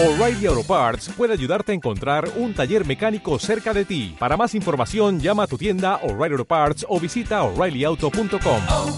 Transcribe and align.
O'Reilly 0.00 0.46
Auto 0.46 0.62
Parts 0.62 1.08
puede 1.08 1.32
ayudarte 1.32 1.72
a 1.72 1.74
encontrar 1.74 2.30
un 2.36 2.54
taller 2.54 2.86
mecánico 2.86 3.36
cerca 3.40 3.74
de 3.74 3.84
ti. 3.84 4.14
Para 4.16 4.36
más 4.36 4.54
información, 4.54 5.18
llama 5.18 5.42
a 5.42 5.46
tu 5.48 5.58
tienda 5.58 5.96
O'Reilly 6.04 6.34
Auto 6.34 6.44
Parts 6.44 6.86
o 6.88 7.00
visita 7.00 7.42
oreillyauto.com. 7.42 8.60
oh, 8.70 8.96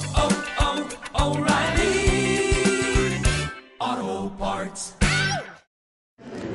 oh, 3.81 4.31
Parts. 4.39 4.95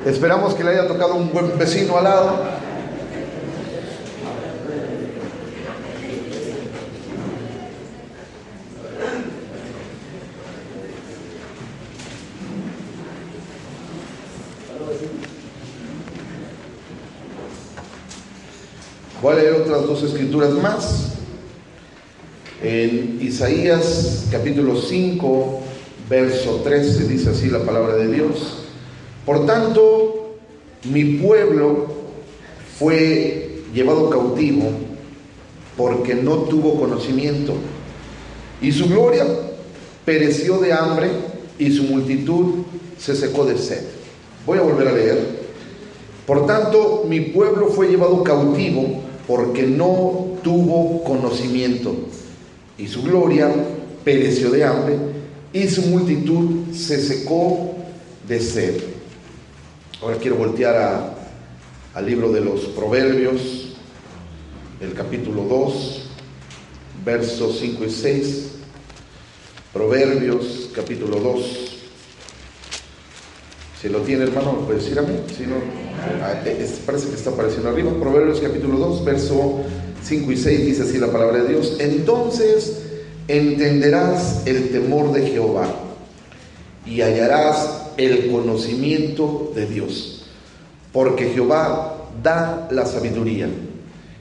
Esperamos 0.04 0.54
que 0.54 0.62
le 0.62 0.70
haya 0.70 0.86
tocado 0.86 1.16
un 1.16 1.32
buen 1.32 1.58
vecino 1.58 1.98
al 1.98 2.04
lado. 2.04 2.65
Voy 19.26 19.34
a 19.34 19.38
leer 19.38 19.54
otras 19.54 19.84
dos 19.88 20.04
escrituras 20.04 20.50
más. 20.50 21.14
En 22.62 23.18
Isaías 23.20 24.28
capítulo 24.30 24.80
5, 24.80 25.60
verso 26.08 26.60
13 26.62 27.08
dice 27.08 27.30
así 27.30 27.48
la 27.48 27.58
palabra 27.64 27.96
de 27.96 28.06
Dios. 28.06 28.58
Por 29.24 29.44
tanto, 29.44 30.36
mi 30.84 31.16
pueblo 31.16 31.88
fue 32.78 33.62
llevado 33.74 34.10
cautivo 34.10 34.70
porque 35.76 36.14
no 36.14 36.42
tuvo 36.42 36.78
conocimiento 36.78 37.54
y 38.62 38.70
su 38.70 38.88
gloria 38.88 39.26
pereció 40.04 40.58
de 40.58 40.72
hambre 40.72 41.10
y 41.58 41.72
su 41.72 41.82
multitud 41.82 42.62
se 42.96 43.16
secó 43.16 43.44
de 43.44 43.58
sed. 43.58 43.82
Voy 44.46 44.58
a 44.58 44.62
volver 44.62 44.86
a 44.86 44.92
leer. 44.92 45.46
Por 46.28 46.46
tanto, 46.46 47.04
mi 47.08 47.20
pueblo 47.22 47.70
fue 47.70 47.88
llevado 47.88 48.22
cautivo 48.22 49.02
porque 49.26 49.62
no 49.64 50.38
tuvo 50.42 51.02
conocimiento 51.02 51.94
y 52.78 52.86
su 52.86 53.02
gloria 53.02 53.52
pereció 54.04 54.50
de 54.50 54.64
hambre 54.64 54.96
y 55.52 55.66
su 55.68 55.82
multitud 55.82 56.72
se 56.72 57.02
secó 57.02 57.74
de 58.28 58.40
sed. 58.40 58.74
Ahora 60.02 60.18
quiero 60.18 60.36
voltear 60.36 61.16
al 61.94 62.06
libro 62.06 62.30
de 62.30 62.42
los 62.42 62.60
Proverbios, 62.66 63.74
el 64.80 64.92
capítulo 64.92 65.44
2, 65.44 66.02
versos 67.04 67.58
5 67.58 67.84
y 67.84 67.90
6. 67.90 68.48
Proverbios, 69.72 70.70
capítulo 70.74 71.16
2. 71.16 71.65
Lo 73.88 74.00
tiene, 74.00 74.24
hermano, 74.24 74.60
puede 74.66 74.78
decir 74.80 74.98
a 74.98 75.02
mí. 75.02 75.14
Si 75.36 75.44
no, 75.46 75.56
ah, 76.22 76.42
es- 76.46 76.80
parece 76.84 77.08
que 77.08 77.14
está 77.14 77.30
apareciendo 77.30 77.68
arriba. 77.68 77.92
Proverbios, 78.00 78.40
capítulo 78.40 78.78
2, 78.78 79.04
verso 79.04 79.60
5 80.02 80.32
y 80.32 80.36
6 80.36 80.66
dice 80.66 80.82
así 80.82 80.98
la 80.98 81.08
palabra 81.12 81.42
de 81.42 81.48
Dios. 81.50 81.76
Entonces 81.78 82.82
entenderás 83.28 84.42
el 84.46 84.70
temor 84.70 85.12
de 85.12 85.26
Jehová 85.26 85.66
y 86.86 87.00
hallarás 87.00 87.82
el 87.96 88.30
conocimiento 88.30 89.52
de 89.54 89.66
Dios. 89.66 90.24
Porque 90.92 91.30
Jehová 91.30 92.08
da 92.22 92.68
la 92.70 92.86
sabiduría 92.86 93.48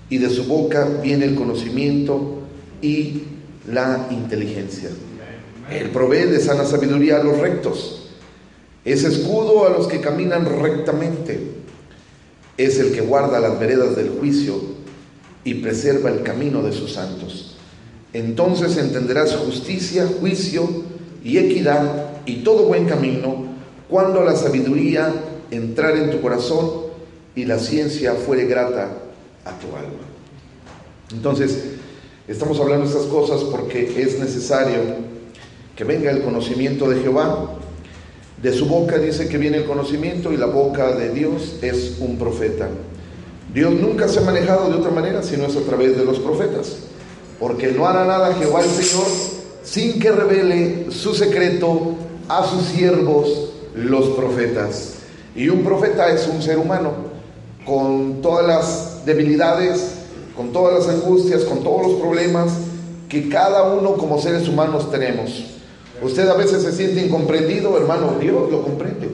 y 0.09 0.17
de 0.17 0.29
su 0.29 0.45
boca 0.45 0.85
viene 1.01 1.25
el 1.25 1.35
conocimiento 1.35 2.39
y 2.81 3.23
la 3.71 4.07
inteligencia. 4.11 4.89
Él 5.71 5.89
provee 5.89 6.25
de 6.25 6.39
sana 6.39 6.65
sabiduría 6.65 7.19
a 7.21 7.23
los 7.23 7.37
rectos. 7.39 8.04
Es 8.85 9.03
escudo 9.03 9.65
a 9.65 9.69
los 9.71 9.87
que 9.87 9.99
caminan 9.99 10.45
rectamente. 10.61 11.39
Es 12.57 12.79
el 12.79 12.93
que 12.93 13.01
guarda 13.01 13.39
las 13.39 13.59
veredas 13.59 13.95
del 13.95 14.09
juicio 14.11 14.55
y 15.43 15.55
preserva 15.55 16.09
el 16.09 16.23
camino 16.23 16.61
de 16.61 16.71
sus 16.71 16.93
santos. 16.93 17.57
Entonces 18.13 18.77
entenderás 18.77 19.35
justicia, 19.35 20.07
juicio 20.19 20.69
y 21.23 21.37
equidad 21.37 22.11
y 22.25 22.43
todo 22.43 22.67
buen 22.67 22.85
camino 22.85 23.45
cuando 23.89 24.23
la 24.23 24.35
sabiduría 24.35 25.13
entrar 25.51 25.97
en 25.97 26.11
tu 26.11 26.21
corazón 26.21 26.85
y 27.35 27.45
la 27.45 27.59
ciencia 27.59 28.13
fuere 28.13 28.45
grata 28.45 28.89
a 29.43 29.59
tu 29.59 29.67
alma. 29.75 30.05
Entonces, 31.11 31.65
estamos 32.27 32.59
hablando 32.59 32.85
de 32.85 32.91
estas 32.91 33.07
cosas 33.07 33.41
porque 33.43 34.01
es 34.01 34.19
necesario 34.19 34.79
que 35.75 35.83
venga 35.83 36.09
el 36.11 36.23
conocimiento 36.23 36.89
de 36.89 37.01
Jehová. 37.01 37.55
De 38.41 38.53
su 38.53 38.65
boca 38.65 38.97
dice 38.97 39.27
que 39.29 39.37
viene 39.37 39.57
el 39.57 39.65
conocimiento 39.65 40.33
y 40.33 40.37
la 40.37 40.45
boca 40.45 40.91
de 40.91 41.09
Dios 41.13 41.55
es 41.61 41.97
un 41.99 42.17
profeta. 42.17 42.69
Dios 43.53 43.73
nunca 43.73 44.07
se 44.07 44.19
ha 44.19 44.23
manejado 44.23 44.69
de 44.69 44.75
otra 44.75 44.91
manera 44.91 45.23
sino 45.23 45.45
es 45.45 45.55
a 45.55 45.61
través 45.61 45.97
de 45.97 46.03
los 46.03 46.19
profetas. 46.19 46.77
Porque 47.39 47.71
no 47.71 47.87
hará 47.87 48.05
nada 48.05 48.33
Jehová 48.35 48.61
el 48.61 48.69
Señor 48.69 49.07
sin 49.63 49.99
que 49.99 50.11
revele 50.11 50.91
su 50.91 51.13
secreto 51.15 51.95
a 52.27 52.45
sus 52.45 52.63
siervos 52.67 53.53
los 53.73 54.09
profetas. 54.09 54.93
Y 55.35 55.49
un 55.49 55.63
profeta 55.63 56.09
es 56.09 56.27
un 56.27 56.41
ser 56.41 56.57
humano 56.57 56.91
con 57.65 58.21
todas 58.21 58.45
las 58.45 59.05
debilidades, 59.05 59.95
con 60.35 60.53
todas 60.53 60.85
las 60.85 60.95
angustias, 60.95 61.43
con 61.43 61.63
todos 61.63 61.87
los 61.87 62.01
problemas 62.01 62.51
que 63.09 63.27
cada 63.27 63.73
uno 63.73 63.93
como 63.93 64.21
seres 64.21 64.47
humanos 64.47 64.91
tenemos. 64.91 65.54
Usted 66.05 66.29
a 66.29 66.35
veces 66.35 66.61
se 66.61 66.71
siente 66.71 67.03
incomprendido, 67.03 67.75
hermano, 67.75 68.17
Dios 68.19 68.51
lo 68.51 68.61
comprende, 68.61 69.09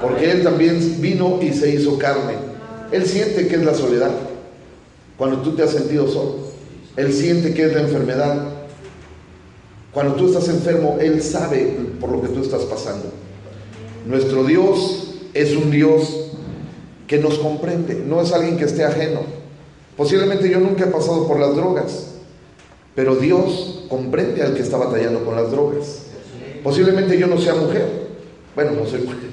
porque 0.00 0.30
Él 0.30 0.44
también 0.44 1.00
vino 1.00 1.40
y 1.42 1.52
se 1.52 1.74
hizo 1.74 1.98
carne. 1.98 2.34
Él 2.92 3.04
siente 3.06 3.48
que 3.48 3.56
es 3.56 3.64
la 3.64 3.74
soledad, 3.74 4.12
cuando 5.16 5.38
tú 5.38 5.56
te 5.56 5.64
has 5.64 5.72
sentido 5.72 6.06
solo. 6.06 6.36
Él 6.94 7.12
siente 7.12 7.52
que 7.54 7.66
es 7.66 7.74
la 7.74 7.80
enfermedad. 7.80 8.36
Cuando 9.92 10.14
tú 10.14 10.28
estás 10.28 10.48
enfermo, 10.48 10.98
Él 11.00 11.20
sabe 11.22 11.76
por 12.00 12.12
lo 12.12 12.22
que 12.22 12.28
tú 12.28 12.40
estás 12.40 12.62
pasando. 12.62 13.06
Nuestro 14.06 14.44
Dios 14.44 15.14
es 15.34 15.56
un 15.56 15.72
Dios 15.72 16.30
que 17.08 17.18
nos 17.18 17.40
comprende, 17.40 17.96
no 17.96 18.22
es 18.22 18.32
alguien 18.32 18.58
que 18.58 18.64
esté 18.64 18.84
ajeno. 18.84 19.22
Posiblemente 19.96 20.48
yo 20.48 20.60
nunca 20.60 20.84
he 20.84 20.88
pasado 20.88 21.26
por 21.26 21.40
las 21.40 21.56
drogas, 21.56 22.10
pero 22.94 23.16
Dios 23.16 23.86
comprende 23.88 24.42
al 24.42 24.54
que 24.54 24.62
está 24.62 24.76
batallando 24.76 25.24
con 25.24 25.34
las 25.34 25.50
drogas. 25.50 26.04
Posiblemente 26.62 27.18
yo 27.18 27.26
no 27.26 27.38
sea 27.38 27.54
mujer, 27.54 27.86
bueno, 28.54 28.72
no 28.72 28.86
soy 28.86 29.00
mujer, 29.00 29.28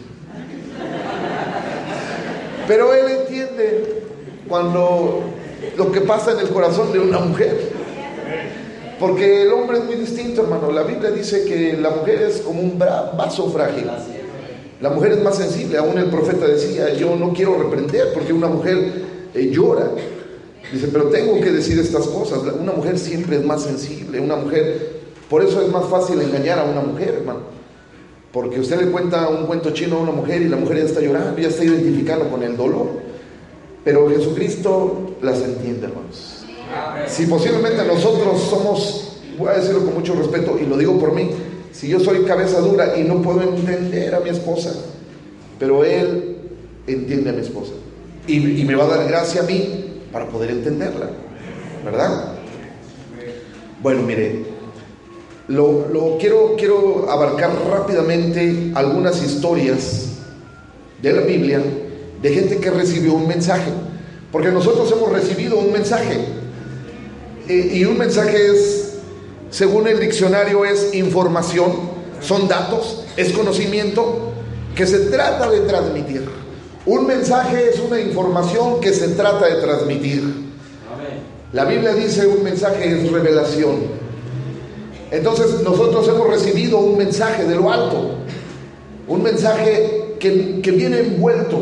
pero 2.68 2.94
Él 2.94 3.06
entiende 3.22 4.04
cuando 4.48 5.24
lo 5.78 5.92
que 5.92 6.02
pasa 6.02 6.32
en 6.32 6.40
el 6.40 6.50
corazón 6.50 6.92
de 6.92 7.00
una 7.00 7.20
mujer. 7.20 7.74
Porque 9.00 9.44
el 9.44 9.52
hombre 9.52 9.80
es 9.80 9.84
muy 9.84 9.96
distinto, 9.96 10.44
hermano. 10.44 10.72
La 10.72 10.84
Biblia 10.84 11.12
dice 11.12 11.44
que 11.44 11.74
la 11.74 11.90
mujer 11.90 12.22
es 12.22 12.42
como 12.42 12.62
un 12.62 12.80
vaso 12.80 13.50
frágil. 13.50 13.90
La 14.82 14.90
mujer 14.90 15.14
es 15.14 15.24
más 15.24 15.38
sensible. 15.38 15.78
Aún 15.78 15.98
el 15.98 16.06
profeta 16.06 16.48
decía, 16.48 16.94
yo 16.94 17.16
no 17.16 17.34
quiero 17.34 17.58
reprender 17.62 18.14
porque 18.14 18.32
una 18.32 18.48
mujer 18.48 18.78
eh, 19.34 19.50
llora. 19.52 19.90
Dice, 20.72 20.88
pero 20.92 21.06
tengo 21.06 21.40
que 21.42 21.52
decir 21.52 21.78
estas 21.80 22.08
cosas. 22.08 22.40
Una 22.60 22.72
mujer 22.72 22.98
siempre 22.98 23.38
es 23.38 23.46
más 23.46 23.64
sensible. 23.64 24.20
Una 24.20 24.38
mujer, 24.38 24.95
por 25.30 25.44
eso 25.44 25.62
es 25.62 25.70
más 25.70 25.86
fácil 25.86 26.22
engañar 26.22 26.60
a 26.60 26.64
una 26.64 26.82
mujer, 26.82 27.16
hermano. 27.20 27.56
Porque 28.32 28.60
usted 28.60 28.82
le 28.82 28.92
cuenta 28.92 29.30
un 29.30 29.46
cuento 29.46 29.72
chino 29.72 29.98
a 29.98 30.02
una 30.02 30.12
mujer 30.12 30.42
y 30.42 30.50
la 30.50 30.58
mujer 30.58 30.80
ya 30.80 30.84
está 30.84 31.02
llorando, 31.02 31.38
ya 31.40 31.48
está 31.48 31.64
identificando 31.64 32.30
con 32.30 32.44
el 32.44 32.58
dolor. 32.58 32.88
Pero 33.84 34.10
Jesucristo 34.10 35.16
las 35.22 35.42
entiende, 35.42 35.88
hermanos. 35.88 36.46
Si 37.08 37.26
posiblemente 37.28 37.86
nosotros 37.86 38.42
somos, 38.42 39.20
voy 39.38 39.50
a 39.50 39.54
decirlo 39.54 39.86
con 39.86 39.94
mucho 39.94 40.16
respeto 40.16 40.58
y 40.60 40.66
lo 40.66 40.78
digo 40.78 41.00
por 41.00 41.14
mí, 41.14 41.30
si 41.72 41.88
yo 41.88 42.00
soy 42.00 42.24
cabeza 42.24 42.60
dura 42.60 42.98
y 42.98 43.04
no 43.04 43.22
puedo 43.22 43.42
entender 43.42 44.14
a 44.14 44.20
mi 44.20 44.30
esposa, 44.30 44.74
pero 45.60 45.84
Él 45.86 46.38
entiende 46.88 47.30
a 47.30 47.34
mi 47.34 47.42
esposa 47.42 47.74
y, 48.28 48.62
y 48.62 48.66
me 48.66 48.76
va 48.76 48.86
a 48.86 48.98
dar 48.98 49.08
gracia 49.08 49.42
a 49.42 49.46
mí 49.46 50.02
para 50.12 50.28
poder 50.28 50.52
entenderla, 50.52 51.10
¿verdad? 51.84 52.34
Bueno, 53.82 54.02
mire, 54.02 54.55
lo, 55.48 55.88
lo 55.90 56.18
quiero, 56.18 56.56
quiero 56.58 57.10
abarcar 57.10 57.52
rápidamente 57.70 58.72
algunas 58.74 59.22
historias 59.24 60.08
de 61.02 61.14
la 61.14 61.22
Biblia 61.22 61.62
de 62.22 62.34
gente 62.34 62.58
que 62.58 62.72
recibió 62.72 63.14
un 63.14 63.28
mensaje, 63.28 63.72
porque 64.32 64.52
nosotros 64.52 64.92
hemos 64.92 65.12
recibido 65.12 65.58
un 65.58 65.72
mensaje. 65.72 66.20
Eh, 67.48 67.72
y 67.74 67.86
un 67.86 67.98
mensaje 67.98 68.48
es, 68.48 68.96
según 69.52 69.88
el 69.88 70.00
diccionario, 70.00 70.66
es 70.66 70.96
información, 70.96 71.74
son 72.22 72.48
datos, 72.48 73.06
es 73.16 73.32
conocimiento 73.34 74.32
que 74.76 74.88
se 74.88 75.00
trata 75.12 75.50
de 75.50 75.62
transmitir. 75.62 76.28
Un 76.88 77.08
mensaje 77.08 77.70
es 77.70 77.80
una 77.80 78.00
información 78.00 78.80
que 78.80 78.94
se 78.94 79.10
trata 79.10 79.46
de 79.48 79.62
transmitir. 79.62 80.24
La 81.54 81.66
Biblia 81.66 81.94
dice 81.94 82.28
un 82.28 82.44
mensaje 82.44 82.92
es 82.92 83.12
revelación. 83.12 84.05
Entonces 85.12 85.62
nosotros 85.64 86.08
hemos 86.08 86.28
recibido 86.28 86.80
un 86.80 86.98
mensaje 86.98 87.46
de 87.46 87.56
lo 87.56 87.72
alto, 87.72 88.16
un 89.08 89.24
mensaje 89.24 90.16
que 90.20 90.62
que, 90.62 90.72
viene 90.72 91.00
envuelto, 91.00 91.62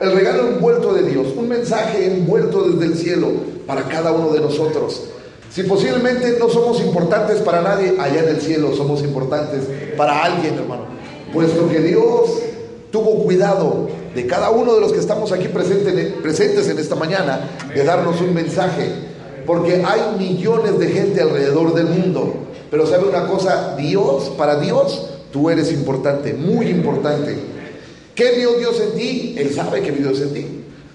el 0.00 0.12
regalo 0.12 0.48
envuelto 0.48 0.94
de 0.94 1.02
Dios, 1.02 1.28
un 1.36 1.48
mensaje 1.48 2.06
envuelto 2.06 2.68
desde 2.68 2.86
el 2.86 2.98
cielo 2.98 3.28
para 3.66 3.82
cada 3.84 4.12
uno 4.12 4.32
de 4.32 4.40
nosotros. 4.40 5.02
Si 5.50 5.62
posiblemente 5.62 6.36
no 6.38 6.48
somos 6.48 6.80
importantes 6.80 7.40
para 7.40 7.62
nadie, 7.62 7.94
allá 7.98 8.22
en 8.22 8.28
el 8.28 8.40
cielo 8.40 8.74
somos 8.74 9.02
importantes 9.02 9.60
para 9.96 10.24
alguien, 10.24 10.54
hermano. 10.54 10.86
Puesto 11.32 11.68
que 11.68 11.80
Dios 11.80 12.30
tuvo 12.90 13.24
cuidado 13.24 13.88
de 14.14 14.26
cada 14.26 14.50
uno 14.50 14.74
de 14.74 14.80
los 14.80 14.92
que 14.92 14.98
estamos 14.98 15.30
aquí 15.32 15.48
presentes, 15.48 16.12
presentes 16.22 16.68
en 16.68 16.78
esta 16.78 16.96
mañana, 16.96 17.50
de 17.72 17.84
darnos 17.84 18.20
un 18.20 18.34
mensaje. 18.34 18.88
Porque 19.46 19.84
hay 19.84 20.16
millones 20.18 20.78
de 20.78 20.88
gente 20.88 21.20
alrededor 21.20 21.74
del 21.74 21.86
mundo. 21.86 22.34
Pero 22.70 22.86
sabe 22.86 23.08
una 23.08 23.26
cosa, 23.26 23.76
Dios, 23.76 24.32
para 24.36 24.60
Dios, 24.60 25.10
tú 25.32 25.50
eres 25.50 25.72
importante, 25.72 26.34
muy 26.34 26.68
importante. 26.68 27.36
¿Qué 28.14 28.32
vio 28.36 28.54
Dios 28.54 28.80
en 28.80 28.98
ti? 28.98 29.34
Él 29.38 29.52
sabe 29.54 29.82
que 29.82 29.90
vio 29.90 30.08
Dios 30.08 30.20
en 30.20 30.34
ti. 30.34 30.46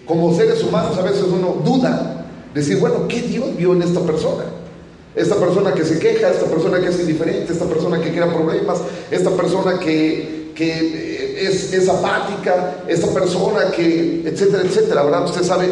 Como 0.06 0.36
seres 0.36 0.64
humanos 0.64 0.98
a 0.98 1.02
veces 1.02 1.24
uno 1.24 1.62
duda 1.64 2.20
Decir, 2.54 2.80
bueno, 2.80 3.08
¿qué 3.08 3.22
Dios 3.22 3.56
vio 3.58 3.74
en 3.74 3.84
esta 3.84 4.00
persona? 4.02 4.44
Esta 5.16 5.36
persona 5.36 5.74
que 5.74 5.86
se 5.86 6.00
queja, 6.00 6.30
esta 6.30 6.46
persona 6.46 6.80
que 6.80 6.88
es 6.88 7.00
indiferente, 7.00 7.54
esta 7.54 7.66
persona 7.66 8.02
que 8.02 8.12
crea 8.12 8.34
problemas, 8.34 8.80
esta 9.12 9.32
persona 9.32 9.80
que, 9.80 10.52
que 10.56 11.46
es, 11.46 11.74
es, 11.74 11.88
apática, 11.88 12.84
esta 12.88 13.08
persona 13.14 13.72
que, 13.72 14.24
etcétera, 14.26 14.64
etcétera, 14.64 15.04
¿verdad? 15.04 15.26
Usted 15.26 15.44
sabe, 15.44 15.70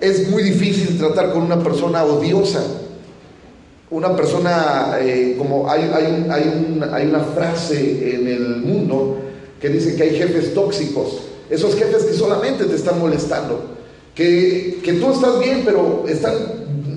es 0.00 0.28
muy 0.28 0.42
difícil 0.42 0.98
tratar 0.98 1.32
con 1.32 1.42
una 1.42 1.62
persona 1.62 2.04
odiosa. 2.04 2.62
Una 3.94 4.16
persona, 4.16 4.98
eh, 5.00 5.36
como 5.38 5.70
hay, 5.70 5.88
hay, 5.94 6.04
un, 6.06 6.30
hay, 6.32 6.42
un, 6.42 6.82
hay 6.92 7.06
una 7.06 7.20
frase 7.20 8.16
en 8.16 8.26
el 8.26 8.56
mundo 8.56 9.18
que 9.60 9.68
dice 9.68 9.94
que 9.94 10.02
hay 10.02 10.16
jefes 10.16 10.52
tóxicos, 10.52 11.20
esos 11.48 11.76
jefes 11.76 12.02
que 12.02 12.12
solamente 12.12 12.64
te 12.64 12.74
están 12.74 12.98
molestando 12.98 13.74
que, 14.16 14.80
que 14.82 14.94
tú 14.94 15.12
estás 15.12 15.38
bien, 15.38 15.62
pero 15.64 16.04
están 16.08 16.34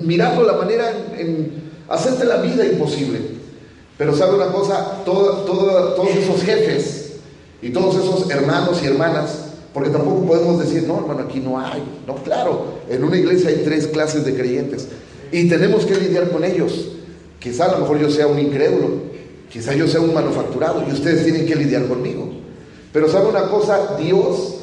mirando 0.03 0.41
la 0.41 0.53
manera 0.53 0.91
en, 1.15 1.71
hacerte 1.87 2.25
la 2.25 2.37
vida 2.37 2.65
imposible. 2.65 3.19
Pero 3.95 4.15
sabe 4.15 4.35
una 4.35 4.51
cosa, 4.51 5.03
todos 5.05 6.09
esos 6.15 6.41
jefes 6.41 7.13
y 7.61 7.69
todos 7.69 7.95
esos 7.95 8.27
hermanos 8.31 8.79
y 8.83 8.87
hermanas, 8.87 9.45
porque 9.71 9.91
tampoco 9.91 10.25
podemos 10.25 10.59
decir, 10.59 10.87
no, 10.87 10.97
hermano, 10.97 11.25
aquí 11.27 11.39
no 11.39 11.59
hay. 11.59 11.83
No, 12.07 12.15
claro, 12.23 12.79
en 12.89 13.03
una 13.03 13.17
iglesia 13.17 13.49
hay 13.49 13.61
tres 13.63 13.85
clases 13.85 14.25
de 14.25 14.35
creyentes 14.35 14.87
y 15.31 15.47
tenemos 15.47 15.85
que 15.85 15.95
lidiar 15.95 16.29
con 16.29 16.43
ellos. 16.43 16.89
Quizá 17.39 17.65
a 17.65 17.71
lo 17.73 17.79
mejor 17.79 17.99
yo 17.99 18.09
sea 18.09 18.27
un 18.27 18.39
incrédulo, 18.39 18.89
quizá 19.51 19.73
yo 19.73 19.87
sea 19.87 20.01
un 20.01 20.13
manufacturado 20.13 20.83
y 20.87 20.91
ustedes 20.91 21.23
tienen 21.23 21.45
que 21.45 21.55
lidiar 21.55 21.87
conmigo. 21.87 22.29
Pero 22.91 23.09
sabe 23.09 23.27
una 23.27 23.49
cosa, 23.49 23.95
Dios 23.99 24.55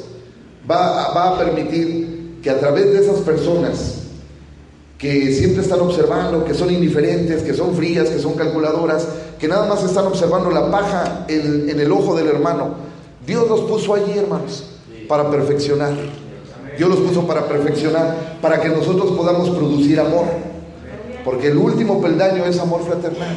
va, 0.69 1.13
va 1.13 1.29
a 1.29 1.39
permitir 1.39 2.39
que 2.41 2.49
a 2.49 2.59
través 2.59 2.91
de 2.91 2.99
esas 2.99 3.19
personas 3.19 4.01
que 4.97 5.33
siempre 5.33 5.61
están 5.61 5.81
observando, 5.81 6.45
que 6.45 6.53
son 6.53 6.71
indiferentes, 6.71 7.43
que 7.43 7.53
son 7.53 7.75
frías, 7.75 8.09
que 8.09 8.19
son 8.19 8.33
calculadoras, 8.33 9.07
que 9.39 9.47
nada 9.47 9.67
más 9.67 9.83
están 9.83 10.05
observando 10.05 10.49
la 10.51 10.71
paja 10.71 11.25
en, 11.27 11.69
en 11.69 11.79
el 11.79 11.91
ojo 11.91 12.15
del 12.15 12.27
hermano, 12.27 12.75
Dios 13.25 13.47
los 13.49 13.61
puso 13.61 13.93
allí, 13.93 14.17
hermanos, 14.17 14.63
para 15.07 15.29
perfeccionar. 15.29 15.93
Dios 16.77 16.89
los 16.89 16.99
puso 16.99 17.25
para 17.25 17.47
perfeccionar, 17.47 18.37
para 18.41 18.61
que 18.61 18.69
nosotros 18.69 19.11
podamos 19.11 19.49
producir 19.49 19.99
amor. 19.99 20.25
Porque 21.25 21.47
el 21.47 21.57
último 21.57 22.01
peldaño 22.01 22.45
es 22.45 22.59
amor 22.59 22.85
fraternal. 22.85 23.35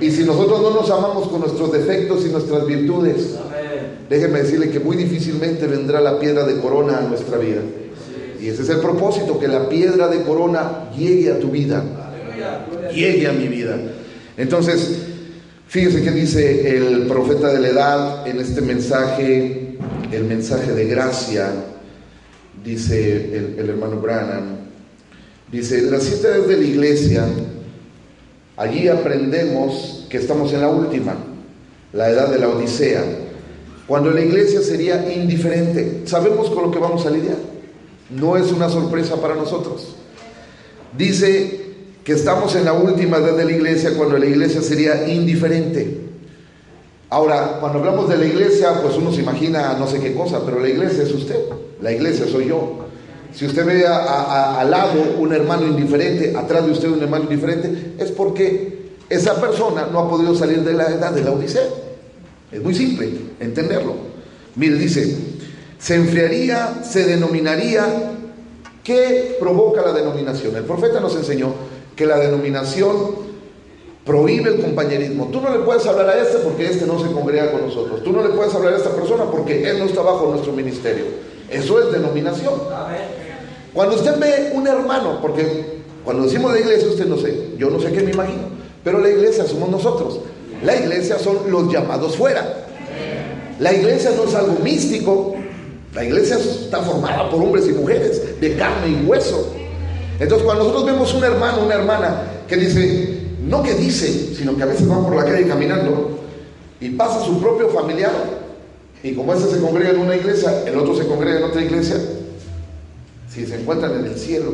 Y 0.00 0.10
si 0.10 0.24
nosotros 0.24 0.60
no 0.60 0.70
nos 0.70 0.90
amamos 0.90 1.28
con 1.28 1.40
nuestros 1.40 1.72
defectos 1.72 2.26
y 2.26 2.28
nuestras 2.28 2.66
virtudes, 2.66 3.36
déjenme 4.10 4.40
decirle 4.40 4.70
que 4.70 4.80
muy 4.80 4.96
difícilmente 4.96 5.66
vendrá 5.66 6.00
la 6.00 6.18
piedra 6.18 6.44
de 6.44 6.60
corona 6.60 6.98
a 6.98 7.02
nuestra 7.02 7.38
vida. 7.38 7.62
Y 8.40 8.48
ese 8.48 8.62
es 8.62 8.68
el 8.68 8.78
propósito, 8.80 9.38
que 9.38 9.48
la 9.48 9.68
piedra 9.68 10.08
de 10.08 10.22
corona 10.22 10.90
llegue 10.94 11.30
a 11.30 11.38
tu 11.38 11.50
vida, 11.50 11.82
llegue 12.92 13.26
a 13.28 13.32
mi 13.32 13.48
vida. 13.48 13.78
Entonces, 14.36 15.06
fíjese 15.68 16.02
que 16.02 16.10
dice 16.10 16.76
el 16.76 17.06
profeta 17.06 17.52
de 17.52 17.60
la 17.60 17.68
edad 17.68 18.26
en 18.26 18.40
este 18.40 18.60
mensaje, 18.60 19.78
el 20.12 20.24
mensaje 20.24 20.72
de 20.72 20.84
gracia, 20.86 21.52
dice 22.62 23.56
el, 23.58 23.68
hermano 23.70 24.00
Branham, 24.00 24.58
dice, 25.54 25.82
las 25.82 26.02
siete 26.02 26.26
edades 26.26 26.48
de 26.48 26.56
la 26.56 26.64
iglesia, 26.64 27.26
allí 28.56 28.88
aprendemos 28.88 30.06
que 30.08 30.18
estamos 30.18 30.52
en 30.52 30.60
la 30.60 30.68
última, 30.68 31.14
la 31.92 32.10
edad 32.10 32.28
de 32.28 32.38
la 32.38 32.48
Odisea, 32.48 33.04
cuando 33.86 34.10
la 34.10 34.20
iglesia 34.22 34.62
sería 34.62 35.12
indiferente, 35.12 36.02
sabemos 36.06 36.50
con 36.50 36.64
lo 36.64 36.70
que 36.70 36.78
vamos 36.78 37.04
a 37.06 37.10
lidiar. 37.10 37.36
No 38.10 38.36
es 38.36 38.50
una 38.50 38.68
sorpresa 38.68 39.16
para 39.16 39.34
nosotros. 39.34 39.96
Dice 40.96 41.60
que 42.02 42.12
estamos 42.12 42.54
en 42.54 42.64
la 42.64 42.72
última 42.72 43.18
edad 43.18 43.36
de 43.36 43.44
la 43.44 43.52
iglesia 43.52 43.94
cuando 43.96 44.16
la 44.18 44.26
iglesia 44.26 44.62
sería 44.62 45.08
indiferente. 45.08 46.00
Ahora, 47.10 47.58
cuando 47.60 47.78
hablamos 47.78 48.08
de 48.08 48.16
la 48.16 48.26
iglesia, 48.26 48.80
pues 48.82 48.96
uno 48.96 49.12
se 49.12 49.20
imagina 49.20 49.76
no 49.78 49.86
sé 49.86 50.00
qué 50.00 50.14
cosa, 50.14 50.40
pero 50.44 50.60
la 50.60 50.68
iglesia 50.68 51.02
es 51.02 51.12
usted, 51.12 51.38
la 51.80 51.92
iglesia 51.92 52.26
soy 52.26 52.48
yo. 52.48 52.83
Si 53.34 53.44
usted 53.46 53.66
ve 53.66 53.86
al 53.86 54.70
lado 54.70 55.02
un 55.18 55.32
hermano 55.32 55.66
indiferente, 55.66 56.36
atrás 56.36 56.64
de 56.66 56.72
usted 56.72 56.88
un 56.88 57.02
hermano 57.02 57.24
indiferente, 57.24 57.94
es 57.98 58.12
porque 58.12 58.92
esa 59.08 59.40
persona 59.40 59.88
no 59.90 59.98
ha 59.98 60.08
podido 60.08 60.34
salir 60.34 60.62
de 60.62 60.72
la 60.72 60.86
edad 60.86 61.10
de 61.10 61.22
la 61.22 61.32
Odisea. 61.32 61.64
Es 62.52 62.62
muy 62.62 62.74
simple 62.74 63.10
entenderlo. 63.40 63.94
Mire, 64.54 64.76
dice, 64.76 65.16
se 65.78 65.96
enfriaría, 65.96 66.82
se 66.84 67.04
denominaría. 67.04 68.12
¿Qué 68.84 69.36
provoca 69.40 69.82
la 69.82 69.92
denominación? 69.92 70.54
El 70.54 70.64
profeta 70.64 71.00
nos 71.00 71.16
enseñó 71.16 71.54
que 71.96 72.06
la 72.06 72.18
denominación 72.18 73.24
prohíbe 74.04 74.50
el 74.50 74.60
compañerismo. 74.60 75.28
Tú 75.32 75.40
no 75.40 75.50
le 75.50 75.64
puedes 75.64 75.84
hablar 75.86 76.10
a 76.10 76.22
este 76.22 76.38
porque 76.38 76.66
este 76.66 76.86
no 76.86 77.00
se 77.00 77.10
congrega 77.10 77.50
con 77.50 77.62
nosotros. 77.62 78.04
Tú 78.04 78.12
no 78.12 78.22
le 78.22 78.28
puedes 78.28 78.54
hablar 78.54 78.74
a 78.74 78.76
esta 78.76 78.90
persona 78.90 79.24
porque 79.24 79.68
él 79.68 79.78
no 79.78 79.86
está 79.86 80.02
bajo 80.02 80.30
nuestro 80.30 80.52
ministerio. 80.52 81.04
Eso 81.50 81.80
es 81.80 81.92
denominación. 81.92 82.54
Cuando 83.74 83.96
usted 83.96 84.18
ve 84.18 84.52
un 84.54 84.66
hermano, 84.66 85.18
porque 85.20 85.82
cuando 86.04 86.22
decimos 86.22 86.52
la 86.52 86.60
iglesia, 86.60 86.88
usted 86.88 87.06
no 87.06 87.18
sé, 87.18 87.50
yo 87.58 87.70
no 87.70 87.80
sé 87.80 87.90
qué 87.92 88.02
me 88.02 88.12
imagino, 88.12 88.42
pero 88.84 89.00
la 89.00 89.10
iglesia 89.10 89.44
somos 89.44 89.68
nosotros. 89.68 90.20
La 90.62 90.76
iglesia 90.76 91.18
son 91.18 91.50
los 91.50 91.72
llamados 91.72 92.16
fuera. 92.16 92.66
La 93.58 93.72
iglesia 93.72 94.12
no 94.16 94.24
es 94.24 94.34
algo 94.34 94.54
místico, 94.62 95.34
la 95.94 96.04
iglesia 96.04 96.36
está 96.36 96.82
formada 96.82 97.30
por 97.30 97.42
hombres 97.42 97.68
y 97.68 97.72
mujeres 97.72 98.40
de 98.40 98.56
carne 98.56 98.88
y 98.88 99.06
hueso. 99.06 99.52
Entonces 100.18 100.44
cuando 100.44 100.64
nosotros 100.64 100.86
vemos 100.86 101.12
un 101.14 101.24
hermano, 101.24 101.64
una 101.64 101.74
hermana 101.74 102.22
que 102.48 102.56
dice, 102.56 103.20
no 103.44 103.62
que 103.62 103.74
dice, 103.74 104.34
sino 104.36 104.56
que 104.56 104.62
a 104.62 104.66
veces 104.66 104.86
van 104.88 105.04
por 105.04 105.16
la 105.16 105.24
calle 105.24 105.46
caminando 105.46 106.18
y 106.80 106.90
pasa 106.90 107.24
su 107.24 107.40
propio 107.40 107.68
familiar 107.70 108.12
y 109.02 109.14
como 109.14 109.34
ese 109.34 109.50
se 109.50 109.60
congrega 109.60 109.90
en 109.90 109.98
una 109.98 110.16
iglesia, 110.16 110.62
el 110.66 110.76
otro 110.78 110.96
se 110.96 111.06
congrega 111.06 111.38
en 111.38 111.44
otra 111.44 111.62
iglesia, 111.62 111.96
si 113.34 113.46
se 113.46 113.60
encuentran 113.60 113.98
en 113.98 114.06
el 114.06 114.16
cielo, 114.16 114.52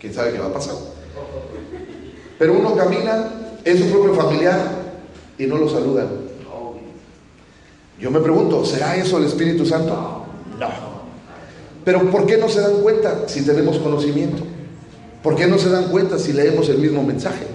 quién 0.00 0.14
sabe 0.14 0.32
qué 0.32 0.38
va 0.38 0.46
a 0.46 0.52
pasar. 0.52 0.76
Pero 2.38 2.54
uno 2.54 2.74
camina, 2.74 3.30
en 3.64 3.78
su 3.78 3.90
propio 3.90 4.14
familiar 4.14 4.58
y 5.38 5.46
no 5.46 5.58
lo 5.58 5.68
saludan. 5.68 6.08
Yo 8.00 8.10
me 8.10 8.20
pregunto, 8.20 8.64
¿será 8.64 8.96
eso 8.96 9.18
el 9.18 9.24
Espíritu 9.24 9.66
Santo? 9.66 10.24
No. 10.58 10.68
Pero 11.84 12.10
¿por 12.10 12.26
qué 12.26 12.36
no 12.36 12.48
se 12.48 12.60
dan 12.60 12.80
cuenta 12.80 13.28
si 13.28 13.42
tenemos 13.42 13.78
conocimiento? 13.78 14.42
¿Por 15.22 15.34
qué 15.34 15.46
no 15.46 15.58
se 15.58 15.68
dan 15.68 15.84
cuenta 15.90 16.18
si 16.18 16.32
leemos 16.32 16.68
el 16.68 16.78
mismo 16.78 17.02
mensaje? 17.02 17.46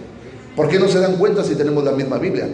¿Por 0.56 0.68
qué 0.68 0.80
no 0.80 0.88
se 0.88 1.00
dan 1.00 1.16
cuenta 1.16 1.44
si 1.44 1.56
tenemos 1.56 1.84
la 1.84 1.94
misma 1.94 2.18
Biblia? 2.18 2.48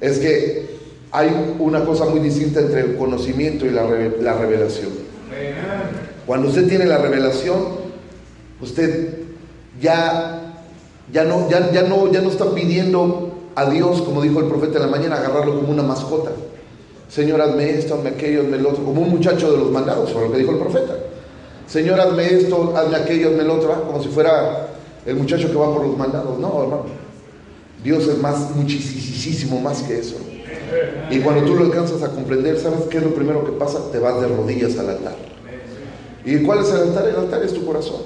Es 0.00 0.18
que 0.18 0.78
hay 1.12 1.56
una 1.58 1.84
cosa 1.84 2.06
muy 2.06 2.20
distinta 2.20 2.60
entre 2.60 2.80
el 2.80 2.96
conocimiento 2.96 3.66
y 3.66 3.70
la, 3.70 3.86
revelación. 4.34 4.90
Cuando 6.26 6.48
usted 6.48 6.68
tiene 6.68 6.86
la 6.86 6.98
revelación, 6.98 7.56
usted 8.60 9.18
ya, 9.80 10.54
ya, 11.12 11.24
no, 11.24 11.48
ya, 11.50 11.70
ya, 11.72 11.82
no, 11.82 12.10
ya 12.10 12.20
no 12.20 12.30
está 12.30 12.50
pidiendo 12.54 13.32
a 13.54 13.68
Dios, 13.68 14.02
como 14.02 14.22
dijo 14.22 14.40
el 14.40 14.46
profeta 14.46 14.78
en 14.78 14.84
la 14.84 14.90
mañana, 14.90 15.16
agarrarlo 15.16 15.56
como 15.56 15.72
una 15.72 15.82
mascota. 15.82 16.30
Señor, 17.08 17.40
hazme 17.40 17.70
esto, 17.70 17.94
hazme 17.94 18.10
aquello, 18.10 18.42
hazme 18.42 18.58
lo 18.58 18.70
otro, 18.70 18.84
como 18.84 19.02
un 19.02 19.10
muchacho 19.10 19.52
de 19.52 19.58
los 19.58 19.70
mandados, 19.70 20.12
fue 20.12 20.22
lo 20.22 20.32
que 20.32 20.38
dijo 20.38 20.52
el 20.52 20.58
profeta. 20.58 20.94
Señor, 21.66 22.00
hazme 22.00 22.26
esto, 22.26 22.74
hazme 22.76 22.96
aquello, 22.96 23.30
hazme 23.30 23.44
lo 23.44 23.54
otro, 23.54 23.82
como 23.86 24.02
si 24.02 24.08
fuera 24.08 24.68
el 25.04 25.16
muchacho 25.16 25.50
que 25.50 25.56
va 25.56 25.72
por 25.72 25.86
los 25.86 25.96
mandados. 25.96 26.38
No, 26.38 26.62
hermano. 26.62 27.02
Dios 27.82 28.06
es 28.06 28.18
más, 28.18 28.54
muchísimo 28.54 29.60
más 29.60 29.82
que 29.82 29.98
eso. 29.98 30.16
Y 31.10 31.18
cuando 31.18 31.44
tú 31.44 31.56
lo 31.56 31.64
alcanzas 31.64 32.02
a 32.02 32.10
comprender, 32.10 32.58
¿sabes 32.58 32.82
qué 32.88 32.98
es 32.98 33.02
lo 33.02 33.14
primero 33.14 33.44
que 33.44 33.52
pasa? 33.52 33.90
Te 33.90 33.98
vas 33.98 34.20
de 34.20 34.28
rodillas 34.28 34.78
al 34.78 34.90
altar. 34.90 35.31
¿Y 36.24 36.38
cuál 36.38 36.60
es 36.60 36.70
el 36.70 36.82
altar? 36.82 37.08
El 37.08 37.16
altar 37.16 37.42
es 37.42 37.52
tu 37.52 37.64
corazón. 37.64 38.00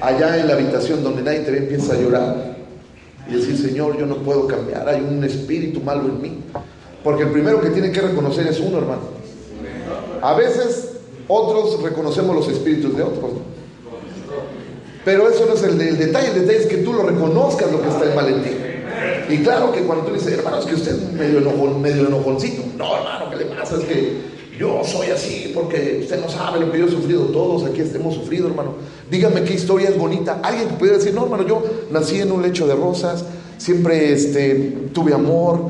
Allá 0.00 0.38
en 0.38 0.46
la 0.46 0.54
habitación 0.54 1.02
donde 1.02 1.22
nadie 1.22 1.40
te 1.40 1.50
ve, 1.50 1.58
empieza 1.58 1.94
a 1.94 1.96
llorar 1.96 2.56
y 3.28 3.34
decir, 3.34 3.56
Señor, 3.58 3.98
yo 3.98 4.06
no 4.06 4.16
puedo 4.18 4.46
cambiar, 4.46 4.88
hay 4.88 5.00
un 5.00 5.22
espíritu 5.24 5.80
malo 5.80 6.04
en 6.04 6.22
mí. 6.22 6.40
Porque 7.02 7.24
el 7.24 7.30
primero 7.30 7.60
que 7.60 7.70
tiene 7.70 7.90
que 7.90 8.00
reconocer 8.00 8.46
es 8.46 8.60
uno, 8.60 8.78
hermano. 8.78 9.02
A 10.20 10.34
veces 10.34 10.92
otros 11.26 11.82
reconocemos 11.82 12.34
los 12.34 12.48
espíritus 12.48 12.96
de 12.96 13.02
otros. 13.02 13.30
Pero 15.04 15.28
eso 15.28 15.46
no 15.46 15.54
es 15.54 15.62
el, 15.62 15.78
detalle, 15.78 16.28
el 16.28 16.40
detalle 16.40 16.58
es 16.58 16.66
que 16.66 16.78
tú 16.78 16.92
lo 16.92 17.02
reconozcas 17.02 17.70
lo 17.72 17.80
que 17.80 17.88
está 17.88 18.14
mal 18.14 18.28
en 18.28 18.42
ti. 18.42 18.50
Y 19.30 19.38
claro 19.38 19.72
que 19.72 19.80
cuando 19.82 20.04
tú 20.04 20.14
dices, 20.14 20.32
hermano, 20.32 20.58
es 20.58 20.66
que 20.66 20.74
usted 20.74 20.92
es 20.92 21.12
medio, 21.12 21.40
medio 21.78 22.08
enojoncito. 22.08 22.62
No, 22.76 22.96
hermano, 22.96 23.30
¿qué 23.30 23.36
le 23.36 23.44
pasa? 23.46 23.76
Es 23.76 23.84
que 23.84 24.37
yo 24.58 24.82
soy 24.84 25.08
así 25.08 25.52
porque 25.54 26.00
usted 26.02 26.20
no 26.20 26.28
sabe 26.28 26.60
lo 26.60 26.72
que 26.72 26.78
yo 26.78 26.86
he 26.86 26.90
sufrido. 26.90 27.26
Todos 27.26 27.64
aquí 27.64 27.80
hemos 27.94 28.14
sufrido, 28.14 28.48
hermano. 28.48 28.72
Dígame 29.10 29.44
qué 29.44 29.54
historia 29.54 29.88
es 29.88 29.98
bonita. 29.98 30.40
Alguien 30.42 30.68
que 30.68 30.74
pudiera 30.74 30.98
decir, 30.98 31.14
no, 31.14 31.24
hermano, 31.24 31.46
yo 31.46 31.62
nací 31.90 32.20
en 32.20 32.32
un 32.32 32.42
lecho 32.42 32.66
de 32.66 32.74
rosas, 32.74 33.24
siempre 33.56 34.12
este, 34.12 34.90
tuve 34.92 35.14
amor, 35.14 35.60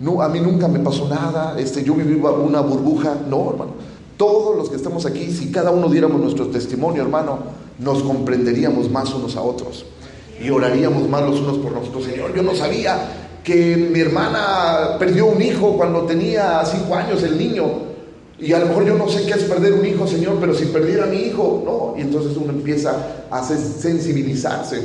no, 0.00 0.22
a 0.22 0.28
mí 0.28 0.40
nunca 0.40 0.68
me 0.68 0.78
pasó 0.78 1.08
nada, 1.08 1.56
este, 1.58 1.82
yo 1.82 1.94
viví 1.94 2.14
una 2.14 2.60
burbuja. 2.60 3.16
No, 3.28 3.50
hermano. 3.50 3.72
Todos 4.16 4.56
los 4.56 4.70
que 4.70 4.76
estamos 4.76 5.04
aquí, 5.04 5.30
si 5.30 5.50
cada 5.50 5.70
uno 5.70 5.88
diéramos 5.88 6.20
nuestro 6.20 6.46
testimonio, 6.46 7.02
hermano, 7.02 7.38
nos 7.78 8.02
comprenderíamos 8.02 8.90
más 8.90 9.12
unos 9.12 9.36
a 9.36 9.42
otros 9.42 9.84
y 10.42 10.50
oraríamos 10.50 11.08
más 11.08 11.22
los 11.22 11.40
unos 11.40 11.58
por 11.58 11.72
nosotros. 11.72 12.04
Señor, 12.04 12.34
yo 12.34 12.42
no 12.42 12.54
sabía 12.54 13.26
que 13.42 13.76
mi 13.76 14.00
hermana 14.00 14.96
perdió 14.98 15.26
un 15.26 15.42
hijo 15.42 15.76
cuando 15.76 16.02
tenía 16.02 16.64
cinco 16.64 16.94
años, 16.94 17.22
el 17.22 17.36
niño. 17.36 17.95
Y 18.38 18.52
a 18.52 18.58
lo 18.58 18.66
mejor 18.66 18.84
yo 18.84 18.94
no 18.96 19.08
sé 19.08 19.24
qué 19.24 19.32
es 19.32 19.44
perder 19.44 19.72
un 19.72 19.86
hijo, 19.86 20.06
Señor, 20.06 20.36
pero 20.38 20.54
si 20.54 20.66
perdiera 20.66 21.04
a 21.04 21.06
mi 21.06 21.16
hijo, 21.16 21.62
no. 21.64 21.98
Y 21.98 22.02
entonces 22.02 22.36
uno 22.36 22.52
empieza 22.52 23.24
a 23.30 23.42
sensibilizarse. 23.42 24.82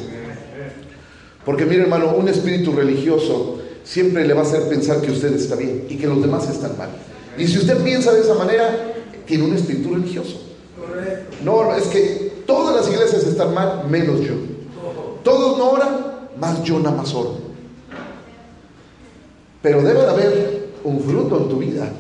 Porque 1.45 1.65
mire 1.65 1.81
hermano, 1.83 2.13
un 2.15 2.27
espíritu 2.29 2.71
religioso 2.71 3.59
siempre 3.83 4.25
le 4.25 4.33
va 4.33 4.41
a 4.41 4.43
hacer 4.43 4.69
pensar 4.69 5.01
que 5.01 5.11
usted 5.11 5.33
está 5.33 5.55
bien 5.55 5.85
y 5.89 5.97
que 5.97 6.07
los 6.07 6.21
demás 6.21 6.49
están 6.49 6.77
mal. 6.77 6.89
Y 7.37 7.47
si 7.47 7.57
usted 7.57 7.83
piensa 7.83 8.13
de 8.13 8.21
esa 8.21 8.35
manera, 8.35 8.93
tiene 9.25 9.43
un 9.43 9.55
espíritu 9.55 9.93
religioso. 9.93 10.41
No, 11.43 11.75
es 11.75 11.85
que 11.85 12.43
todas 12.45 12.75
las 12.75 12.93
iglesias 12.93 13.23
están 13.25 13.53
mal, 13.53 13.87
menos 13.89 14.21
yo. 14.21 14.33
Todos 15.23 15.57
no 15.57 15.71
oran, 15.71 16.29
más 16.39 16.63
yo 16.63 16.79
nada 16.79 16.95
más 16.95 17.13
oro. 17.13 17.37
Pero 19.61 19.81
debe 19.81 20.01
de 20.01 20.09
haber 20.09 20.69
un 20.83 20.99
fruto 21.01 21.37
en 21.37 21.49
tu 21.49 21.57
vida. 21.57 21.91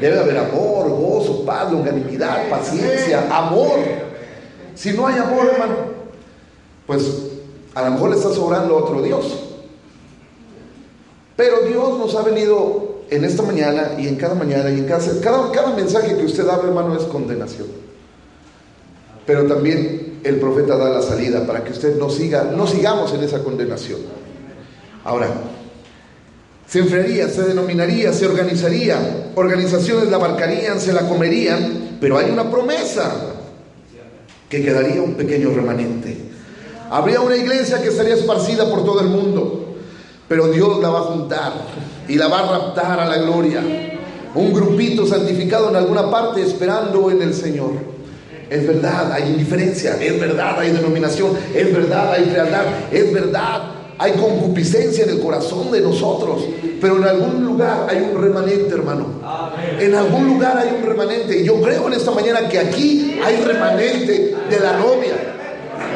Debe 0.00 0.14
de 0.14 0.20
haber 0.20 0.38
amor, 0.38 0.88
gozo, 0.90 1.44
paz, 1.44 1.70
longanimidad, 1.72 2.48
paciencia, 2.48 3.26
amor. 3.30 3.78
Si 4.74 4.92
no 4.92 5.06
hay 5.06 5.18
amor, 5.18 5.50
hermano, 5.52 5.74
pues 6.86 7.02
a 7.74 7.84
lo 7.84 7.90
mejor 7.92 8.10
le 8.10 8.16
estás 8.16 8.36
orando 8.38 8.76
a 8.76 8.84
otro 8.84 9.02
Dios. 9.02 9.44
Pero 11.36 11.62
Dios 11.62 11.98
nos 11.98 12.14
ha 12.14 12.22
venido 12.22 13.02
en 13.10 13.24
esta 13.24 13.42
mañana 13.42 13.92
y 13.98 14.08
en 14.08 14.16
cada 14.16 14.34
mañana 14.34 14.70
y 14.70 14.78
en 14.78 14.86
cada, 14.86 15.00
cada, 15.20 15.50
cada 15.52 15.74
mensaje 15.74 16.16
que 16.16 16.24
usted 16.24 16.48
abre, 16.48 16.68
hermano, 16.68 16.96
es 16.96 17.04
condenación. 17.04 17.68
Pero 19.26 19.46
también 19.46 20.20
el 20.24 20.40
profeta 20.40 20.76
da 20.76 20.88
la 20.88 21.02
salida 21.02 21.46
para 21.46 21.62
que 21.62 21.72
usted 21.72 21.96
no 21.98 22.10
siga, 22.10 22.44
no 22.44 22.66
sigamos 22.66 23.12
en 23.12 23.22
esa 23.22 23.42
condenación. 23.42 24.00
Ahora, 25.04 25.28
se 26.68 26.80
enfriaría, 26.80 27.28
se 27.30 27.44
denominaría, 27.44 28.12
se 28.12 28.26
organizaría, 28.26 29.30
organizaciones 29.34 30.10
la 30.10 30.16
abarcarían, 30.16 30.78
se 30.78 30.92
la 30.92 31.08
comerían, 31.08 31.96
pero 31.98 32.18
hay 32.18 32.30
una 32.30 32.50
promesa 32.50 33.10
que 34.50 34.62
quedaría 34.62 35.00
un 35.00 35.14
pequeño 35.14 35.50
remanente. 35.50 36.16
Habría 36.90 37.22
una 37.22 37.36
iglesia 37.36 37.80
que 37.80 37.88
estaría 37.88 38.14
esparcida 38.14 38.68
por 38.68 38.84
todo 38.84 39.00
el 39.00 39.08
mundo, 39.08 39.76
pero 40.28 40.48
Dios 40.48 40.78
la 40.80 40.90
va 40.90 40.98
a 40.98 41.02
juntar 41.02 41.52
y 42.06 42.16
la 42.16 42.28
va 42.28 42.40
a 42.40 42.58
raptar 42.58 43.00
a 43.00 43.06
la 43.06 43.16
gloria. 43.16 43.62
Un 44.34 44.52
grupito 44.52 45.06
santificado 45.06 45.70
en 45.70 45.76
alguna 45.76 46.10
parte 46.10 46.42
esperando 46.42 47.10
en 47.10 47.22
el 47.22 47.32
Señor. 47.32 47.72
Es 48.50 48.66
verdad, 48.66 49.12
hay 49.12 49.30
indiferencia, 49.30 49.96
es 50.02 50.20
verdad, 50.20 50.60
hay 50.60 50.72
denominación, 50.72 51.32
es 51.54 51.72
verdad, 51.72 52.12
hay 52.12 52.24
frialdad, 52.24 52.64
es 52.90 53.12
verdad, 53.12 53.77
hay 53.98 54.12
concupiscencia 54.12 55.04
en 55.04 55.10
el 55.10 55.20
corazón 55.20 55.72
de 55.72 55.80
nosotros, 55.80 56.42
pero 56.80 56.98
en 56.98 57.04
algún 57.04 57.44
lugar 57.44 57.86
hay 57.90 57.98
un 57.98 58.22
remanente, 58.22 58.72
hermano. 58.72 59.06
En 59.80 59.94
algún 59.94 60.28
lugar 60.28 60.56
hay 60.56 60.78
un 60.80 60.86
remanente. 60.86 61.40
Y 61.40 61.44
yo 61.44 61.60
creo 61.60 61.88
en 61.88 61.94
esta 61.94 62.12
mañana 62.12 62.48
que 62.48 62.60
aquí 62.60 63.18
hay 63.24 63.36
remanente 63.42 64.36
de 64.48 64.60
la 64.60 64.78
novia, 64.78 65.14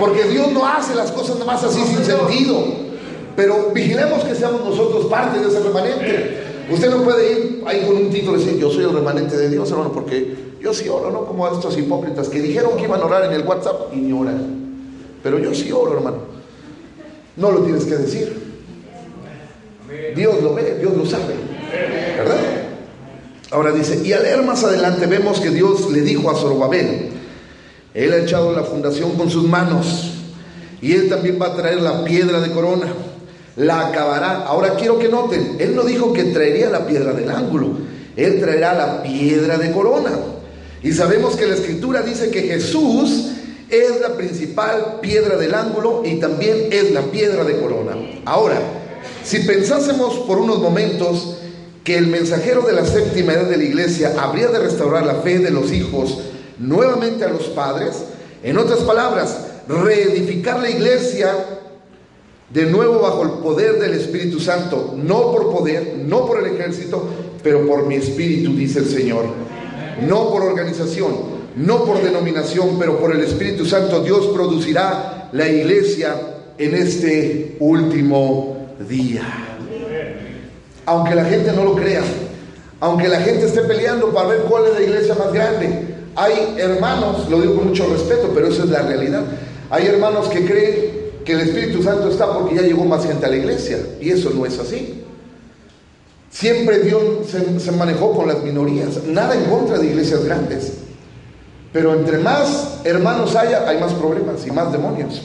porque 0.00 0.24
Dios 0.24 0.50
no 0.52 0.66
hace 0.66 0.96
las 0.96 1.12
cosas 1.12 1.38
nada 1.38 1.52
más 1.52 1.62
así 1.62 1.80
sin 1.80 2.04
sentido. 2.04 2.64
Pero 3.36 3.70
vigilemos 3.72 4.24
que 4.24 4.34
seamos 4.34 4.64
nosotros 4.64 5.06
parte 5.06 5.38
de 5.38 5.48
ese 5.48 5.60
remanente. 5.60 6.42
Usted 6.70 6.90
no 6.90 7.02
puede 7.02 7.32
ir 7.32 7.62
ahí 7.66 7.84
con 7.86 7.96
un 7.96 8.10
título 8.10 8.36
y 8.36 8.44
decir, 8.44 8.58
yo 8.58 8.70
soy 8.70 8.84
el 8.84 8.92
remanente 8.92 9.36
de 9.36 9.48
Dios, 9.48 9.70
hermano, 9.70 9.92
porque 9.92 10.34
yo 10.60 10.74
sí 10.74 10.88
oro, 10.88 11.10
no 11.10 11.24
como 11.24 11.46
estos 11.48 11.78
hipócritas 11.78 12.28
que 12.28 12.40
dijeron 12.40 12.76
que 12.76 12.84
iban 12.84 13.00
a 13.00 13.04
orar 13.04 13.24
en 13.24 13.32
el 13.32 13.46
WhatsApp 13.46 13.92
y 13.92 13.96
ni 13.96 14.12
oran. 14.12 14.62
Pero 15.22 15.38
yo 15.38 15.54
sí 15.54 15.70
oro, 15.70 15.94
hermano. 15.94 16.31
No 17.36 17.50
lo 17.50 17.62
tienes 17.62 17.84
que 17.84 17.96
decir. 17.96 18.52
Dios 20.14 20.42
lo 20.42 20.54
ve, 20.54 20.76
Dios 20.80 20.96
lo 20.96 21.06
sabe. 21.06 21.34
¿Verdad? 22.16 22.36
Ahora 23.50 23.72
dice, 23.72 24.00
y 24.02 24.12
al 24.12 24.22
leer 24.22 24.42
más 24.42 24.64
adelante 24.64 25.06
vemos 25.06 25.40
que 25.40 25.50
Dios 25.50 25.90
le 25.90 26.00
dijo 26.00 26.30
a 26.30 26.34
Zorobabel, 26.34 27.10
Él 27.92 28.12
ha 28.12 28.18
echado 28.18 28.52
la 28.52 28.62
fundación 28.62 29.12
con 29.16 29.30
sus 29.30 29.46
manos 29.46 30.10
y 30.80 30.92
Él 30.92 31.10
también 31.10 31.38
va 31.40 31.48
a 31.48 31.56
traer 31.56 31.82
la 31.82 32.02
piedra 32.04 32.40
de 32.40 32.50
corona, 32.50 32.86
la 33.56 33.88
acabará. 33.88 34.44
Ahora 34.46 34.76
quiero 34.76 34.98
que 34.98 35.08
noten, 35.08 35.56
Él 35.58 35.76
no 35.76 35.84
dijo 35.84 36.14
que 36.14 36.24
traería 36.24 36.70
la 36.70 36.86
piedra 36.86 37.12
del 37.12 37.30
ángulo, 37.30 37.76
Él 38.16 38.40
traerá 38.40 38.72
la 38.72 39.02
piedra 39.02 39.58
de 39.58 39.70
corona. 39.70 40.12
Y 40.82 40.92
sabemos 40.92 41.36
que 41.36 41.46
la 41.46 41.54
escritura 41.54 42.00
dice 42.00 42.30
que 42.30 42.42
Jesús 42.42 43.32
es 43.72 44.00
la 44.02 44.10
principal 44.16 44.98
piedra 45.00 45.36
del 45.36 45.54
ángulo 45.54 46.02
y 46.04 46.20
también 46.20 46.68
es 46.70 46.92
la 46.92 47.00
piedra 47.00 47.42
de 47.42 47.58
corona. 47.58 47.96
Ahora, 48.26 48.60
si 49.24 49.38
pensásemos 49.40 50.18
por 50.26 50.38
unos 50.38 50.58
momentos 50.58 51.38
que 51.82 51.96
el 51.96 52.06
mensajero 52.06 52.62
de 52.62 52.74
la 52.74 52.84
séptima 52.84 53.32
edad 53.32 53.48
de 53.48 53.56
la 53.56 53.64
iglesia 53.64 54.14
habría 54.18 54.48
de 54.48 54.58
restaurar 54.58 55.06
la 55.06 55.16
fe 55.16 55.38
de 55.38 55.50
los 55.50 55.72
hijos 55.72 56.18
nuevamente 56.58 57.24
a 57.24 57.30
los 57.30 57.44
padres, 57.44 57.96
en 58.42 58.58
otras 58.58 58.80
palabras, 58.80 59.38
reedificar 59.66 60.60
la 60.60 60.68
iglesia 60.68 61.34
de 62.50 62.66
nuevo 62.66 63.00
bajo 63.00 63.22
el 63.22 63.30
poder 63.42 63.80
del 63.80 63.94
Espíritu 63.94 64.38
Santo, 64.38 64.94
no 64.96 65.32
por 65.32 65.50
poder, 65.50 65.96
no 66.04 66.26
por 66.26 66.46
el 66.46 66.54
ejército, 66.54 67.08
pero 67.42 67.66
por 67.66 67.86
mi 67.86 67.94
espíritu, 67.94 68.52
dice 68.52 68.80
el 68.80 68.86
Señor 68.86 69.24
no 70.00 70.30
por 70.30 70.42
organización, 70.42 71.31
no 71.56 71.84
por 71.84 72.02
denominación, 72.02 72.78
pero 72.78 72.98
por 72.98 73.14
el 73.14 73.22
Espíritu 73.22 73.64
Santo, 73.66 74.02
Dios 74.02 74.28
producirá 74.34 75.28
la 75.32 75.48
iglesia 75.48 76.14
en 76.58 76.74
este 76.74 77.56
último 77.60 78.74
día. 78.88 79.22
Aunque 80.86 81.14
la 81.14 81.24
gente 81.24 81.52
no 81.52 81.64
lo 81.64 81.74
crea, 81.74 82.02
aunque 82.80 83.08
la 83.08 83.20
gente 83.20 83.46
esté 83.46 83.62
peleando 83.62 84.12
para 84.12 84.28
ver 84.28 84.40
cuál 84.42 84.66
es 84.66 84.74
la 84.74 84.82
iglesia 84.82 85.14
más 85.14 85.32
grande, 85.32 85.92
hay 86.14 86.56
hermanos, 86.58 87.28
lo 87.30 87.40
digo 87.40 87.56
con 87.56 87.68
mucho 87.68 87.86
respeto, 87.86 88.30
pero 88.34 88.48
eso 88.48 88.64
es 88.64 88.70
la 88.70 88.82
realidad, 88.82 89.22
hay 89.70 89.86
hermanos 89.86 90.28
que 90.28 90.44
creen 90.44 91.02
que 91.24 91.32
el 91.32 91.40
Espíritu 91.40 91.82
Santo 91.82 92.08
está 92.08 92.32
porque 92.32 92.56
ya 92.56 92.62
llegó 92.62 92.84
más 92.84 93.06
gente 93.06 93.24
a 93.24 93.28
la 93.28 93.36
iglesia, 93.36 93.78
y 94.00 94.10
eso 94.10 94.30
no 94.30 94.44
es 94.44 94.58
así. 94.58 95.02
Siempre 96.30 96.80
Dios 96.80 97.02
se, 97.58 97.72
manejó 97.72 98.12
con 98.12 98.26
las 98.26 98.42
minorías, 98.42 99.04
nada 99.06 99.34
en 99.34 99.44
contra 99.44 99.78
de 99.78 99.86
iglesias 99.86 100.24
grandes. 100.24 100.72
Pero 101.72 101.94
entre 101.94 102.18
más 102.18 102.80
hermanos 102.84 103.34
haya, 103.34 103.68
hay 103.68 103.78
más 103.78 103.92
problemas 103.94 104.46
y 104.46 104.50
más 104.50 104.70
demonios. 104.72 105.22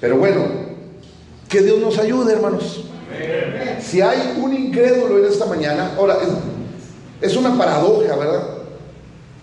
Pero 0.00 0.16
bueno, 0.16 0.42
que 1.48 1.62
Dios 1.62 1.78
nos 1.78 1.98
ayude, 1.98 2.32
hermanos. 2.32 2.84
Si 3.80 4.00
hay 4.00 4.38
un 4.42 4.54
incrédulo 4.54 5.18
en 5.18 5.30
esta 5.30 5.46
mañana, 5.46 5.92
ahora 5.96 6.18
es, 7.20 7.36
una 7.36 7.56
paradoja, 7.56 8.16
¿verdad? 8.16 8.42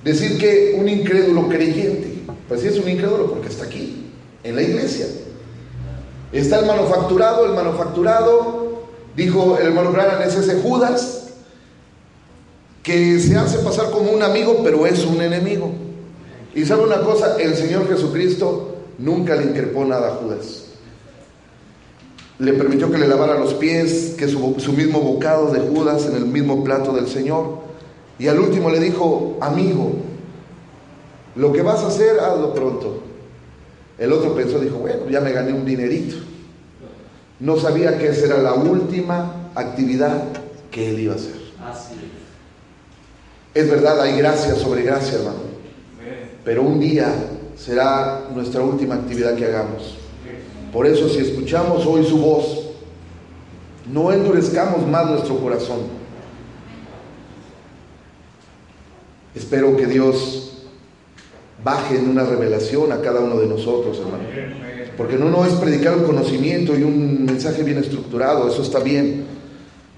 Decir 0.04 0.38
que 0.38 0.76
un 0.80 0.90
incrédulo 0.90 1.48
creyente, 1.48 2.24
pues 2.48 2.62
sí 2.62 2.68
es 2.68 2.78
un 2.78 2.90
incrédulo 2.90 3.30
porque 3.30 3.48
está 3.48 3.66
aquí, 3.66 4.12
en 4.44 4.56
la 4.56 4.62
iglesia. 4.62 5.08
Está 6.32 6.60
el 6.60 6.66
manufacturado, 6.66 7.46
el 7.46 7.54
manufacturado 7.54 8.64
Dijo 9.16 9.58
el 9.60 9.68
hermano 9.68 9.92
Branham, 9.92 10.22
es 10.24 10.36
ese 10.36 10.62
Judas 10.62 11.23
que 12.84 13.18
se 13.20 13.38
hace 13.38 13.60
pasar 13.60 13.90
como 13.92 14.12
un 14.12 14.22
amigo, 14.22 14.60
pero 14.62 14.86
es 14.86 15.06
un 15.06 15.22
enemigo. 15.22 15.72
Y 16.54 16.66
sabe 16.66 16.84
una 16.84 17.02
cosa, 17.02 17.38
el 17.40 17.56
Señor 17.56 17.88
Jesucristo 17.88 18.76
nunca 19.00 19.36
le 19.36 19.46
increpó 19.46 19.86
nada 19.86 20.10
a 20.10 20.16
Judas. 20.16 20.66
Le 22.40 22.54
permitió 22.54 22.92
que 22.92 22.98
le 22.98 23.08
lavara 23.08 23.40
los 23.40 23.54
pies, 23.54 24.16
que 24.18 24.28
su, 24.28 24.74
mismo 24.74 25.00
bocado 25.00 25.52
de 25.52 25.62
Judas 25.62 26.06
en 26.08 26.18
el 26.18 26.26
mismo 26.26 26.64
plato 26.64 26.92
del 26.92 27.08
Señor. 27.08 27.60
Y 28.20 28.28
al 28.28 28.40
último 28.40 28.70
le 28.70 28.82
dijo, 28.82 29.38
amigo, 29.40 29.94
lo 31.36 31.54
que 31.54 31.62
vas 31.62 31.82
a 31.84 31.88
hacer, 31.88 32.20
hazlo 32.20 32.54
pronto. 32.54 33.02
El 33.98 34.12
otro 34.12 34.36
pensó, 34.36 34.60
dijo, 34.60 34.78
bueno, 34.78 35.10
ya 35.10 35.22
me 35.22 35.32
gané 35.32 35.54
un 35.54 35.66
dinerito. 35.66 36.18
No 37.40 37.58
sabía 37.58 37.98
que 37.98 38.10
esa 38.10 38.26
era 38.26 38.38
la 38.40 38.54
última 38.54 39.50
actividad 39.56 40.24
que 40.70 40.90
Él 40.90 41.00
iba 41.00 41.14
a 41.14 41.16
hacer. 41.16 41.36
Así 41.64 41.96
Es 43.54 43.70
verdad, 43.70 44.02
hay 44.02 44.18
gracia 44.18 44.56
sobre 44.56 44.84
gracia, 44.84 45.20
hermano. 45.20 45.54
Pero 46.44 46.64
un 46.64 46.80
día 46.80 47.14
será 47.56 48.28
nuestra 48.34 48.62
última 48.62 48.96
actividad 48.96 49.36
que 49.36 49.46
hagamos. 49.46 49.96
Por 50.72 50.88
eso 50.88 51.08
si 51.08 51.20
escuchamos 51.20 51.86
hoy 51.86 52.04
su 52.04 52.18
voz, 52.18 52.64
no 53.92 54.12
endurezcamos 54.12 54.88
más 54.88 55.08
nuestro 55.10 55.38
corazón. 55.38 55.82
Espero 59.36 59.78
que 59.78 59.86
Dios 59.86 60.64
baje 61.64 61.98
en 61.98 62.10
una 62.10 62.24
revelación 62.24 62.92
a 62.92 63.02
cada 63.02 63.20
uno 63.20 63.40
de 63.40 63.48
nosotros, 63.48 64.00
hermano. 64.00 64.24
Porque 64.98 65.16
no, 65.16 65.30
no 65.30 65.46
es 65.46 65.54
predicar 65.54 65.96
un 65.98 66.04
conocimiento 66.04 66.78
y 66.78 66.84
un 66.84 67.26
mensaje 67.26 67.64
bien 67.64 67.78
estructurado, 67.78 68.48
eso 68.48 68.62
está 68.64 68.80
bien. 68.80 69.33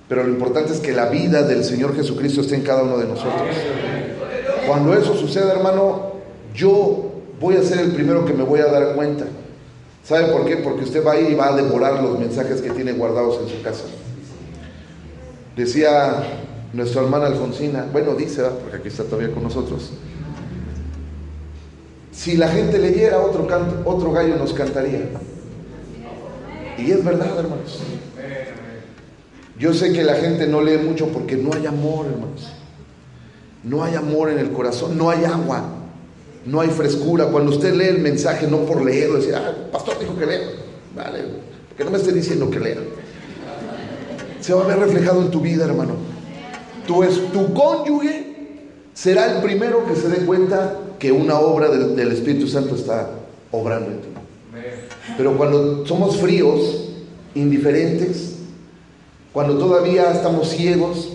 Pero 0.08 0.24
lo 0.24 0.30
importante 0.30 0.74
es 0.74 0.80
que 0.80 0.92
la 0.92 1.08
vida 1.08 1.44
del 1.44 1.64
Señor 1.64 1.96
Jesucristo 1.96 2.42
esté 2.42 2.56
en 2.56 2.62
cada 2.62 2.84
uno 2.84 2.98
de 2.98 3.08
nosotros. 3.08 3.50
Cuando 4.68 4.94
eso 4.94 5.16
suceda, 5.16 5.54
hermano, 5.54 6.14
yo 6.54 7.12
voy 7.40 7.56
a 7.56 7.64
ser 7.64 7.80
el 7.80 7.92
primero 7.92 8.26
que 8.26 8.34
me 8.34 8.44
voy 8.44 8.60
a 8.60 8.68
dar 8.68 8.96
cuenta. 8.96 9.26
¿Sabe 10.04 10.28
por 10.32 10.46
qué? 10.46 10.58
Porque 10.58 10.84
usted 10.84 11.06
va 11.06 11.14
a 11.14 11.20
ir 11.20 11.32
y 11.32 11.36
va 11.36 11.48
a 11.48 11.56
devorar 11.56 12.04
los 12.04 12.20
mensajes 12.20 12.62
que 12.62 12.70
tiene 12.70 12.92
guardados 12.94 13.40
en 13.42 13.50
su 13.50 13.64
casa. 13.64 13.86
Decía 15.56 16.24
nuestra 16.74 17.02
hermana 17.02 17.28
Alfonsina, 17.28 17.88
bueno, 17.92 18.14
dice, 18.14 18.44
porque 18.62 18.78
aquí 18.78 18.88
está 18.90 19.04
todavía 19.04 19.34
con 19.34 19.44
nosotros. 19.44 19.92
Si 22.12 22.38
la 22.38 22.50
gente 22.50 22.78
leyera 22.78 23.20
otro 23.20 23.48
canto, 23.48 23.82
otro 23.86 24.12
gallo 24.12 24.36
nos 24.36 24.54
cantaría. 24.54 25.10
Y 26.78 26.92
es 26.92 27.04
verdad, 27.04 27.40
hermanos. 27.40 27.80
Yo 29.58 29.74
sé 29.74 29.94
que 29.94 30.04
la 30.04 30.16
gente 30.16 30.48
no 30.48 30.62
lee 30.62 30.78
mucho 30.78 31.08
porque 31.08 31.36
no 31.38 31.54
hay 31.54 31.66
amor, 31.66 32.08
hermanos. 32.08 32.52
No 33.64 33.84
hay 33.84 33.96
amor 33.96 34.30
en 34.30 34.38
el 34.38 34.52
corazón, 34.52 34.98
no 34.98 35.10
hay 35.10 35.26
agua, 35.26 35.64
no 36.46 36.62
hay 36.62 36.70
frescura. 36.70 37.28
Cuando 37.28 37.52
usted 37.52 37.74
lee 37.74 37.86
el 37.86 38.00
mensaje, 38.00 38.48
no 38.48 38.60
por 38.60 38.84
leerlo, 38.84 39.18
decir, 39.18 39.34
ah, 39.36 39.50
el 39.50 39.72
pastor 39.72 39.98
dijo 40.00 40.18
que 40.18 40.26
lea. 40.26 40.42
Vale, 40.96 41.20
que 41.76 41.84
no 41.84 41.92
me 41.92 41.98
esté 41.98 42.12
diciendo 42.12 42.50
que 42.50 42.60
lea. 42.60 42.78
Se 44.42 44.54
va 44.54 44.64
a 44.64 44.68
ver 44.68 44.78
reflejado 44.78 45.22
en 45.22 45.32
tu 45.32 45.42
vida, 45.42 45.66
hermano. 45.66 45.94
Tu, 46.86 47.04
es, 47.04 47.32
tu 47.32 47.54
cónyuge 47.54 48.36
será 48.94 49.36
el 49.36 49.42
primero 49.42 49.86
que 49.88 49.96
se 49.96 50.10
dé 50.10 50.26
cuenta 50.26 50.78
que 51.00 51.12
una 51.12 51.40
obra 51.40 51.70
del, 51.70 51.96
del 51.96 52.12
Espíritu 52.12 52.48
Santo 52.48 52.76
está 52.76 53.10
obrando 53.52 53.92
en 53.92 54.02
ti. 54.02 54.08
Pero 55.18 55.38
cuando 55.38 55.86
somos 55.86 56.18
fríos, 56.18 56.90
indiferentes, 57.36 58.36
cuando 59.36 59.58
todavía 59.58 60.12
estamos 60.14 60.48
ciegos, 60.48 61.10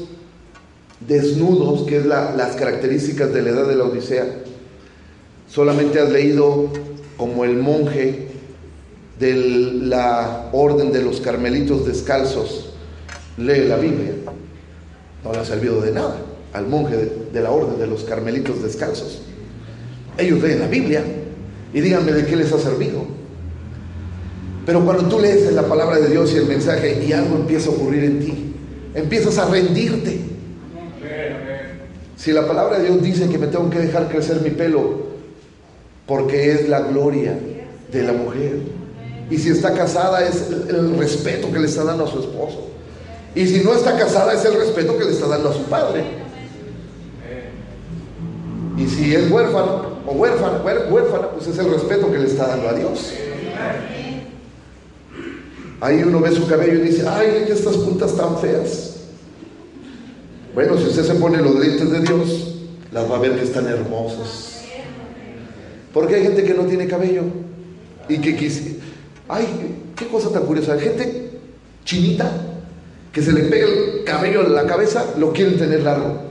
desnudos, 1.01 1.87
que 1.89 1.97
es 1.97 2.05
la- 2.05 2.37
las 2.37 2.55
características 2.55 3.33
de 3.33 3.41
la 3.41 3.49
edad 3.51 3.67
de 3.67 3.77
la 3.77 3.85
Odisea, 3.85 4.27
solamente 5.49 5.99
has 6.01 6.11
leído 6.11 6.69
como 7.17 7.47
el 7.47 7.57
monje 7.57 8.29
de 9.19 9.35
la 9.35 10.51
orden 10.53 10.93
de 10.93 11.03
los 11.03 11.21
carmelitos 11.23 11.87
descalzos 11.87 12.67
lee 13.39 13.65
la 13.67 13.77
Biblia. 13.77 14.13
No 15.25 15.33
le 15.33 15.39
ha 15.39 15.45
servido 15.47 15.81
de 15.81 15.93
nada 15.93 16.17
al 16.53 16.67
monje 16.67 16.97
de, 16.99 17.13
de 17.33 17.41
la 17.41 17.51
orden 17.51 17.79
de 17.79 17.87
los 17.87 18.05
carmelitos 18.05 18.63
descalzos. 18.63 19.23
Ellos 20.19 20.43
leen 20.43 20.61
la 20.61 20.67
Biblia 20.67 21.03
y 21.73 21.81
díganme 21.81 22.13
de 22.13 22.27
qué 22.27 22.37
les 22.37 22.53
ha 22.53 22.59
servido. 22.59 23.20
Pero 24.71 24.85
cuando 24.85 25.03
tú 25.09 25.19
lees 25.19 25.53
la 25.53 25.65
palabra 25.65 25.99
de 25.99 26.09
Dios 26.11 26.33
y 26.33 26.37
el 26.37 26.47
mensaje 26.47 27.03
y 27.05 27.13
algo 27.13 27.35
empieza 27.35 27.71
a 27.71 27.73
ocurrir 27.73 28.05
en 28.05 28.21
ti, 28.21 28.55
empiezas 28.95 29.37
a 29.39 29.47
rendirte. 29.47 30.21
Si 32.17 32.31
la 32.31 32.47
palabra 32.47 32.79
de 32.79 32.85
Dios 32.85 33.03
dice 33.03 33.29
que 33.29 33.37
me 33.37 33.49
tengo 33.49 33.69
que 33.69 33.81
dejar 33.81 34.07
crecer 34.07 34.41
mi 34.43 34.51
pelo 34.51 35.09
porque 36.07 36.53
es 36.53 36.69
la 36.69 36.83
gloria 36.83 37.37
de 37.91 38.03
la 38.05 38.13
mujer. 38.13 38.61
Y 39.29 39.39
si 39.39 39.49
está 39.49 39.75
casada 39.75 40.25
es 40.25 40.47
el, 40.69 40.97
respeto 40.97 41.51
que 41.53 41.59
le 41.59 41.67
está 41.67 41.83
dando 41.83 42.05
a 42.05 42.07
su 42.09 42.21
esposo. 42.21 42.69
Y 43.35 43.49
si 43.49 43.65
no 43.65 43.75
está 43.75 43.99
casada 43.99 44.35
es 44.35 44.45
el 44.45 44.55
respeto 44.55 44.97
que 44.97 45.05
le 45.05 45.11
está 45.11 45.27
dando 45.27 45.49
a 45.49 45.53
su 45.53 45.65
padre. 45.65 46.05
Y 48.79 48.87
si 48.87 49.17
es 49.17 49.29
huérfano 49.33 49.83
o 50.07 50.13
huérfana, 50.13 50.63
huér- 50.63 50.89
huérfana, 50.93 51.31
pues 51.31 51.49
es 51.49 51.59
el 51.59 51.73
respeto 51.73 52.13
que 52.13 52.19
le 52.21 52.29
está 52.29 52.47
dando 52.47 52.69
a 52.69 52.73
Dios. 52.75 53.15
Ahí 55.81 56.03
uno 56.03 56.21
ve 56.21 56.31
su 56.33 56.47
cabello 56.47 56.75
y 56.75 56.89
dice, 56.89 57.07
ay, 57.09 57.47
estas 57.49 57.77
puntas 57.79 58.15
tan 58.17 58.39
feas. 58.39 58.97
Bueno, 60.55 60.77
si 60.79 60.85
usted 60.85 61.05
se 61.05 61.15
pone 61.15 61.39
los 61.39 61.55
lentes 61.59 61.91
de 61.91 62.01
Dios, 62.01 62.55
las 62.93 63.11
va 63.11 63.17
a 63.17 63.21
ver 63.21 63.37
que 63.37 63.45
están 63.45 63.67
hermosas. 63.67 64.63
Porque 65.93 66.17
hay 66.17 66.23
gente 66.23 66.45
que 66.45 66.55
no 66.55 66.65
tiene 66.65 66.87
cabello 66.87 67.23
y 68.09 68.19
que 68.19 68.37
quisi- 68.39 68.77
Ay, 69.29 69.47
qué 69.97 70.07
cosa 70.09 70.31
tan 70.31 70.45
curiosa. 70.45 70.73
Hay 70.75 70.81
gente 70.81 71.31
chinita 71.85 72.31
que 73.13 73.23
se 73.23 73.33
le 73.33 73.43
pega 73.45 73.67
el 73.67 74.05
cabello 74.05 74.45
en 74.45 74.55
la 74.55 74.67
cabeza, 74.67 75.05
lo 75.19 75.33
quieren 75.33 75.57
tener 75.57 75.83
largo. 75.83 76.23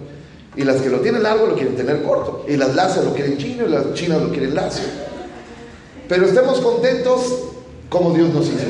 Y 0.55 0.63
las 0.63 0.81
que 0.81 0.89
lo 0.89 0.99
tienen 0.99 1.23
largo 1.23 1.47
lo 1.47 1.55
quieren 1.55 1.75
tener 1.75 2.03
corto. 2.03 2.45
Y 2.47 2.57
las 2.57 2.75
lacias 2.75 3.05
lo 3.05 3.13
quieren 3.13 3.37
chino 3.37 3.65
y 3.67 3.69
las 3.69 3.93
chinas 3.93 4.21
lo 4.21 4.29
quieren 4.31 4.53
lacio. 4.53 4.83
Pero 6.09 6.25
estemos 6.25 6.59
contentos 6.59 7.23
como 7.89 8.11
Dios 8.11 8.33
nos 8.33 8.47
hizo. 8.47 8.65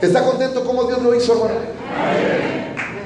¿Está 0.00 0.22
contento 0.24 0.64
como 0.64 0.84
Dios 0.84 1.02
lo 1.02 1.14
hizo, 1.14 1.32
hermano? 1.34 1.60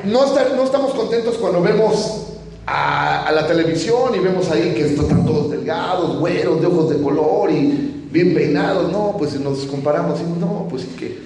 No, 0.05 0.25
está- 0.25 0.49
no 0.57 0.65
estamos 0.65 0.93
contentos 0.95 1.37
cuando 1.37 1.63
vemos 1.63 2.27
a, 2.67 3.31
la 3.33 3.47
televisión 3.47 4.15
y 4.15 4.19
vemos 4.19 4.51
ahí 4.51 4.75
que 4.75 4.87
están 4.87 5.25
todos 5.25 5.51
delgados, 5.51 6.19
güeros, 6.19 6.61
de 6.61 6.67
ojos 6.67 6.91
de 6.91 7.01
color 7.03 7.51
y 7.51 8.07
bien 8.11 8.35
peinados. 8.35 8.91
No, 8.93 9.15
pues 9.19 9.39
nos 9.41 9.61
comparamos, 9.61 10.21
y 10.21 10.25
no, 10.41 10.67
pues 10.69 10.85
que 10.99 11.19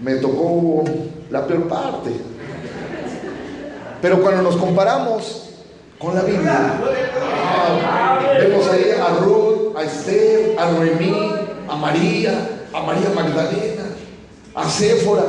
me 0.00 0.14
tocó 0.16 0.84
la 1.30 1.46
peor 1.46 1.68
parte. 1.68 2.10
Pero 4.00 4.22
cuando 4.22 4.42
nos 4.42 4.56
comparamos 4.56 5.50
con 5.98 6.14
la 6.14 6.22
Biblia, 6.22 6.80
ah, 7.84 8.18
vemos 8.38 8.66
ahí 8.68 8.86
a 8.98 9.22
Ruth, 9.22 9.59
a 9.80 9.84
Esther, 9.84 10.58
a 10.58 10.70
Noemí, 10.72 11.14
a 11.66 11.76
María, 11.76 12.66
a 12.72 12.82
María 12.82 13.10
Magdalena, 13.14 13.84
a 14.54 14.68
Séfora, 14.68 15.24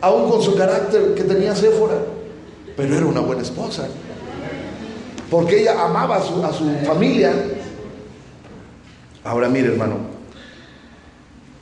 aún 0.00 0.28
con 0.28 0.42
su 0.42 0.56
carácter 0.56 1.14
que 1.14 1.22
tenía 1.22 1.54
Séfora, 1.54 1.94
pero 2.76 2.96
era 2.96 3.06
una 3.06 3.20
buena 3.20 3.42
esposa, 3.42 3.86
porque 5.30 5.60
ella 5.60 5.84
amaba 5.84 6.16
a 6.16 6.22
su, 6.22 6.44
a 6.44 6.52
su 6.52 6.68
familia. 6.84 7.32
Ahora 9.22 9.48
mire, 9.48 9.68
hermano, 9.68 9.98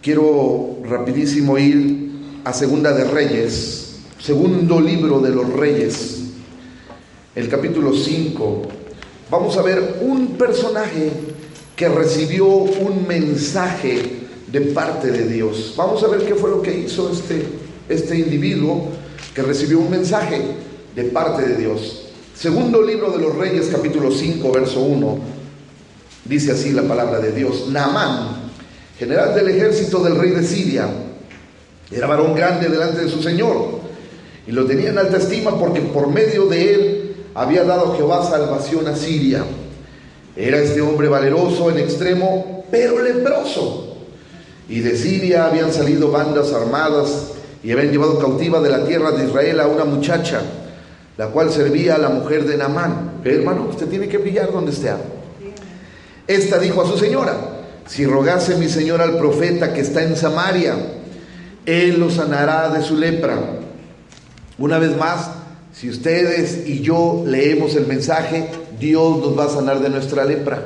quiero 0.01 0.79
rapidísimo 0.85 1.59
ir 1.59 2.41
a 2.45 2.55
Segunda 2.55 2.93
de 2.93 3.05
Reyes, 3.05 3.97
segundo 4.19 4.81
libro 4.81 5.21
de 5.21 5.31
los 5.31 5.53
Reyes, 5.53 6.23
el 7.35 7.49
capítulo 7.51 7.93
5. 7.93 8.63
Vamos 9.31 9.57
a 9.59 9.63
ver 9.63 9.99
un 10.03 10.39
personaje 10.39 11.34
que 11.77 11.89
recibió 11.89 12.47
un 12.47 13.07
mensaje 13.07 14.21
de 14.47 14.61
parte 14.61 15.11
de 15.11 15.27
Dios. 15.27 15.75
Vamos 15.77 16.03
a 16.05 16.09
ver 16.09 16.25
qué 16.25 16.35
fue 16.35 16.51
lo 16.51 16.63
que 16.63 16.77
hizo 16.77 17.11
este, 17.11 17.45
este 17.89 18.19
individuo 18.19 18.89
que 19.35 19.43
recibió 19.43 19.81
un 19.81 19.91
mensaje 19.91 20.41
de 20.95 21.05
parte 21.05 21.43
de 21.43 21.57
Dios. 21.57 22.07
Segundo 22.35 22.83
libro 22.83 23.11
de 23.11 23.19
los 23.19 23.35
Reyes, 23.37 23.69
capítulo 23.73 24.11
5, 24.11 24.53
verso 24.53 24.81
1. 24.81 25.19
Dice 26.25 26.53
así 26.53 26.73
la 26.73 26.83
palabra 26.83 27.19
de 27.19 27.33
Dios. 27.33 27.69
Naamán, 27.69 28.51
general 28.99 29.35
del 29.35 29.49
ejército 29.49 30.03
del 30.03 30.17
rey 30.17 30.31
de 30.31 30.45
Siria, 30.45 30.89
era 31.91 32.07
varón 32.07 32.35
grande 32.35 32.69
delante 32.69 33.05
de 33.05 33.11
su 33.11 33.23
Señor 33.23 33.81
y 34.47 34.53
lo 34.53 34.65
tenía 34.67 34.91
en 34.91 34.99
alta 34.99 35.17
estima 35.17 35.59
porque 35.59 35.81
por 35.81 36.09
medio 36.09 36.47
de 36.47 36.75
él 36.75 37.17
había 37.35 37.65
dado 37.65 37.97
Jehová 37.97 38.29
salvación 38.29 38.87
a 38.87 38.97
Siria. 38.97 39.45
Era 40.37 40.59
este 40.59 40.81
hombre 40.81 41.09
valeroso 41.09 41.71
en 41.71 41.79
extremo, 41.79 42.65
pero 42.71 43.01
leproso. 43.03 43.97
Y 44.69 44.81
de 44.81 44.97
Siria 44.97 45.47
habían 45.47 45.73
salido 45.73 46.11
bandas 46.11 46.53
armadas 46.53 47.33
y 47.63 47.71
habían 47.71 47.93
llevado 47.93 48.19
cautiva 48.19 48.61
de 48.61 48.71
la 48.71 48.85
tierra 48.85 49.13
de 49.13 49.27
Israel 49.27 49.61
a 49.61 49.69
una 49.69 49.85
muchacha, 49.85 50.41
la 51.17 51.29
cual 51.29 51.51
servía 51.51 51.95
a 51.95 51.99
la 51.99 52.09
mujer 52.09 52.45
de 52.45 52.57
Naamán. 52.57 53.21
Hermano, 53.25 53.69
usted 53.71 53.87
tiene 53.87 54.09
que 54.09 54.19
brillar 54.19 54.53
donde 54.53 54.73
esté. 54.73 54.91
Esta 56.27 56.59
dijo 56.59 56.83
a 56.83 56.89
su 56.89 56.99
señora, 56.99 57.37
si 57.87 58.07
rogase 58.07 58.57
mi 58.57 58.69
señor 58.69 59.01
al 59.01 59.19
profeta 59.19 59.73
que 59.73 59.83
está 59.83 60.03
en 60.03 60.17
Samaria, 60.17 60.75
él 61.67 62.01
lo 62.01 62.11
sanará 62.11 62.71
de 62.71 62.83
su 62.83 62.97
lepra. 62.97 63.39
Una 64.59 64.79
vez 64.79 64.97
más, 64.97 65.31
si 65.73 65.91
ustedes 65.91 66.67
y 66.67 66.81
yo 66.81 67.25
leemos 67.27 67.75
el 67.77 67.87
mensaje, 67.87 68.49
Dios 68.79 69.19
nos 69.19 69.39
va 69.39 69.45
a 69.45 69.49
sanar 69.49 69.81
de 69.81 69.89
nuestra 69.89 70.25
lepra. 70.25 70.65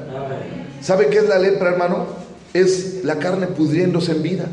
¿Sabe 0.80 1.08
qué 1.08 1.18
es 1.18 1.28
la 1.28 1.38
lepra, 1.38 1.70
hermano? 1.70 2.06
Es 2.54 3.04
la 3.04 3.18
carne 3.18 3.46
pudriéndose 3.46 4.12
en 4.12 4.22
vida. 4.22 4.46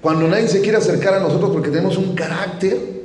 Cuando 0.00 0.26
nadie 0.28 0.48
se 0.48 0.60
quiere 0.60 0.78
acercar 0.78 1.14
a 1.14 1.20
nosotros 1.20 1.50
porque 1.50 1.70
tenemos 1.70 1.96
un 1.96 2.14
carácter 2.14 3.00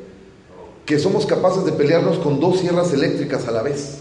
que 0.85 0.99
somos 0.99 1.25
capaces 1.25 1.65
de 1.65 1.71
pelearnos 1.71 2.19
con 2.19 2.39
dos 2.39 2.59
sierras 2.59 2.93
eléctricas 2.93 3.47
a 3.47 3.51
la 3.51 3.61
vez. 3.61 3.99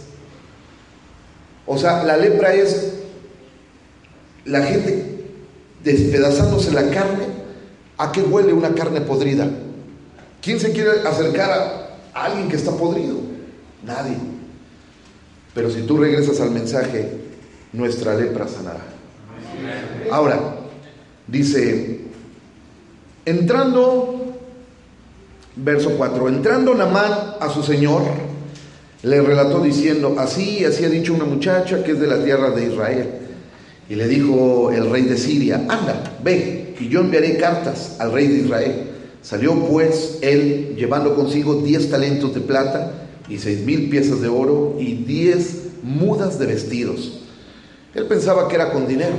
O 1.67 1.79
sea, 1.79 2.05
la 2.05 2.17
lepra 2.17 2.55
es 2.55 2.93
la 4.45 4.63
gente 4.63 5.25
despedazándose 5.83 6.73
la 6.73 6.91
carne. 6.91 7.27
¿A 7.97 8.13
qué 8.13 8.23
huele 8.23 8.53
una 8.53 8.75
carne 8.75 9.01
podrida? 9.01 9.49
¿Quién 10.43 10.61
se 10.61 10.73
quiere 10.73 10.91
acercar 11.07 11.51
a 12.13 12.25
alguien 12.25 12.49
que 12.49 12.57
está 12.57 12.73
podrido? 12.73 13.17
Nadie. 13.83 14.34
Pero 15.55 15.71
si 15.71 15.83
tú 15.83 15.99
regresas 15.99 16.41
al 16.41 16.51
mensaje, 16.51 17.09
nuestra 17.73 18.15
lepra 18.15 18.49
sanará. 18.49 18.85
Ahora, 20.11 20.57
dice, 21.29 22.01
entrando, 23.25 24.37
verso 25.57 25.91
4, 25.91 26.29
entrando 26.29 26.75
Namán 26.75 27.37
a 27.41 27.49
su 27.51 27.63
señor, 27.63 28.03
le 29.03 29.21
relató 29.21 29.61
diciendo, 29.61 30.17
así, 30.19 30.65
así 30.65 30.85
ha 30.85 30.89
dicho 30.89 31.15
una 31.15 31.25
muchacha 31.25 31.85
que 31.85 31.93
es 31.93 32.01
de 32.01 32.07
la 32.07 32.25
tierra 32.25 32.51
de 32.51 32.73
Israel. 32.73 33.11
Y 33.89 33.95
le 33.97 34.09
dijo 34.09 34.73
el 34.73 34.91
rey 34.91 35.03
de 35.03 35.17
Siria, 35.17 35.57
anda, 35.69 36.17
ve, 36.23 36.75
y 36.81 36.89
yo 36.89 37.01
enviaré 37.01 37.37
cartas 37.37 37.97
al 38.01 38.13
rey 38.13 38.27
de 38.27 38.39
Israel. 38.41 38.91
Salió 39.23 39.55
pues 39.67 40.19
él 40.23 40.75
llevando 40.77 41.15
consigo 41.15 41.57
diez 41.57 41.91
talentos 41.91 42.35
de 42.35 42.41
plata 42.41 43.04
y 43.29 43.39
seis 43.39 43.61
mil 43.61 43.89
piezas 43.89 44.21
de 44.21 44.29
oro 44.29 44.77
y 44.79 44.95
diez 44.95 45.65
mudas 45.83 46.39
de 46.39 46.47
vestidos. 46.47 47.21
Él 47.95 48.07
pensaba 48.07 48.49
que 48.49 48.57
era 48.57 48.73
con 48.73 48.87
dinero, 48.87 49.15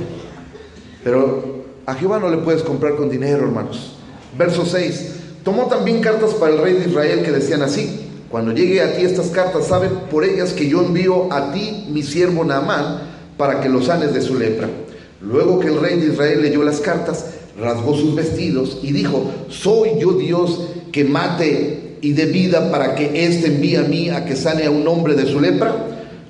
pero 1.02 1.64
a 1.86 1.94
Jehová 1.94 2.18
no 2.18 2.28
le 2.28 2.38
puedes 2.38 2.62
comprar 2.62 2.96
con 2.96 3.08
dinero, 3.08 3.44
hermanos. 3.44 3.92
Verso 4.36 4.66
6. 4.66 5.12
Tomó 5.44 5.66
también 5.66 6.00
cartas 6.00 6.34
para 6.34 6.52
el 6.52 6.60
rey 6.60 6.74
de 6.74 6.88
Israel 6.88 7.22
que 7.22 7.30
decían 7.30 7.62
así, 7.62 8.00
cuando 8.28 8.52
llegue 8.52 8.82
a 8.82 8.96
ti 8.96 9.04
estas 9.04 9.28
cartas, 9.28 9.68
sabe 9.68 9.88
por 10.10 10.24
ellas 10.24 10.52
que 10.52 10.68
yo 10.68 10.82
envío 10.82 11.32
a 11.32 11.52
ti 11.52 11.86
mi 11.88 12.02
siervo 12.02 12.44
Naamán 12.44 13.02
para 13.36 13.60
que 13.60 13.68
lo 13.68 13.80
sanes 13.80 14.12
de 14.12 14.20
su 14.20 14.36
lepra. 14.36 14.68
Luego 15.20 15.60
que 15.60 15.68
el 15.68 15.80
rey 15.80 15.98
de 16.00 16.12
Israel 16.12 16.42
leyó 16.42 16.64
las 16.64 16.80
cartas, 16.80 17.26
rasgó 17.58 17.94
sus 17.94 18.14
vestidos 18.14 18.80
y 18.82 18.92
dijo, 18.92 19.30
soy 19.48 19.90
yo 20.00 20.12
Dios 20.12 20.68
que 20.90 21.04
mate 21.04 21.85
y 22.00 22.12
dé 22.12 22.26
vida 22.26 22.70
para 22.70 22.94
que 22.94 23.26
éste 23.26 23.48
envíe 23.48 23.76
a 23.76 23.82
mí 23.82 24.10
a 24.10 24.24
que 24.24 24.36
sane 24.36 24.64
a 24.64 24.70
un 24.70 24.86
hombre 24.86 25.14
de 25.14 25.26
su 25.26 25.40
lepra. 25.40 25.74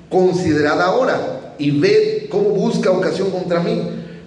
Considerad 0.09 0.81
ahora 0.81 1.55
y 1.59 1.71
ved 1.71 2.29
cómo 2.29 2.49
busca 2.49 2.91
ocasión 2.91 3.31
contra 3.31 3.59
mí. 3.61 3.81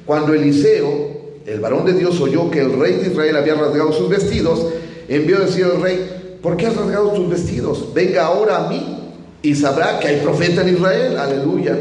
Cuando 0.06 0.34
Eliseo, 0.34 1.10
el 1.46 1.60
varón 1.60 1.86
de 1.86 1.94
Dios, 1.94 2.20
oyó 2.20 2.50
que 2.50 2.60
el 2.60 2.78
rey 2.78 2.94
de 2.94 3.10
Israel 3.10 3.36
había 3.36 3.54
rasgado 3.54 3.92
sus 3.92 4.08
vestidos, 4.08 4.66
envió 5.08 5.38
a 5.38 5.46
decir 5.46 5.64
al 5.64 5.80
rey, 5.80 6.38
¿por 6.42 6.56
qué 6.56 6.66
has 6.66 6.76
rasgado 6.76 7.10
tus 7.12 7.28
vestidos? 7.28 7.94
Venga 7.94 8.26
ahora 8.26 8.64
a 8.64 8.68
mí 8.68 8.98
y 9.42 9.54
sabrá 9.54 9.98
que 10.00 10.08
hay 10.08 10.20
profeta 10.20 10.62
en 10.62 10.74
Israel. 10.74 11.16
Aleluya. 11.18 11.78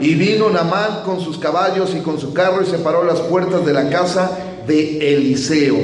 Y 0.00 0.14
vino 0.14 0.48
Namán 0.50 1.02
con 1.04 1.20
sus 1.20 1.38
caballos 1.38 1.94
y 1.94 2.00
con 2.00 2.18
su 2.18 2.32
carro 2.32 2.62
y 2.62 2.66
se 2.66 2.78
paró 2.78 3.04
las 3.04 3.20
puertas 3.20 3.66
de 3.66 3.72
la 3.72 3.90
casa 3.90 4.30
de 4.66 5.14
Eliseo. 5.14 5.76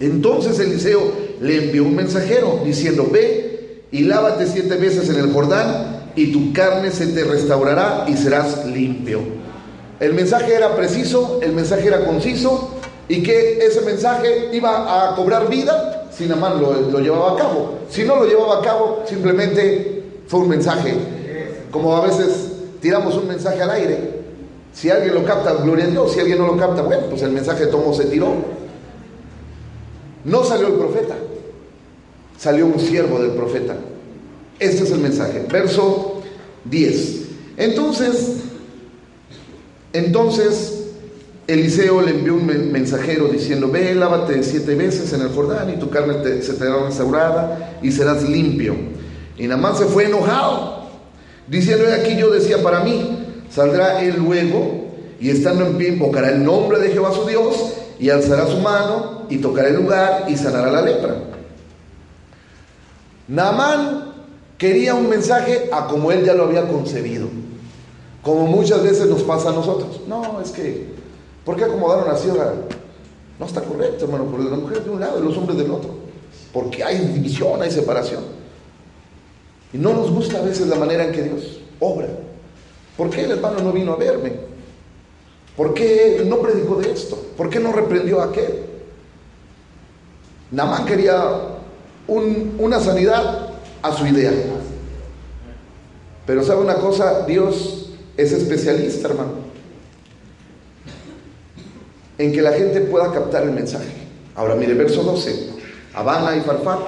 Entonces 0.00 0.58
Eliseo 0.60 1.25
le 1.40 1.64
envió 1.64 1.84
un 1.84 1.96
mensajero 1.96 2.60
diciendo, 2.64 3.08
ve 3.10 3.82
y 3.90 4.02
lávate 4.02 4.46
siete 4.46 4.76
veces 4.76 5.08
en 5.10 5.16
el 5.16 5.32
Jordán 5.32 6.10
y 6.16 6.32
tu 6.32 6.52
carne 6.52 6.90
se 6.90 7.08
te 7.08 7.24
restaurará 7.24 8.06
y 8.08 8.16
serás 8.16 8.66
limpio. 8.66 9.20
El 10.00 10.14
mensaje 10.14 10.54
era 10.54 10.74
preciso, 10.76 11.40
el 11.42 11.52
mensaje 11.52 11.86
era 11.88 12.04
conciso 12.04 12.70
y 13.08 13.22
que 13.22 13.58
ese 13.58 13.80
mensaje 13.82 14.50
iba 14.52 15.10
a 15.10 15.14
cobrar 15.14 15.48
vida 15.48 16.08
si 16.16 16.26
Namán 16.26 16.60
lo, 16.60 16.72
lo 16.72 16.98
llevaba 17.00 17.32
a 17.32 17.36
cabo. 17.36 17.78
Si 17.90 18.04
no 18.04 18.16
lo 18.16 18.26
llevaba 18.26 18.58
a 18.58 18.62
cabo, 18.62 19.04
simplemente 19.06 20.02
fue 20.26 20.40
un 20.40 20.48
mensaje. 20.48 20.94
Como 21.70 21.94
a 21.94 22.00
veces 22.06 22.52
tiramos 22.80 23.16
un 23.16 23.28
mensaje 23.28 23.62
al 23.62 23.70
aire. 23.70 24.16
Si 24.72 24.90
alguien 24.90 25.14
lo 25.14 25.24
capta, 25.24 25.54
gloria 25.54 25.84
a 25.84 25.88
Dios. 25.88 26.12
Si 26.12 26.20
alguien 26.20 26.38
no 26.38 26.46
lo 26.46 26.56
capta, 26.56 26.82
bueno, 26.82 27.04
pues 27.10 27.22
el 27.22 27.32
mensaje 27.32 27.66
tomó, 27.66 27.92
se 27.92 28.04
tiró. 28.04 28.28
No 30.26 30.44
salió 30.44 30.66
el 30.68 30.74
profeta, 30.74 31.14
salió 32.36 32.66
un 32.66 32.78
siervo 32.80 33.18
del 33.20 33.30
profeta. 33.30 33.76
Este 34.58 34.82
es 34.84 34.90
el 34.90 34.98
mensaje. 34.98 35.46
Verso 35.50 36.20
10. 36.64 37.16
Entonces, 37.56 38.38
entonces 39.92 40.82
Eliseo 41.46 42.02
le 42.02 42.10
envió 42.10 42.34
un 42.34 42.46
men- 42.46 42.72
mensajero 42.72 43.28
diciendo, 43.28 43.70
ve, 43.70 43.94
lávate 43.94 44.42
siete 44.42 44.74
veces 44.74 45.12
en 45.12 45.20
el 45.22 45.28
Jordán 45.28 45.70
y 45.70 45.78
tu 45.78 45.90
carne 45.90 46.42
se 46.42 46.54
te 46.54 46.64
hará 46.64 46.84
restaurada 46.84 47.78
y 47.82 47.92
serás 47.92 48.28
limpio. 48.28 48.74
Y 49.38 49.46
Namán 49.46 49.76
se 49.76 49.84
fue 49.84 50.06
enojado, 50.06 50.88
diciendo, 51.46 51.84
"He 51.86 51.94
aquí 51.94 52.16
yo 52.18 52.30
decía 52.30 52.62
para 52.62 52.80
mí, 52.82 53.18
saldrá 53.54 54.02
él 54.02 54.16
luego 54.18 54.86
y 55.20 55.30
estando 55.30 55.64
en 55.66 55.76
pie 55.78 55.88
invocará 55.90 56.30
el 56.30 56.42
nombre 56.44 56.78
de 56.80 56.88
Jehová 56.90 57.12
su 57.12 57.24
Dios 57.26 57.74
y 57.98 58.10
alzará 58.10 58.46
su 58.46 58.58
mano 58.58 59.22
y 59.28 59.38
tocará 59.38 59.68
el 59.68 59.76
lugar 59.76 60.24
y 60.28 60.36
sanará 60.36 60.70
la 60.70 60.82
lepra. 60.82 61.14
Naamán 63.28 64.12
quería 64.58 64.94
un 64.94 65.08
mensaje 65.08 65.68
a 65.72 65.86
como 65.86 66.12
él 66.12 66.24
ya 66.24 66.34
lo 66.34 66.44
había 66.44 66.68
concebido, 66.68 67.28
como 68.22 68.46
muchas 68.46 68.82
veces 68.82 69.06
nos 69.06 69.22
pasa 69.22 69.50
a 69.50 69.52
nosotros. 69.52 70.00
No, 70.06 70.40
es 70.40 70.50
que, 70.50 70.94
¿por 71.44 71.56
qué 71.56 71.64
acomodaron 71.64 72.08
así? 72.10 72.28
No 73.38 73.46
está 73.46 73.62
correcto, 73.62 74.04
hermano, 74.04 74.26
porque 74.30 74.48
las 74.48 74.58
mujeres 74.58 74.84
de 74.84 74.90
un 74.90 75.00
lado 75.00 75.20
y 75.20 75.24
los 75.24 75.36
hombres 75.36 75.58
del 75.58 75.70
otro, 75.70 75.90
porque 76.52 76.82
hay 76.84 76.98
división, 76.98 77.60
hay 77.60 77.70
separación. 77.70 78.22
Y 79.72 79.78
no 79.78 79.92
nos 79.92 80.10
gusta 80.10 80.38
a 80.38 80.42
veces 80.42 80.68
la 80.68 80.76
manera 80.76 81.04
en 81.04 81.12
que 81.12 81.22
Dios 81.22 81.60
obra. 81.80 82.08
¿Por 82.96 83.10
qué 83.10 83.24
el 83.24 83.32
hermano 83.32 83.60
no 83.60 83.72
vino 83.72 83.92
a 83.92 83.96
verme? 83.96 84.45
¿Por 85.56 85.72
qué 85.74 86.22
no 86.26 86.38
predicó 86.38 86.76
de 86.76 86.92
esto? 86.92 87.16
¿Por 87.36 87.48
qué 87.48 87.58
no 87.60 87.72
reprendió 87.72 88.20
a 88.20 88.26
aquel? 88.26 88.66
Namán 90.50 90.84
quería 90.84 91.24
un- 92.06 92.56
una 92.58 92.78
sanidad 92.80 93.50
a 93.82 93.92
su 93.96 94.06
idea. 94.06 94.32
Pero 96.26 96.42
sabe 96.44 96.60
una 96.60 96.74
cosa, 96.76 97.24
Dios 97.26 97.90
es 98.16 98.32
especialista, 98.32 99.08
hermano, 99.08 99.32
en 102.18 102.32
que 102.32 102.42
la 102.42 102.52
gente 102.52 102.80
pueda 102.82 103.12
captar 103.12 103.42
el 103.44 103.52
mensaje. 103.52 103.88
Ahora 104.34 104.54
mire, 104.54 104.74
verso 104.74 105.02
12. 105.02 105.50
Habana 105.94 106.36
y 106.36 106.40
Farfar, 106.40 106.78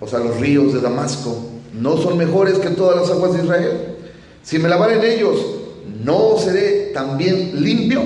o 0.00 0.06
sea, 0.06 0.20
los 0.20 0.38
ríos 0.40 0.72
de 0.72 0.80
Damasco, 0.80 1.36
no 1.74 1.96
son 1.96 2.16
mejores 2.16 2.58
que 2.58 2.70
todas 2.70 2.96
las 2.96 3.10
aguas 3.10 3.34
de 3.34 3.42
Israel. 3.44 3.96
Si 4.42 4.58
me 4.58 4.68
lavaren 4.68 5.02
ellos, 5.04 5.38
no 6.04 6.36
seré 6.38 6.90
también 6.94 7.62
limpio. 7.62 8.02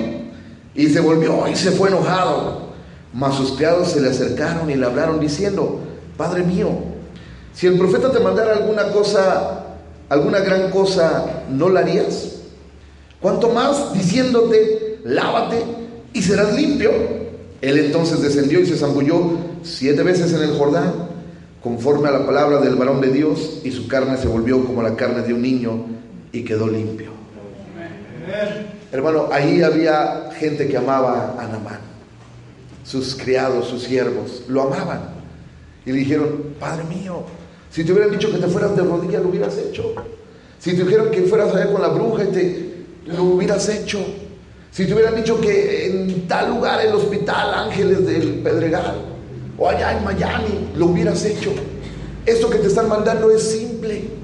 Y 0.75 0.89
se 0.89 1.01
volvió 1.01 1.47
y 1.49 1.57
se 1.57 1.71
fue 1.73 1.89
enojado. 1.89 2.73
Mas 3.13 3.37
sus 3.37 3.53
criados 3.53 3.93
se 3.93 4.01
le 4.01 4.09
acercaron 4.09 4.71
y 4.71 4.75
le 4.75 4.87
hablaron 4.87 5.21
diciendo, 5.21 5.81
Padre 6.17 6.43
mío, 6.43 6.71
si 7.55 7.67
el 7.67 7.79
profeta 7.79 8.11
te 8.11 8.21
mandara 8.21 8.55
alguna 8.55 8.85
cosa, 8.89 9.77
alguna 10.09 10.41
gran 10.41 10.71
cosa, 10.71 11.45
¿no 11.51 11.69
la 11.69 11.81
harías? 11.81 12.37
Cuanto 13.21 13.51
más 13.51 13.93
diciéndote, 13.93 15.01
lávate 15.05 15.63
y 16.13 16.23
serás 16.23 16.55
limpio. 16.55 16.91
Él 17.61 17.79
entonces 17.79 18.21
descendió 18.21 18.61
y 18.61 18.67
se 18.67 18.77
zambulló 18.77 19.39
siete 19.63 20.03
veces 20.03 20.33
en 20.33 20.43
el 20.43 20.57
Jordán, 20.57 20.93
conforme 21.63 22.09
a 22.09 22.13
la 22.13 22.27
palabra 22.27 22.61
del 22.61 22.75
varón 22.75 23.01
de 23.01 23.13
Dios, 23.13 23.61
y 23.63 23.71
su 23.71 23.87
carne 23.87 24.17
se 24.17 24.27
volvió 24.27 24.65
como 24.65 24.83
la 24.83 24.97
carne 24.97 25.23
de 25.23 25.33
un 25.33 25.43
niño 25.43 25.87
y 26.33 26.45
quedó 26.45 26.67
limpio. 26.67 27.12
Hermano, 28.91 29.29
ahí 29.33 29.63
había 29.63 30.31
gente 30.39 30.69
que 30.69 30.77
amaba 30.77 31.37
a 31.39 31.47
Namán. 31.49 31.81
Sus 32.85 33.15
criados, 33.15 33.69
sus 33.69 33.85
siervos, 33.85 34.43
lo 34.49 34.63
amaban. 34.63 35.01
Y 35.87 35.93
le 35.93 35.99
dijeron, 35.99 36.55
Padre 36.61 36.85
mío, 36.85 37.25
si 37.71 37.85
te 37.85 37.93
hubieran 37.93 38.11
dicho 38.11 38.31
que 38.31 38.39
te 38.39 38.47
fueras 38.49 38.77
de 38.77 38.83
rodillas, 38.83 39.23
lo 39.23 39.29
hubieras 39.29 39.57
hecho. 39.57 39.95
Si 40.59 40.77
te 40.77 40.85
dijeron 40.85 41.11
que 41.11 41.23
fueras 41.23 41.55
allá 41.55 41.73
con 41.73 41.83
la 41.83 41.89
bruja 41.89 42.25
te 42.27 42.85
lo 43.07 43.25
hubieras 43.25 43.69
hecho. 43.69 43.99
Si 44.71 44.87
te 44.87 44.95
hubieran 44.95 45.17
dicho 45.17 45.41
que 45.41 45.87
en 45.87 46.29
tal 46.29 46.51
lugar, 46.51 46.85
el 46.85 46.95
hospital 46.95 47.53
Ángeles 47.55 48.07
del 48.07 48.41
Pedregal, 48.41 48.97
o 49.59 49.69
allá 49.69 49.97
en 49.97 50.05
Miami, 50.05 50.71
lo 50.77 50.87
hubieras 50.87 51.25
hecho. 51.25 51.53
Esto 52.25 52.49
que 52.49 52.59
te 52.59 52.69
están 52.69 52.89
mandando 52.89 53.31
es 53.31 53.43
simple. 53.43 54.22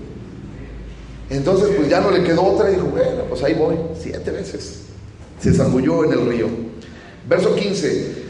Entonces, 1.30 1.68
pues 1.76 1.88
ya 1.88 2.00
no 2.00 2.10
le 2.10 2.22
quedó 2.22 2.42
otra 2.42 2.70
y 2.70 2.74
dijo, 2.74 2.86
bueno, 2.86 3.24
pues 3.28 3.42
ahí 3.42 3.54
voy, 3.54 3.76
siete 4.00 4.30
veces. 4.30 4.82
Se 5.40 5.52
zambulló 5.52 6.04
en 6.04 6.12
el 6.12 6.26
río. 6.26 6.46
Verso 7.28 7.54
15. 7.54 8.28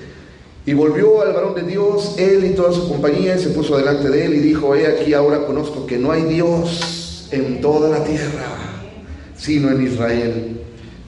Y 0.66 0.74
volvió 0.74 1.22
al 1.22 1.32
varón 1.32 1.54
de 1.54 1.62
Dios, 1.62 2.16
él 2.18 2.44
y 2.44 2.54
toda 2.54 2.72
su 2.72 2.88
compañía, 2.88 3.36
y 3.36 3.38
se 3.38 3.50
puso 3.50 3.76
delante 3.76 4.10
de 4.10 4.26
él 4.26 4.34
y 4.34 4.40
dijo, 4.40 4.74
he 4.74 4.86
aquí 4.86 5.14
ahora 5.14 5.46
conozco 5.46 5.86
que 5.86 5.96
no 5.96 6.10
hay 6.10 6.22
Dios 6.24 7.28
en 7.30 7.60
toda 7.60 7.88
la 7.88 8.04
tierra, 8.04 8.44
sino 9.36 9.70
en 9.70 9.86
Israel. 9.86 10.60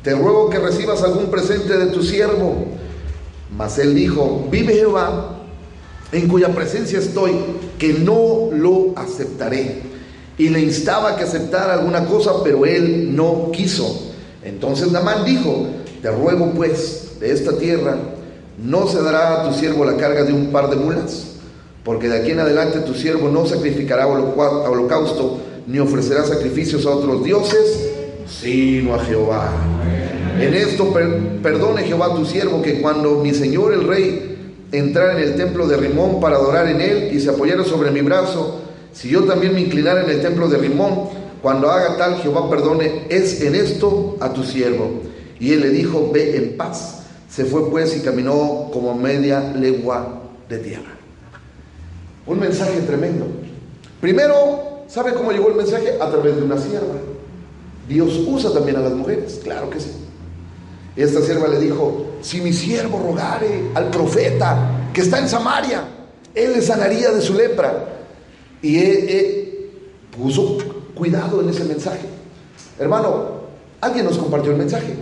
Te 0.02 0.14
ruego 0.14 0.48
que 0.48 0.58
recibas 0.58 1.02
algún 1.02 1.30
presente 1.30 1.76
de 1.76 1.86
tu 1.86 2.02
siervo, 2.02 2.66
Mas 3.56 3.78
él 3.78 3.94
dijo, 3.94 4.48
vive 4.50 4.74
Jehová, 4.74 5.40
en 6.12 6.28
cuya 6.28 6.54
presencia 6.54 6.98
estoy, 6.98 7.32
que 7.78 7.92
no 7.94 8.48
lo 8.52 8.92
aceptaré. 8.96 9.82
Y 10.40 10.48
le 10.48 10.60
instaba 10.60 11.16
que 11.16 11.24
aceptara 11.24 11.74
alguna 11.74 12.06
cosa, 12.06 12.32
pero 12.42 12.64
él 12.64 13.14
no 13.14 13.50
quiso. 13.52 14.10
Entonces 14.42 14.90
Namán 14.90 15.24
dijo, 15.26 15.66
te 16.00 16.10
ruego 16.10 16.52
pues 16.56 17.18
de 17.20 17.30
esta 17.30 17.58
tierra, 17.58 17.96
no 18.58 18.86
se 18.88 19.02
dará 19.02 19.42
a 19.42 19.48
tu 19.48 19.54
siervo 19.58 19.84
la 19.84 19.96
carga 19.98 20.24
de 20.24 20.32
un 20.32 20.46
par 20.50 20.70
de 20.70 20.76
mulas, 20.76 21.26
porque 21.84 22.08
de 22.08 22.20
aquí 22.20 22.30
en 22.30 22.40
adelante 22.40 22.78
tu 22.80 22.94
siervo 22.94 23.28
no 23.28 23.44
sacrificará 23.44 24.06
holocau- 24.08 24.66
holocausto, 24.66 25.40
ni 25.66 25.78
ofrecerá 25.78 26.24
sacrificios 26.24 26.86
a 26.86 26.90
otros 26.90 27.22
dioses, 27.22 27.90
sino 28.40 28.94
a 28.94 28.98
Jehová. 29.04 29.50
En 30.40 30.54
esto 30.54 30.90
per- 30.92 31.18
perdone 31.42 31.82
Jehová 31.82 32.14
tu 32.14 32.24
siervo 32.24 32.62
que 32.62 32.80
cuando 32.80 33.16
mi 33.16 33.34
señor 33.34 33.74
el 33.74 33.86
rey 33.86 34.54
entrara 34.72 35.18
en 35.18 35.22
el 35.28 35.36
templo 35.36 35.66
de 35.66 35.76
Rimón 35.76 36.18
para 36.18 36.36
adorar 36.36 36.66
en 36.68 36.80
él 36.80 37.10
y 37.12 37.20
se 37.20 37.28
apoyara 37.28 37.62
sobre 37.64 37.90
mi 37.90 38.00
brazo, 38.00 38.60
si 38.92 39.08
yo 39.08 39.24
también 39.24 39.54
me 39.54 39.60
inclinara 39.60 40.02
en 40.02 40.10
el 40.10 40.20
templo 40.20 40.48
de 40.48 40.58
Rimón, 40.58 41.08
cuando 41.42 41.70
haga 41.70 41.96
tal 41.96 42.16
Jehová 42.16 42.50
perdone, 42.50 43.06
es 43.08 43.40
en 43.40 43.54
esto 43.54 44.16
a 44.20 44.32
tu 44.32 44.44
siervo. 44.44 45.00
Y 45.38 45.52
él 45.52 45.60
le 45.60 45.70
dijo, 45.70 46.10
ve 46.12 46.36
en 46.36 46.56
paz. 46.56 47.04
Se 47.30 47.44
fue 47.44 47.70
pues 47.70 47.96
y 47.96 48.00
caminó 48.00 48.70
como 48.72 48.94
media 48.94 49.40
legua 49.54 50.22
de 50.48 50.58
tierra. 50.58 50.90
Un 52.26 52.38
mensaje 52.40 52.80
tremendo. 52.80 53.26
Primero, 54.00 54.84
¿sabe 54.88 55.14
cómo 55.14 55.32
llegó 55.32 55.48
el 55.48 55.54
mensaje? 55.54 55.96
A 56.00 56.10
través 56.10 56.36
de 56.36 56.42
una 56.42 56.58
sierva. 56.58 56.94
Dios 57.88 58.20
usa 58.26 58.52
también 58.52 58.76
a 58.76 58.80
las 58.80 58.92
mujeres, 58.92 59.40
claro 59.42 59.70
que 59.70 59.80
sí. 59.80 59.90
Esta 60.96 61.22
sierva 61.22 61.48
le 61.48 61.58
dijo, 61.58 62.06
si 62.20 62.40
mi 62.40 62.52
siervo 62.52 63.00
rogare 63.02 63.70
al 63.74 63.90
profeta 63.90 64.90
que 64.92 65.00
está 65.00 65.18
en 65.18 65.28
Samaria, 65.28 65.84
él 66.34 66.52
le 66.52 66.62
sanaría 66.62 67.10
de 67.10 67.20
su 67.20 67.34
lepra. 67.34 67.99
Y 68.62 68.78
él, 68.78 69.08
él 69.08 69.70
puso 70.16 70.58
cuidado 70.94 71.40
en 71.40 71.48
ese 71.48 71.64
mensaje. 71.64 72.06
Hermano, 72.78 73.40
alguien 73.80 74.04
nos 74.04 74.18
compartió 74.18 74.52
el 74.52 74.58
mensaje. 74.58 74.94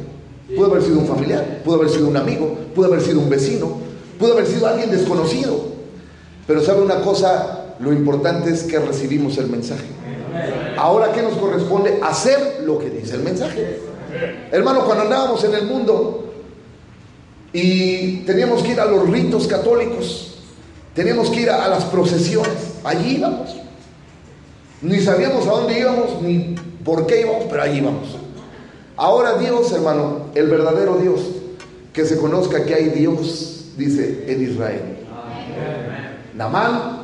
Pudo 0.54 0.66
haber 0.66 0.82
sido 0.82 0.98
un 0.98 1.06
familiar, 1.06 1.62
pudo 1.64 1.76
haber 1.76 1.90
sido 1.90 2.08
un 2.08 2.16
amigo, 2.16 2.56
pudo 2.74 2.86
haber 2.86 3.02
sido 3.02 3.20
un 3.20 3.28
vecino, 3.28 3.76
pudo 4.18 4.32
haber 4.32 4.46
sido 4.46 4.66
alguien 4.66 4.90
desconocido. 4.90 5.68
Pero 6.46 6.62
sabe 6.62 6.80
una 6.80 7.02
cosa, 7.02 7.74
lo 7.78 7.92
importante 7.92 8.50
es 8.50 8.62
que 8.62 8.78
recibimos 8.78 9.36
el 9.36 9.48
mensaje. 9.48 9.84
Ahora, 10.76 11.12
¿qué 11.12 11.22
nos 11.22 11.34
corresponde? 11.34 11.98
Hacer 12.02 12.62
lo 12.64 12.78
que 12.78 12.88
dice 12.88 13.16
el 13.16 13.22
mensaje. 13.22 13.80
Hermano, 14.50 14.84
cuando 14.84 15.04
andábamos 15.04 15.44
en 15.44 15.54
el 15.54 15.66
mundo 15.66 16.32
y 17.52 18.18
teníamos 18.18 18.62
que 18.62 18.72
ir 18.72 18.80
a 18.80 18.86
los 18.86 19.08
ritos 19.10 19.46
católicos, 19.46 20.38
teníamos 20.94 21.28
que 21.30 21.42
ir 21.42 21.50
a, 21.50 21.64
a 21.64 21.68
las 21.68 21.84
procesiones, 21.84 22.67
allí 22.88 23.16
íbamos. 23.16 23.56
Ni 24.80 25.00
sabíamos 25.00 25.46
a 25.46 25.50
dónde 25.50 25.78
íbamos, 25.78 26.22
ni 26.22 26.54
por 26.84 27.06
qué 27.06 27.22
íbamos, 27.22 27.44
pero 27.50 27.62
allí 27.62 27.78
íbamos. 27.78 28.16
Ahora 28.96 29.38
Dios, 29.38 29.70
hermano, 29.72 30.26
el 30.34 30.48
verdadero 30.48 30.96
Dios, 30.96 31.20
que 31.92 32.04
se 32.04 32.18
conozca 32.18 32.64
que 32.64 32.74
hay 32.74 32.88
Dios, 32.90 33.72
dice 33.76 34.24
en 34.28 34.42
Israel. 34.42 34.82
Namán, 36.34 36.98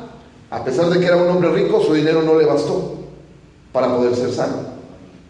a 0.49 0.63
pesar 0.63 0.89
de 0.89 0.99
que 0.99 1.05
era 1.05 1.17
un 1.17 1.29
hombre 1.29 1.51
rico, 1.51 1.81
su 1.81 1.93
dinero 1.93 2.21
no 2.21 2.37
le 2.37 2.45
bastó 2.45 2.95
para 3.71 3.93
poder 3.95 4.15
ser 4.15 4.31
sano. 4.31 4.75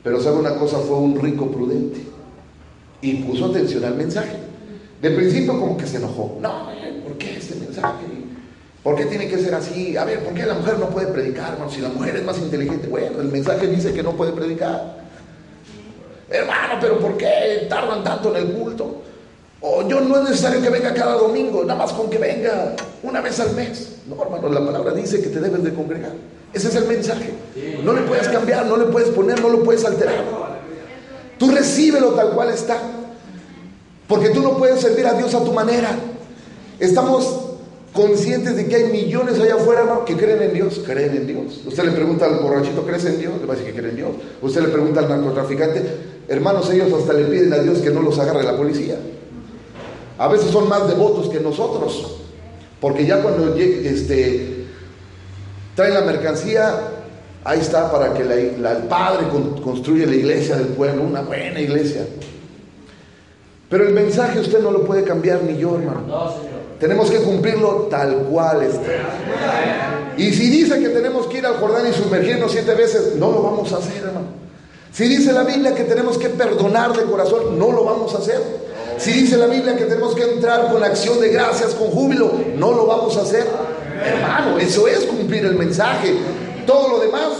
Pero 0.04 0.22
sabe 0.22 0.38
una 0.38 0.56
cosa, 0.56 0.78
fue 0.80 0.98
un 0.98 1.20
rico 1.20 1.50
prudente 1.50 2.02
y 3.02 3.16
puso 3.16 3.46
atención 3.46 3.84
al 3.84 3.96
mensaje. 3.96 4.38
De 5.02 5.12
principio 5.12 5.60
como 5.60 5.78
que 5.78 5.88
se 5.88 5.98
enojó. 5.98 6.38
No, 6.42 6.68
¿por 7.04 7.18
qué 7.18 7.38
este 7.38 7.56
mensaje? 7.56 8.15
¿Por 8.86 8.96
qué 8.96 9.06
tiene 9.06 9.28
que 9.28 9.40
ser 9.40 9.56
así? 9.56 9.98
A 9.98 10.06
ver, 10.06 10.24
¿por 10.24 10.36
qué 10.36 10.46
la 10.46 10.54
mujer 10.54 10.78
no 10.78 10.92
puede 10.92 11.08
predicar, 11.08 11.54
hermano? 11.54 11.72
Si 11.72 11.82
la 11.82 11.90
mujer 11.90 12.18
es 12.18 12.24
más 12.24 12.38
inteligente, 12.38 12.88
bueno, 12.88 13.20
el 13.20 13.30
mensaje 13.30 13.66
dice 13.66 13.92
que 13.92 14.04
no 14.04 14.12
puede 14.12 14.32
predicar. 14.32 14.98
Hermano, 16.30 16.76
pero 16.80 17.00
¿por 17.00 17.18
qué 17.18 17.66
tardan 17.68 18.04
tanto 18.04 18.30
en 18.30 18.46
el 18.46 18.54
culto? 18.54 19.02
O 19.60 19.88
yo 19.88 20.02
no 20.02 20.18
es 20.18 20.30
necesario 20.30 20.62
que 20.62 20.70
venga 20.70 20.94
cada 20.94 21.16
domingo, 21.16 21.64
nada 21.64 21.80
más 21.80 21.94
con 21.94 22.12
que 22.12 22.20
venga 22.20 22.76
una 23.02 23.22
vez 23.22 23.40
al 23.40 23.56
mes. 23.56 23.96
No, 24.08 24.22
hermano, 24.22 24.50
la 24.50 24.64
palabra 24.64 24.94
dice 24.94 25.20
que 25.20 25.30
te 25.30 25.40
debes 25.40 25.64
de 25.64 25.74
congregar. 25.74 26.12
Ese 26.54 26.68
es 26.68 26.76
el 26.76 26.86
mensaje. 26.86 27.34
No 27.84 27.92
le 27.92 28.02
puedes 28.02 28.28
cambiar, 28.28 28.68
no 28.68 28.78
le 28.78 28.86
puedes 28.86 29.10
poner, 29.10 29.42
no 29.42 29.50
lo 29.50 29.64
puedes 29.64 29.84
alterar. 29.84 30.24
Tú 31.40 31.50
recíbelo 31.50 32.10
tal 32.10 32.34
cual 32.34 32.52
está. 32.52 32.80
Porque 34.08 34.30
tú 34.30 34.42
no 34.42 34.56
puedes 34.60 34.80
servir 34.80 35.08
a 35.08 35.14
Dios 35.16 35.34
a 35.34 35.44
tu 35.44 35.54
manera. 35.54 35.90
Estamos 36.80 37.45
conscientes 37.96 38.56
de 38.56 38.68
que 38.68 38.76
hay 38.76 38.84
millones 38.92 39.40
allá 39.40 39.56
afuera 39.56 39.82
hermano, 39.82 40.06
que 40.06 40.16
creen 40.16 40.42
en 40.44 40.54
Dios, 40.54 40.82
creen 40.86 41.16
en 41.16 41.28
Dios. 41.28 41.62
Usted 41.66 41.84
le 41.86 41.92
pregunta 41.92 42.26
al 42.26 42.40
borrachito, 42.40 42.86
¿crees 42.86 43.06
en 43.06 43.18
Dios? 43.20 43.34
Le 43.40 43.46
va 43.48 43.54
a 43.54 43.58
decir 43.58 43.72
que 43.74 43.80
cree 43.80 43.92
en 43.92 43.96
Dios. 43.98 44.10
Usted 44.42 44.62
le 44.62 44.68
pregunta 44.68 45.00
al 45.00 45.10
narcotraficante, 45.10 45.82
hermanos, 46.28 46.70
ellos 46.72 46.92
hasta 46.94 47.14
le 47.14 47.24
piden 47.26 47.54
a 47.54 47.60
Dios 47.60 47.80
que 47.80 47.90
no 47.92 48.02
los 48.02 48.20
agarre 48.20 48.44
la 48.44 48.56
policía. 48.58 48.98
A 50.18 50.28
veces 50.28 50.52
son 50.52 50.70
más 50.70 50.88
devotos 50.88 51.30
que 51.30 51.40
nosotros, 51.40 52.18
porque 52.80 53.06
ya 53.06 53.22
cuando 53.22 53.56
este, 53.56 54.66
traen 55.76 55.94
la 55.94 56.02
mercancía, 56.02 56.74
ahí 57.44 57.60
está 57.60 57.92
para 57.92 58.14
que 58.14 58.22
el 58.24 58.62
Padre 58.90 59.28
con- 59.30 59.62
construya 59.62 60.06
la 60.06 60.16
iglesia 60.16 60.56
del 60.58 60.68
pueblo, 60.68 61.04
una 61.04 61.22
buena 61.22 61.60
iglesia. 61.60 62.06
Pero 63.70 63.88
el 63.88 63.94
mensaje 63.94 64.40
usted 64.40 64.62
no 64.62 64.72
lo 64.72 64.86
puede 64.86 65.04
cambiar 65.04 65.44
ni 65.44 65.58
yo, 65.58 65.76
hermano. 65.78 66.02
Tenemos 66.80 67.10
que 67.10 67.20
cumplirlo 67.20 67.88
tal 67.90 68.16
cual 68.30 68.64
está. 68.64 68.92
Y 70.18 70.32
si 70.34 70.50
dice 70.50 70.80
que 70.80 70.90
tenemos 70.90 71.28
que 71.28 71.40
ir 71.40 71.46
al 71.46 71.56
Jordán 71.56 71.88
y 71.88 71.94
sumergirnos 71.94 72.52
siete 72.52 72.74
veces, 72.74 73.16
no 73.16 73.32
lo 73.32 73.42
vamos 73.42 73.72
a 73.74 73.78
hacer, 73.78 73.98
hermano. 73.98 74.28
Si 74.92 75.08
dice 75.08 75.34
la 75.34 75.44
Biblia 75.44 75.76
que 75.76 75.84
tenemos 75.84 76.18
que 76.18 76.30
perdonar 76.30 76.96
de 76.96 77.04
corazón, 77.04 77.60
no 77.60 77.72
lo 77.72 77.84
vamos 77.84 78.16
a 78.16 78.20
hacer. 78.20 78.42
Si 78.98 79.12
dice 79.12 79.36
la 79.36 79.48
Biblia 79.48 79.76
que 79.76 79.86
tenemos 79.86 80.16
que 80.16 80.24
entrar 80.24 80.72
con 80.72 80.82
acción 80.84 81.20
de 81.20 81.30
gracias, 81.30 81.74
con 81.74 81.88
júbilo, 81.90 82.32
no 82.56 82.72
lo 82.72 82.86
vamos 82.86 83.18
a 83.18 83.24
hacer. 83.24 83.46
Hermano, 84.06 84.58
eso 84.58 84.88
es 84.88 85.00
cumplir 85.00 85.46
el 85.46 85.56
mensaje. 85.56 86.14
Todo 86.66 86.90
lo 86.90 87.00
demás 87.00 87.34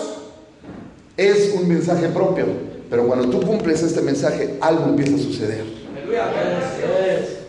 es 1.16 1.54
un 1.54 1.68
mensaje 1.68 2.10
propio. 2.10 2.46
Pero 2.90 3.08
cuando 3.08 3.30
tú 3.30 3.46
cumples 3.46 3.82
este 3.82 4.02
mensaje, 4.02 4.58
algo 4.60 4.86
empieza 4.86 5.16
a 5.16 5.20
suceder. 5.20 5.64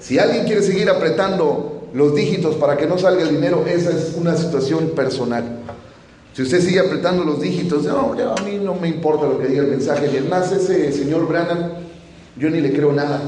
Si 0.01 0.19
alguien 0.19 0.45
quiere 0.45 0.63
seguir 0.63 0.89
apretando 0.89 1.76
los 1.95 2.15
dígitos 2.15 2.57
para 2.57 2.77
que 2.77 2.87
no 2.87 2.99
salga 2.99 3.23
el 3.23 3.31
dinero, 3.31 3.65
esa 3.67 3.91
es 3.91 4.15
una 4.17 4.37
situación 4.37 4.91
personal. 4.91 5.61
Si 6.35 6.43
usted 6.43 6.61
sigue 6.61 6.81
apretando 6.81 7.25
los 7.25 7.41
dígitos, 7.41 7.85
no, 7.85 8.13
a 8.13 8.43
mí 8.43 8.61
no 8.63 8.75
me 8.75 8.89
importa 8.89 9.27
lo 9.27 9.39
que 9.39 9.47
diga 9.49 9.63
el 9.63 9.71
mensaje, 9.71 10.11
ni 10.13 10.29
más 10.29 10.53
ese 10.53 10.93
señor 10.93 11.27
Branham, 11.27 11.73
yo 12.37 12.51
ni 12.51 12.61
le 12.61 12.73
creo 12.73 12.93
nada. 12.93 13.23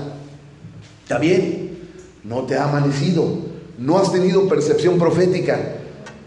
Está 1.03 1.19
bien, 1.19 1.79
no 2.25 2.43
te 2.45 2.57
ha 2.57 2.65
amanecido, 2.65 3.27
no 3.79 3.99
has 3.99 4.13
tenido 4.13 4.47
percepción 4.47 4.99
profética. 4.99 5.59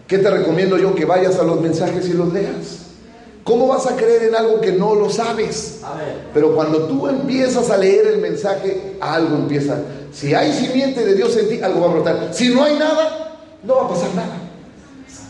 ¿Qué 0.08 0.17
te 0.17 0.30
recomiendo 0.32 0.78
yo? 0.78 0.96
Que 0.96 1.06
vayas 1.06 1.38
a 1.38 1.44
los 1.44 1.62
mensajes 1.62 2.10
y 2.10 2.13
los 2.13 2.34
leas. 2.34 2.81
¿Cómo 3.43 3.67
vas 3.67 3.88
a 3.88 3.95
creer 3.95 4.23
en 4.23 4.36
algo 4.36 4.62
que 4.62 4.71
no 4.71 4.93
lo 4.95 5.10
sabes? 5.10 5.80
Pero 6.34 6.54
cuando 6.56 6.84
tú 6.88 7.08
empiezas 7.08 7.69
a 7.71 7.77
leer 7.77 8.06
el 8.08 8.19
mensaje, 8.19 8.97
algo 8.99 9.36
empieza. 9.36 9.77
Si 10.13 10.34
hay 10.36 10.54
simiente 10.54 11.04
de 11.06 11.15
Dios 11.15 11.36
en 11.38 11.49
ti, 11.49 11.60
algo 11.62 11.82
va 11.82 11.88
a 11.88 11.93
brotar. 11.93 12.30
Si 12.34 12.49
no 12.54 12.63
hay 12.63 12.77
nada, 12.77 13.38
no 13.63 13.75
va 13.77 13.86
a 13.86 13.89
pasar 13.89 14.13
nada. 14.15 14.38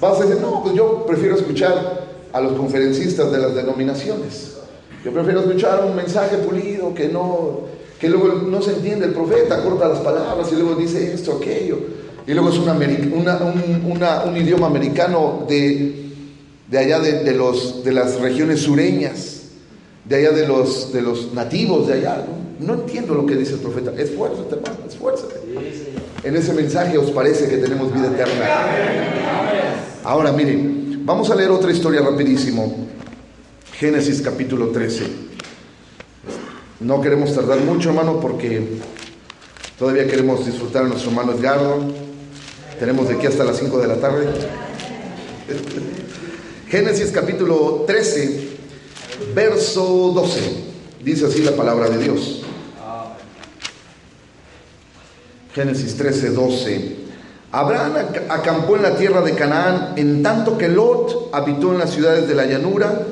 Vas 0.02 0.20
a 0.20 0.26
decir, 0.26 0.42
no, 0.42 0.62
pues 0.64 0.76
yo 0.76 1.06
prefiero 1.06 1.36
escuchar 1.36 2.02
a 2.34 2.42
los 2.42 2.54
conferencistas 2.54 3.32
de 3.32 3.38
las 3.38 3.56
denominaciones. 3.56 4.58
Yo 5.06 5.12
prefiero 5.14 5.42
escuchar 5.42 5.84
un 5.86 5.96
mensaje 5.96 6.38
pulido 6.38 6.94
que 6.94 7.08
no, 7.08 7.62
que 8.00 8.10
luego 8.10 8.28
no 8.48 8.62
se 8.62 8.72
entiende 8.74 9.06
el 9.06 9.14
profeta, 9.14 9.64
corta 9.64 9.88
las 9.88 10.00
palabras 10.00 10.48
y 10.52 10.56
luego 10.56 10.76
dice 10.76 11.14
esto, 11.14 11.38
aquello. 11.42 11.78
Y 12.28 12.34
luego 12.34 12.50
es 12.50 12.58
una- 12.58 12.74
un, 12.74 13.92
una- 13.96 14.24
un 14.24 14.38
idioma 14.38 14.68
americano 14.68 15.46
de, 15.48 16.11
de 16.72 16.78
allá 16.78 17.00
de, 17.00 17.24
de 17.24 17.34
los, 17.34 17.84
de 17.84 17.92
las 17.92 18.20
regiones 18.22 18.62
sureñas, 18.62 19.42
de 20.06 20.16
allá 20.16 20.32
de 20.32 20.48
los, 20.48 20.94
de 20.94 21.02
los 21.02 21.34
nativos 21.34 21.88
de 21.88 21.96
allá. 21.96 22.26
¿no? 22.26 22.76
No 22.76 22.82
entiendo 22.82 23.14
lo 23.14 23.26
que 23.26 23.36
dice 23.36 23.56
el 23.56 23.60
profeta. 23.60 23.92
Esfuérzate, 23.98 24.56
hermano, 24.56 24.78
esfuérzate. 24.88 25.36
En 26.24 26.36
ese 26.36 26.54
mensaje 26.54 26.98
os 26.98 27.12
parece 27.12 27.50
que 27.50 27.58
tenemos 27.58 27.94
vida 27.94 28.08
eterna. 28.08 28.46
Ahora 30.04 30.32
miren, 30.32 31.02
vamos 31.06 31.30
a 31.30 31.36
leer 31.36 31.52
otra 31.52 31.72
historia 31.72 32.02
rapidísimo. 32.02 32.88
Génesis 33.74 34.22
capítulo 34.22 34.68
13. 34.68 35.06
No 36.80 37.02
queremos 37.02 37.36
tardar 37.36 37.60
mucho, 37.60 37.90
hermano, 37.90 38.20
porque 38.20 38.78
todavía 39.78 40.08
queremos 40.08 40.46
disfrutar 40.46 40.86
a 40.86 40.88
nuestro 40.88 41.12
hermano 41.12 41.34
Edgardo. 41.34 41.80
Tenemos 42.80 43.10
de 43.10 43.16
aquí 43.16 43.28
hasta 43.28 43.44
las 43.44 43.58
5 43.58 43.78
de 43.80 43.88
la 43.88 43.96
tarde. 43.96 44.28
Génesis 46.72 47.12
capítulo 47.12 47.84
13, 47.86 48.48
verso 49.36 50.12
12. 50.16 50.40
Dice 51.04 51.26
así 51.26 51.42
la 51.42 51.52
palabra 51.52 51.90
de 51.90 51.98
Dios. 51.98 52.44
Génesis 55.54 55.98
13, 55.98 56.30
12. 56.30 56.96
Abraham 57.52 57.94
ac- 57.96 58.22
acampó 58.30 58.78
en 58.78 58.84
la 58.84 58.96
tierra 58.96 59.22
de 59.22 59.34
Canaán, 59.36 59.94
en 59.98 60.24
tanto 60.24 60.58
que 60.58 60.70
Lot 60.70 61.30
habitó 61.34 61.74
en 61.74 61.80
las 61.80 61.90
ciudades 61.92 62.30
de 62.30 62.36
la 62.36 62.46
llanura 62.46 63.06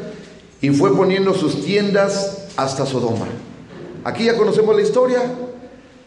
y 0.62 0.70
fue 0.70 0.96
poniendo 0.96 1.34
sus 1.34 1.66
tiendas 1.66 2.46
hasta 2.56 2.86
Sodoma. 2.86 3.28
Aquí 4.06 4.24
ya 4.24 4.38
conocemos 4.38 4.74
la 4.74 4.82
historia. 4.84 5.20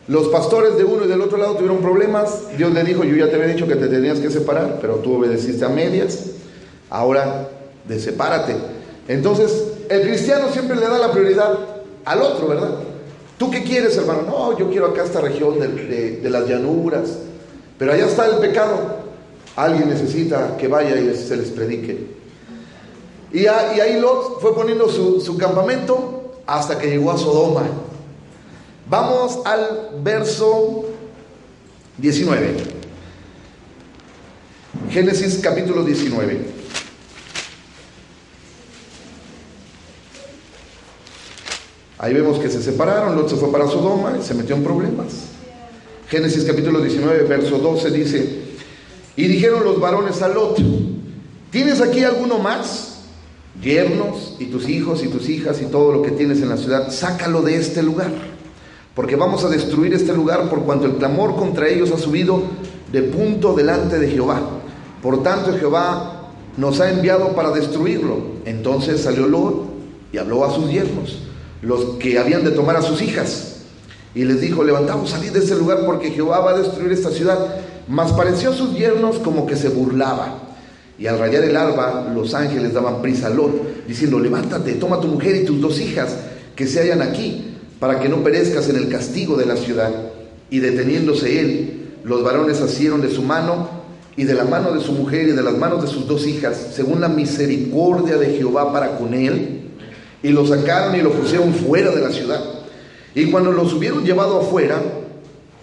Los 0.09 0.29
pastores 0.29 0.79
de 0.79 0.85
uno 0.85 1.05
y 1.05 1.09
del 1.09 1.21
otro 1.21 1.37
lado 1.37 1.55
tuvieron 1.57 1.79
problemas. 1.83 2.57
Dios 2.57 2.73
le 2.73 2.83
dijo, 2.83 3.05
yo 3.05 3.15
ya 3.15 3.29
te 3.29 3.37
había 3.37 3.49
dicho 3.55 3.69
que 3.69 3.77
te 3.77 3.89
tenías 3.89 4.19
que 4.21 4.31
separar, 4.31 4.79
pero 4.81 4.97
tú 4.97 5.17
obedeciste 5.17 5.67
a 5.67 5.69
medias. 5.69 6.19
Ahora, 6.93 7.49
de 7.89 7.99
sepárate. 7.99 8.55
Entonces, 9.09 9.65
el 9.89 10.03
cristiano 10.03 10.53
siempre 10.53 10.77
le 10.77 10.87
da 10.87 10.99
la 10.99 11.11
prioridad 11.11 11.59
al 12.05 12.21
otro, 12.21 12.49
¿verdad? 12.49 12.75
¿Tú 13.39 13.51
qué 13.51 13.65
quieres, 13.65 13.97
hermano? 13.97 14.25
No, 14.27 14.59
yo 14.59 14.69
quiero 14.69 14.89
acá 14.89 15.03
esta 15.03 15.23
región 15.23 15.59
de, 15.59 16.21
las 16.29 16.47
llanuras. 16.47 17.17
Pero 17.79 17.95
allá 17.95 18.05
está 18.05 18.27
el 18.27 18.37
pecado. 18.37 18.97
Alguien 19.57 19.89
necesita 19.89 20.59
que 20.59 20.69
vaya 20.69 20.95
y 21.01 21.17
se 21.17 21.35
les 21.35 21.49
predique. 21.49 22.09
Y 23.33 23.47
ahí 23.47 23.99
Lot 23.99 24.43
fue 24.43 24.55
poniendo 24.55 24.87
su, 24.91 25.19
su 25.23 25.39
campamento 25.39 26.35
hasta 26.47 26.79
que 26.79 26.89
llegó 26.89 27.11
a 27.11 27.17
Sodoma. 27.17 27.63
Vamos 28.91 29.41
al 29.47 29.93
verso 30.03 30.85
19. 31.97 32.55
Génesis 34.91 35.41
capítulo 35.43 35.85
19. 35.85 36.62
Ahí 42.03 42.13
vemos 42.13 42.41
que 42.41 42.51
se 42.51 42.61
separaron, 42.61 43.15
Lot 43.15 43.31
se 43.31 43.37
fue 43.37 43.53
para 43.53 43.69
Sodoma 43.69 44.19
y 44.21 44.25
se 44.25 44.35
metió 44.35 44.57
en 44.57 44.65
problemas. 44.65 45.29
Génesis 46.09 46.43
capítulo 46.43 46.81
19, 46.81 47.23
verso 47.23 47.59
12 47.59 47.91
dice, 47.93 48.43
y 49.15 49.29
dijeron 49.29 49.63
los 49.63 49.81
varones 49.81 50.21
a 50.21 50.27
Lot, 50.27 50.59
¿tienes 51.53 51.81
aquí 51.81 52.03
alguno 52.03 52.41
más? 52.41 53.05
Yernos 53.63 54.35
y 54.41 54.47
tus 54.47 54.69
hijos 54.69 55.05
y 55.05 55.09
tus 55.09 55.29
hijas 55.29 55.63
y 55.63 55.67
todo 55.67 55.93
lo 55.93 56.03
que 56.03 56.11
tienes 56.11 56.43
en 56.43 56.49
la 56.49 56.57
ciudad, 56.57 56.91
sácalo 56.91 57.41
de 57.41 57.55
este 57.55 57.85
lugar, 57.85 58.11
porque 58.97 59.15
vamos 59.15 59.45
a 59.45 59.49
destruir 59.49 59.95
este 59.95 60.13
lugar 60.13 60.51
por 60.51 60.65
cuanto 60.65 60.87
el 60.87 60.97
clamor 60.97 61.37
contra 61.37 61.69
ellos 61.69 61.93
ha 61.93 61.99
subido 61.99 62.43
de 62.91 63.03
punto 63.03 63.55
delante 63.55 64.01
de 64.01 64.11
Jehová. 64.11 64.41
Por 65.01 65.23
tanto 65.23 65.57
Jehová 65.57 66.33
nos 66.57 66.81
ha 66.81 66.91
enviado 66.91 67.29
para 67.37 67.53
destruirlo. 67.53 68.19
Entonces 68.45 69.03
salió 69.03 69.29
Lot 69.29 69.67
y 70.13 70.19
habló 70.19 70.45
a 70.45 70.53
sus 70.53 70.69
yernos, 70.69 71.23
los 71.63 71.97
que 71.99 72.19
habían 72.19 72.45
de 72.45 72.51
tomar 72.51 72.77
a 72.77 72.83
sus 72.83 73.01
hijas. 73.01 73.53
Y 74.15 74.25
les 74.25 74.41
dijo, 74.41 74.63
levantamos, 74.63 75.11
salid 75.11 75.31
de 75.31 75.39
ese 75.39 75.57
lugar 75.57 75.87
porque 75.87 76.11
Jehová 76.11 76.41
va 76.41 76.51
a 76.51 76.59
destruir 76.59 76.93
esta 76.93 77.11
ciudad. 77.11 77.39
Mas 77.89 78.13
pareció 78.13 78.51
a 78.51 78.55
sus 78.55 78.77
yernos 78.77 79.19
como 79.19 79.47
que 79.47 79.57
se 79.57 79.69
burlaba. 79.69 80.39
Y 80.99 81.07
al 81.07 81.19
rayar 81.19 81.45
el 81.45 81.57
alba, 81.57 82.11
los 82.15 82.35
ángeles 82.35 82.75
daban 82.75 83.01
prisa 83.01 83.29
a 83.29 83.31
Lot, 83.31 83.87
diciendo, 83.87 84.21
levántate, 84.21 84.75
toma 84.75 85.01
tu 85.01 85.09
mujer 85.09 85.37
y 85.37 85.45
tus 85.45 85.61
dos 85.61 85.81
hijas 85.81 86.17
que 86.55 86.67
se 86.67 86.81
hallan 86.81 87.01
aquí, 87.01 87.57
para 87.81 87.99
que 87.99 88.09
no 88.09 88.23
perezcas 88.23 88.69
en 88.69 88.77
el 88.77 88.89
castigo 88.89 89.37
de 89.37 89.47
la 89.47 89.57
ciudad. 89.57 89.91
Y 90.51 90.61
deteniéndose 90.61 91.41
él, 91.41 91.93
los 92.05 92.23
varones 92.23 92.61
asieron 92.61 93.01
de 93.01 93.11
su 93.11 93.23
mano 93.23 93.69
y 94.17 94.25
de 94.25 94.35
la 94.35 94.45
mano 94.45 94.73
de 94.73 94.81
su 94.81 94.93
mujer 94.93 95.29
y 95.29 95.33
de 95.33 95.43
las 95.43 95.57
manos 95.57 95.83
de 95.83 95.89
sus 95.89 96.07
dos 96.07 96.27
hijas, 96.27 96.69
según 96.75 97.01
la 97.01 97.09
misericordia 97.09 98.19
de 98.19 98.37
Jehová 98.37 98.73
para 98.73 98.99
con 98.99 99.15
él, 99.15 99.62
y 100.23 100.29
lo 100.31 100.47
sacaron 100.47 100.95
y 100.97 101.03
lo 101.03 101.13
pusieron 101.13 101.53
fuera 101.53 101.91
de 101.91 102.01
la 102.01 102.11
ciudad. 102.11 102.41
Y 103.15 103.31
cuando 103.31 103.53
los 103.53 103.73
hubieron 103.73 104.05
llevado 104.05 104.41
afuera, 104.41 104.81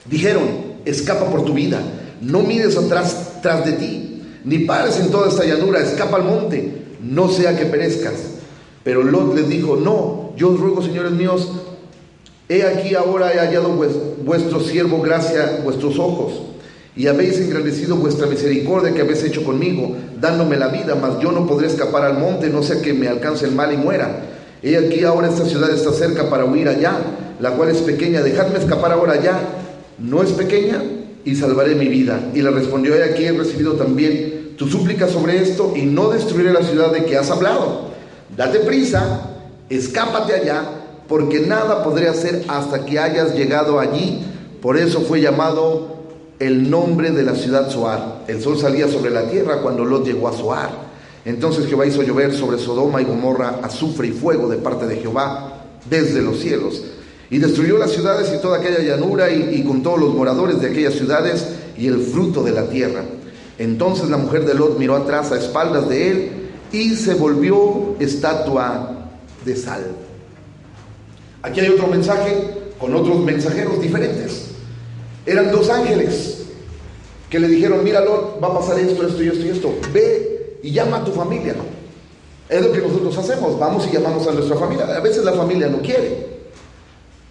dijeron, 0.05 0.43
escapa 0.85 1.25
por 1.25 1.45
tu 1.45 1.53
vida, 1.53 1.79
no 2.21 2.41
mires 2.41 2.77
atrás 2.77 3.39
tras 3.41 3.65
de 3.65 3.73
ti, 3.73 4.21
ni 4.43 4.59
pares 4.59 4.99
en 4.99 5.09
toda 5.09 5.29
esta 5.29 5.45
llanura, 5.45 5.79
escapa 5.81 6.17
al 6.17 6.23
monte, 6.23 6.83
no 7.01 7.29
sea 7.29 7.57
que 7.57 7.65
perezcas. 7.65 8.13
Pero 8.83 9.03
Lot 9.03 9.35
les 9.35 9.49
dijo, 9.49 9.75
no, 9.75 10.33
yo 10.37 10.49
os 10.51 10.59
ruego, 10.59 10.81
señores 10.81 11.11
míos, 11.11 11.49
he 12.47 12.63
aquí 12.63 12.95
ahora 12.95 13.33
he 13.33 13.37
hallado 13.39 13.75
vues- 13.77 14.23
vuestro 14.23 14.59
siervo 14.59 15.01
gracia 15.01 15.59
vuestros 15.63 15.99
ojos, 15.99 16.33
y 16.95 17.07
habéis 17.07 17.39
engrandecido 17.39 17.95
vuestra 17.95 18.27
misericordia 18.27 18.93
que 18.93 19.01
habéis 19.01 19.23
hecho 19.23 19.43
conmigo, 19.43 19.95
dándome 20.19 20.57
la 20.57 20.67
vida, 20.67 20.95
mas 20.95 21.19
yo 21.21 21.31
no 21.31 21.47
podré 21.47 21.67
escapar 21.67 22.03
al 22.03 22.17
monte, 22.17 22.49
no 22.49 22.61
sea 22.63 22.81
que 22.81 22.93
me 22.93 23.07
alcance 23.07 23.45
el 23.45 23.53
mal 23.53 23.73
y 23.73 23.77
muera. 23.77 24.25
He 24.61 24.77
aquí 24.77 25.03
ahora 25.03 25.29
esta 25.29 25.45
ciudad 25.45 25.69
está 25.71 25.91
cerca 25.93 26.29
para 26.29 26.45
huir 26.45 26.67
allá, 26.67 26.97
la 27.39 27.51
cual 27.51 27.69
es 27.69 27.77
pequeña, 27.77 28.21
dejadme 28.21 28.59
escapar 28.59 28.91
ahora 28.91 29.13
allá, 29.13 29.39
no 29.97 30.21
es 30.21 30.31
pequeña, 30.31 30.83
y 31.23 31.35
salvaré 31.35 31.75
mi 31.75 31.87
vida. 31.87 32.19
Y 32.33 32.41
le 32.41 32.51
respondió, 32.51 32.95
he 32.95 33.03
aquí 33.03 33.25
he 33.25 33.31
recibido 33.31 33.73
también 33.73 34.55
tu 34.57 34.67
súplica 34.67 35.07
sobre 35.07 35.41
esto, 35.41 35.73
y 35.75 35.83
no 35.83 36.09
destruiré 36.09 36.51
la 36.51 36.63
ciudad 36.63 36.91
de 36.91 37.05
que 37.05 37.17
has 37.17 37.31
hablado. 37.31 37.89
Date 38.35 38.59
prisa, 38.59 39.21
escápate 39.69 40.33
allá, 40.33 40.63
porque 41.07 41.39
nada 41.39 41.83
podré 41.83 42.09
hacer 42.09 42.43
hasta 42.47 42.85
que 42.85 42.99
hayas 42.99 43.35
llegado 43.35 43.79
allí. 43.79 44.25
Por 44.61 44.77
eso 44.77 45.01
fue 45.01 45.21
llamado 45.21 45.99
el 46.39 46.69
nombre 46.69 47.11
de 47.11 47.23
la 47.23 47.35
ciudad 47.35 47.69
Zoar. 47.69 48.23
El 48.27 48.41
sol 48.41 48.57
salía 48.57 48.87
sobre 48.87 49.11
la 49.11 49.29
tierra 49.29 49.61
cuando 49.61 49.85
Lot 49.85 50.05
llegó 50.05 50.27
a 50.27 50.33
Zoar. 50.33 50.88
Entonces 51.29 51.67
Jehová 51.67 51.85
hizo 51.85 52.01
llover 52.01 52.33
sobre 52.33 52.57
Sodoma 52.57 53.03
y 53.03 53.05
Gomorra 53.05 53.59
azufre 53.61 54.07
y 54.07 54.11
fuego 54.11 54.49
de 54.49 54.57
parte 54.57 54.87
de 54.87 54.95
Jehová 54.95 55.61
desde 55.87 56.23
los 56.23 56.39
cielos. 56.39 56.81
Y 57.29 57.37
destruyó 57.37 57.77
las 57.77 57.91
ciudades 57.91 58.33
y 58.35 58.41
toda 58.41 58.57
aquella 58.57 58.79
llanura 58.79 59.29
y, 59.29 59.63
con 59.63 59.83
todos 59.83 59.99
los 59.99 60.15
moradores 60.15 60.59
de 60.59 60.69
aquellas 60.71 60.95
ciudades 60.95 61.45
y 61.77 61.85
el 61.85 61.99
fruto 61.99 62.41
de 62.41 62.51
la 62.51 62.67
tierra. 62.67 63.03
Entonces 63.59 64.09
la 64.09 64.17
mujer 64.17 64.43
de 64.43 64.55
Lot 64.55 64.79
miró 64.79 64.95
atrás 64.95 65.31
a 65.31 65.37
espaldas 65.37 65.87
de 65.87 66.09
él 66.09 66.31
y 66.71 66.95
se 66.95 67.13
volvió 67.13 67.95
estatua 67.99 69.07
de 69.45 69.55
sal. 69.55 69.85
Aquí 71.43 71.59
hay 71.59 71.69
otro 71.69 71.85
mensaje 71.85 72.71
con 72.79 72.95
otros 72.95 73.19
mensajeros 73.19 73.79
diferentes. 73.79 74.47
Eran 75.27 75.51
dos 75.51 75.69
ángeles 75.69 76.39
que 77.29 77.39
le 77.39 77.47
dijeron, 77.47 77.83
mira 77.83 78.01
Lot, 78.01 78.43
va 78.43 78.47
a 78.47 78.57
pasar 78.57 78.79
esto, 78.79 79.05
esto 79.05 79.23
y 79.23 79.27
esto 79.27 79.45
y 79.45 79.49
esto. 79.49 79.75
Ve 79.93 80.28
y 80.61 80.71
llama 80.71 80.97
a 80.97 81.05
tu 81.05 81.11
familia. 81.11 81.55
Es 82.47 82.65
lo 82.65 82.71
que 82.71 82.79
nosotros 82.79 83.17
hacemos, 83.17 83.59
vamos 83.59 83.87
y 83.87 83.93
llamamos 83.93 84.27
a 84.27 84.31
nuestra 84.31 84.57
familia. 84.57 84.85
A 84.95 84.99
veces 84.99 85.23
la 85.23 85.33
familia 85.33 85.67
no 85.67 85.79
quiere. 85.81 86.39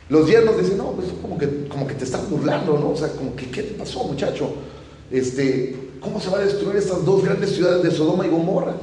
Los 0.09 0.29
yernos 0.29 0.57
dicen, 0.57 0.79
no, 0.79 0.93
pues 0.93 1.09
como 1.21 1.37
que, 1.37 1.69
como 1.69 1.87
que 1.87 1.95
te 1.95 2.05
estás 2.05 2.29
burlando, 2.31 2.79
¿no? 2.79 2.91
O 2.91 2.97
sea, 2.97 3.09
como 3.09 3.35
que, 3.37 3.51
¿qué 3.51 3.63
te 3.63 3.75
pasó, 3.75 4.05
muchacho? 4.05 4.51
Este, 5.11 5.77
¿Cómo 6.01 6.21
se 6.21 6.31
va 6.31 6.39
a 6.39 6.43
destruir 6.43 6.77
estas 6.77 7.05
dos 7.05 7.25
grandes 7.25 7.51
ciudades 7.51 7.83
de 7.83 7.91
Sodoma 7.91 8.27
y 8.27 8.31
Gomorra? 8.31 8.75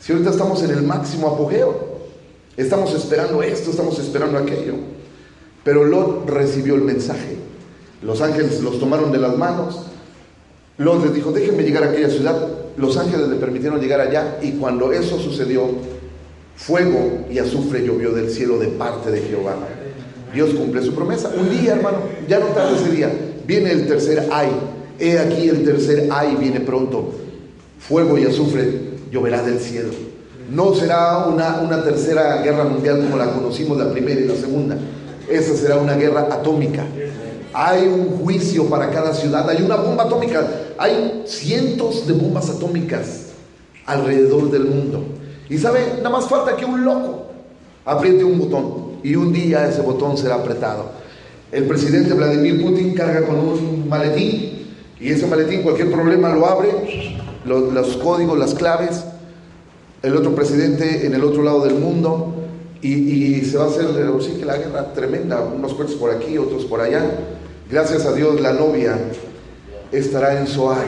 Si 0.00 0.12
ahorita 0.12 0.30
estamos 0.30 0.62
en 0.62 0.70
el 0.70 0.82
máximo 0.82 1.28
apogeo, 1.28 1.96
estamos 2.56 2.92
esperando 2.92 3.42
esto, 3.42 3.70
estamos 3.70 3.98
esperando 3.98 4.38
aquello. 4.38 4.74
Pero 5.64 5.84
Lot 5.84 6.28
recibió 6.28 6.74
el 6.74 6.82
mensaje. 6.82 7.36
Los 8.02 8.20
ángeles 8.20 8.60
los 8.60 8.78
tomaron 8.78 9.12
de 9.12 9.18
las 9.18 9.36
manos. 9.36 9.80
Lot 10.78 11.04
les 11.04 11.14
dijo, 11.14 11.32
déjenme 11.32 11.62
llegar 11.62 11.84
a 11.84 11.90
aquella 11.90 12.10
ciudad. 12.10 12.36
Los 12.76 12.96
ángeles 12.96 13.28
le 13.28 13.36
permitieron 13.36 13.80
llegar 13.80 14.00
allá 14.00 14.38
y 14.42 14.52
cuando 14.52 14.92
eso 14.92 15.18
sucedió, 15.18 15.62
fuego 16.56 17.26
y 17.30 17.38
azufre 17.38 17.84
llovió 17.84 18.12
del 18.12 18.30
cielo 18.30 18.58
de 18.58 18.68
parte 18.68 19.10
de 19.10 19.22
Jehová. 19.22 19.56
Dios 20.34 20.50
cumple 20.50 20.82
su 20.82 20.94
promesa. 20.94 21.32
Un 21.38 21.48
día, 21.50 21.74
hermano, 21.74 21.98
ya 22.28 22.38
no 22.38 22.46
tarde 22.46 22.76
ese 22.76 22.90
día, 22.90 23.10
viene 23.46 23.70
el 23.70 23.86
tercer 23.86 24.28
ay. 24.30 24.50
He 24.98 25.18
aquí 25.18 25.48
el 25.48 25.64
tercer 25.64 26.08
ay 26.10 26.36
viene 26.38 26.60
pronto. 26.60 27.12
Fuego 27.78 28.18
y 28.18 28.24
azufre 28.24 28.96
lloverá 29.10 29.42
del 29.42 29.58
cielo. 29.58 29.90
No 30.50 30.74
será 30.74 31.26
una, 31.26 31.60
una 31.60 31.82
tercera 31.82 32.42
guerra 32.42 32.64
mundial 32.64 32.98
como 32.98 33.16
la 33.16 33.32
conocimos, 33.32 33.78
la 33.78 33.90
primera 33.90 34.20
y 34.20 34.24
la 34.24 34.36
segunda. 34.36 34.76
Esa 35.30 35.56
será 35.56 35.76
una 35.76 35.94
guerra 35.94 36.28
atómica. 36.30 36.84
Hay 37.58 37.88
un 37.88 38.18
juicio 38.18 38.66
para 38.66 38.90
cada 38.90 39.14
ciudad, 39.14 39.48
hay 39.48 39.62
una 39.62 39.76
bomba 39.76 40.04
atómica, 40.04 40.46
hay 40.76 41.22
cientos 41.24 42.06
de 42.06 42.12
bombas 42.12 42.50
atómicas 42.50 43.28
alrededor 43.86 44.50
del 44.50 44.66
mundo. 44.66 45.02
Y 45.48 45.56
sabe, 45.56 45.94
nada 45.96 46.10
más 46.10 46.26
falta 46.26 46.54
que 46.54 46.66
un 46.66 46.84
loco 46.84 47.28
apriete 47.86 48.24
un 48.24 48.38
botón 48.38 48.98
y 49.02 49.16
un 49.16 49.32
día 49.32 49.66
ese 49.66 49.80
botón 49.80 50.18
será 50.18 50.34
apretado. 50.34 50.90
El 51.50 51.64
presidente 51.64 52.12
Vladimir 52.12 52.62
Putin 52.62 52.92
carga 52.92 53.24
con 53.24 53.36
un 53.36 53.88
maletín 53.88 54.66
y 55.00 55.08
ese 55.08 55.26
maletín 55.26 55.62
cualquier 55.62 55.90
problema 55.90 56.34
lo 56.34 56.44
abre, 56.46 56.68
los, 57.46 57.96
códigos, 57.96 58.38
las 58.38 58.52
claves. 58.52 59.02
El 60.02 60.14
otro 60.14 60.34
presidente 60.34 61.06
en 61.06 61.14
el 61.14 61.24
otro 61.24 61.42
lado 61.42 61.64
del 61.64 61.76
mundo 61.76 62.34
y, 62.82 63.40
se 63.40 63.56
va 63.56 63.64
a 63.64 63.68
hacer 63.68 63.86
sí 64.20 64.42
la 64.44 64.58
guerra 64.58 64.92
tremenda, 64.92 65.40
unos 65.40 65.72
cuerpos 65.72 65.96
por 65.96 66.10
aquí, 66.10 66.36
otros 66.36 66.66
por 66.66 66.82
allá. 66.82 67.02
Gracias 67.70 68.06
a 68.06 68.12
Dios 68.12 68.40
la 68.40 68.52
novia 68.52 68.96
estará 69.90 70.38
en 70.38 70.46
Soar. 70.46 70.84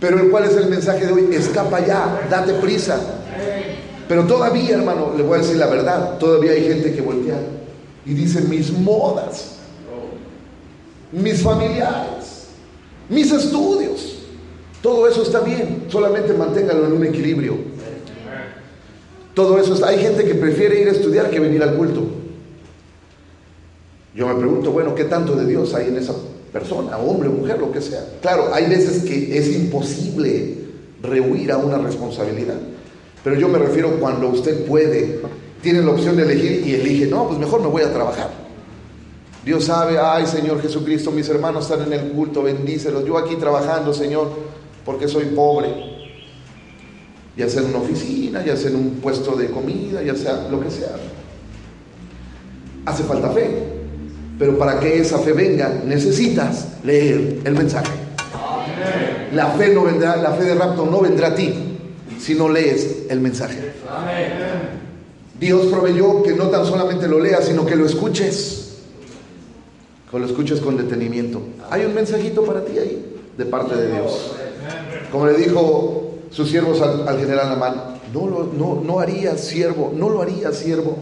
Pero 0.00 0.30
¿cuál 0.30 0.44
es 0.44 0.56
el 0.56 0.68
mensaje 0.68 1.06
de 1.06 1.12
hoy? 1.12 1.28
Escapa 1.34 1.84
ya, 1.84 2.26
date 2.30 2.54
prisa. 2.54 2.98
Pero 4.08 4.24
todavía, 4.24 4.76
hermano, 4.76 5.12
le 5.16 5.22
voy 5.22 5.38
a 5.38 5.42
decir 5.42 5.56
la 5.56 5.66
verdad, 5.66 6.18
todavía 6.18 6.52
hay 6.52 6.62
gente 6.62 6.94
que 6.94 7.00
voltea 7.00 7.38
y 8.04 8.14
dice 8.14 8.40
mis 8.42 8.72
modas. 8.72 9.52
mis 11.12 11.42
familiares, 11.42 12.48
mis 13.08 13.30
estudios. 13.32 14.18
Todo 14.82 15.08
eso 15.08 15.22
está 15.22 15.40
bien, 15.40 15.86
solamente 15.88 16.32
manténgalo 16.32 16.86
en 16.86 16.92
un 16.92 17.04
equilibrio. 17.04 17.56
Todo 19.34 19.58
eso 19.58 19.74
está. 19.74 19.88
Hay 19.88 19.98
gente 19.98 20.24
que 20.24 20.34
prefiere 20.34 20.80
ir 20.80 20.88
a 20.88 20.92
estudiar 20.92 21.30
que 21.30 21.40
venir 21.40 21.62
al 21.62 21.74
culto. 21.74 22.04
Yo 24.16 24.26
me 24.26 24.34
pregunto, 24.34 24.72
bueno, 24.72 24.94
¿qué 24.94 25.04
tanto 25.04 25.36
de 25.36 25.46
Dios 25.46 25.74
hay 25.74 25.88
en 25.88 25.98
esa 25.98 26.14
persona, 26.50 26.96
hombre 26.96 27.28
mujer, 27.28 27.58
lo 27.58 27.70
que 27.70 27.82
sea? 27.82 28.02
Claro, 28.22 28.46
hay 28.54 28.66
veces 28.66 29.02
que 29.04 29.36
es 29.36 29.54
imposible 29.54 30.54
rehuir 31.02 31.52
a 31.52 31.58
una 31.58 31.76
responsabilidad. 31.76 32.56
Pero 33.22 33.36
yo 33.36 33.48
me 33.48 33.58
refiero 33.58 34.00
cuando 34.00 34.28
usted 34.28 34.64
puede, 34.64 35.20
tiene 35.60 35.82
la 35.82 35.90
opción 35.90 36.16
de 36.16 36.22
elegir 36.22 36.66
y 36.66 36.74
elige, 36.74 37.06
no, 37.06 37.26
pues 37.26 37.38
mejor 37.38 37.60
me 37.60 37.66
voy 37.66 37.82
a 37.82 37.92
trabajar. 37.92 38.30
Dios 39.44 39.64
sabe, 39.64 39.98
ay 39.98 40.26
Señor 40.26 40.62
Jesucristo, 40.62 41.12
mis 41.12 41.28
hermanos 41.28 41.70
están 41.70 41.86
en 41.86 41.92
el 41.92 42.12
culto, 42.12 42.42
bendícelos. 42.42 43.04
Yo 43.04 43.18
aquí 43.18 43.36
trabajando, 43.36 43.92
Señor, 43.92 44.30
porque 44.84 45.08
soy 45.08 45.26
pobre. 45.26 45.68
Ya 47.36 47.50
sea 47.50 47.60
en 47.60 47.68
una 47.68 47.78
oficina, 47.80 48.42
ya 48.42 48.56
sea 48.56 48.70
en 48.70 48.76
un 48.76 48.90
puesto 49.02 49.36
de 49.36 49.50
comida, 49.50 50.02
ya 50.02 50.14
sea 50.14 50.48
lo 50.50 50.58
que 50.58 50.70
sea. 50.70 50.96
Hace 52.86 53.02
falta 53.02 53.28
fe. 53.28 53.75
Pero 54.38 54.58
para 54.58 54.78
que 54.78 54.98
esa 54.98 55.18
fe 55.18 55.32
venga, 55.32 55.80
necesitas 55.84 56.68
leer 56.84 57.40
el 57.44 57.54
mensaje. 57.54 57.90
La 59.32 59.48
fe 59.48 59.72
no 59.72 59.84
vendrá, 59.84 60.16
la 60.16 60.32
fe 60.32 60.44
de 60.44 60.54
rapto 60.54 60.86
no 60.86 61.00
vendrá 61.00 61.28
a 61.28 61.34
ti 61.34 61.54
si 62.18 62.34
no 62.34 62.48
lees 62.48 63.06
el 63.08 63.20
mensaje. 63.20 63.72
Dios 65.38 65.66
proveyó 65.66 66.22
que 66.22 66.34
no 66.34 66.48
tan 66.48 66.64
solamente 66.64 67.08
lo 67.08 67.20
leas, 67.20 67.44
sino 67.46 67.66
que 67.66 67.76
lo 67.76 67.86
escuches. 67.86 68.78
Que 70.10 70.18
lo 70.18 70.26
escuches 70.26 70.60
con 70.60 70.76
detenimiento. 70.76 71.40
Hay 71.70 71.84
un 71.84 71.94
mensajito 71.94 72.44
para 72.44 72.64
ti 72.64 72.78
ahí, 72.78 73.20
de 73.36 73.44
parte 73.44 73.74
de 73.74 73.92
Dios. 73.92 74.32
Como 75.10 75.26
le 75.26 75.34
dijo 75.34 76.14
sus 76.30 76.48
siervos 76.48 76.80
al, 76.80 77.06
al 77.06 77.18
general 77.18 77.52
Amán, 77.52 77.74
no, 78.12 78.26
lo, 78.26 78.44
no, 78.44 78.82
no 78.82 79.00
harías 79.00 79.40
siervo, 79.40 79.92
no 79.94 80.08
lo 80.08 80.22
harías 80.22 80.56
siervo. 80.56 80.96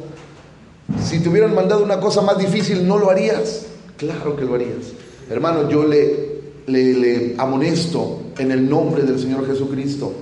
Si 1.02 1.20
te 1.20 1.28
hubieran 1.28 1.54
mandado 1.54 1.82
una 1.82 2.00
cosa 2.00 2.20
más 2.20 2.38
difícil, 2.38 2.86
¿no 2.86 2.98
lo 2.98 3.10
harías? 3.10 3.66
Claro 3.96 4.36
que 4.36 4.44
lo 4.44 4.54
harías. 4.54 4.92
Hermano, 5.30 5.68
yo 5.70 5.84
le, 5.84 6.40
le, 6.66 6.94
le 6.94 7.34
amonesto 7.38 8.20
en 8.38 8.50
el 8.50 8.68
nombre 8.68 9.02
del 9.02 9.18
Señor 9.18 9.46
Jesucristo 9.46 10.12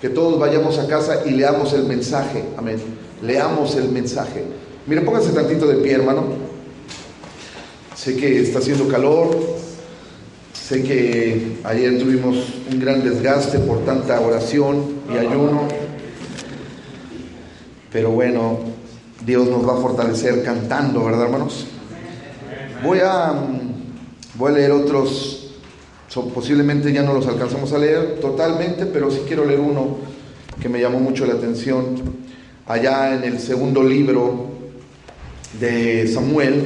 que 0.00 0.10
todos 0.10 0.38
vayamos 0.38 0.78
a 0.78 0.86
casa 0.86 1.22
y 1.24 1.30
leamos 1.30 1.72
el 1.72 1.84
mensaje. 1.84 2.44
Amén. 2.56 2.76
Leamos 3.22 3.76
el 3.76 3.88
mensaje. 3.88 4.44
Mire, 4.86 5.00
póngase 5.00 5.30
tantito 5.32 5.66
de 5.66 5.76
pie, 5.76 5.92
hermano. 5.92 6.24
Sé 7.94 8.16
que 8.16 8.40
está 8.40 8.58
haciendo 8.58 8.88
calor. 8.88 9.30
Sé 10.52 10.82
que 10.82 11.58
ayer 11.64 11.98
tuvimos 11.98 12.36
un 12.70 12.78
gran 12.80 13.02
desgaste 13.02 13.58
por 13.60 13.84
tanta 13.84 14.20
oración 14.20 14.96
y 15.12 15.16
ayuno. 15.16 15.62
Pero 17.90 18.10
bueno, 18.10 18.58
Dios 19.26 19.48
nos 19.48 19.66
va 19.68 19.74
a 19.74 19.80
fortalecer 19.82 20.42
cantando, 20.44 21.04
¿verdad, 21.04 21.24
hermanos? 21.24 21.66
Voy 22.82 23.00
a, 23.02 23.32
mm, 23.32 24.38
voy 24.38 24.52
a 24.52 24.54
leer 24.54 24.70
otros, 24.70 25.48
so- 26.08 26.28
posiblemente 26.28 26.92
ya 26.92 27.02
no 27.02 27.12
los 27.12 27.26
alcanzamos 27.26 27.72
a 27.72 27.78
leer 27.78 28.20
totalmente, 28.20 28.86
pero 28.86 29.10
sí 29.10 29.22
quiero 29.26 29.44
leer 29.44 29.58
uno 29.60 29.96
que 30.60 30.68
me 30.68 30.80
llamó 30.80 31.00
mucho 31.00 31.26
la 31.26 31.34
atención. 31.34 31.86
Allá 32.66 33.14
en 33.16 33.24
el 33.24 33.40
segundo 33.40 33.82
libro 33.82 34.46
de 35.60 36.06
Samuel, 36.06 36.64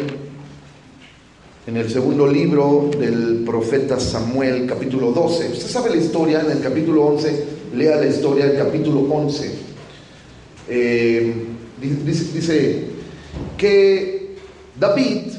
en 1.67 1.77
el 1.77 1.91
segundo 1.91 2.27
libro 2.27 2.91
del 2.99 3.43
profeta 3.47 3.99
Samuel, 4.01 4.67
capítulo 4.67 5.13
12. 5.13 5.51
Usted 5.53 5.67
sabe 5.67 5.91
la 5.91 5.97
historia, 5.97 6.41
en 6.41 6.51
el 6.51 6.61
capítulo 6.61 7.05
11, 7.07 7.45
lea 7.75 7.97
la 7.97 8.07
historia 8.07 8.47
del 8.47 8.59
capítulo 8.59 9.01
11. 9.13 9.55
Eh, 10.69 11.47
dice, 11.81 12.87
que 13.57 14.37
David 14.79 15.33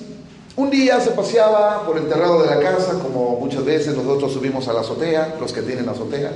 un 0.56 0.70
día 0.70 1.00
se 1.00 1.12
paseaba 1.12 1.86
por 1.86 1.98
el 1.98 2.08
terrado 2.08 2.42
de 2.44 2.48
la 2.48 2.60
casa, 2.60 3.00
como 3.00 3.40
muchas 3.40 3.64
veces 3.64 3.96
nosotros 3.96 4.34
subimos 4.34 4.68
a 4.68 4.74
la 4.74 4.82
azotea, 4.82 5.38
los 5.40 5.54
que 5.54 5.62
tienen 5.62 5.88
azotea, 5.88 6.32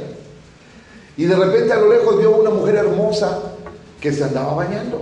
y 1.17 1.25
de 1.25 1.35
repente 1.35 1.73
a 1.73 1.79
lo 1.79 1.91
lejos 1.91 2.17
vio 2.17 2.35
una 2.35 2.49
mujer 2.49 2.75
hermosa 2.75 3.39
que 3.99 4.11
se 4.13 4.23
andaba 4.23 4.53
bañando. 4.53 5.01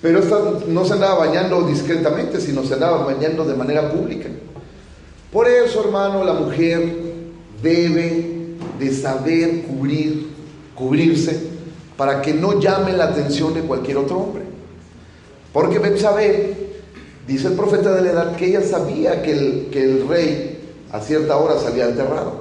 Pero 0.00 0.20
esta 0.20 0.38
no 0.68 0.84
se 0.84 0.92
andaba 0.92 1.26
bañando 1.26 1.62
discretamente, 1.62 2.40
sino 2.40 2.64
se 2.64 2.74
andaba 2.74 3.04
bañando 3.04 3.44
de 3.44 3.54
manera 3.54 3.90
pública. 3.90 4.28
Por 5.32 5.48
eso, 5.48 5.82
hermano, 5.84 6.22
la 6.22 6.34
mujer 6.34 6.96
debe 7.62 8.56
de 8.78 8.92
saber 8.94 9.62
cubrir, 9.62 10.28
cubrirse, 10.74 11.55
para 11.96 12.20
que 12.20 12.34
no 12.34 12.60
llame 12.60 12.92
la 12.92 13.04
atención 13.04 13.54
de 13.54 13.62
cualquier 13.62 13.98
otro 13.98 14.18
hombre. 14.18 14.44
Porque 15.52 15.78
Betsabé, 15.78 16.54
dice 17.26 17.48
el 17.48 17.54
profeta 17.54 17.94
de 17.94 18.02
la 18.02 18.10
edad, 18.10 18.36
que 18.36 18.46
ella 18.46 18.62
sabía 18.62 19.22
que 19.22 19.32
el, 19.32 19.68
que 19.72 19.82
el 19.82 20.08
rey 20.08 20.74
a 20.92 21.00
cierta 21.00 21.36
hora 21.36 21.58
salía 21.58 21.86
enterrado. 21.86 22.34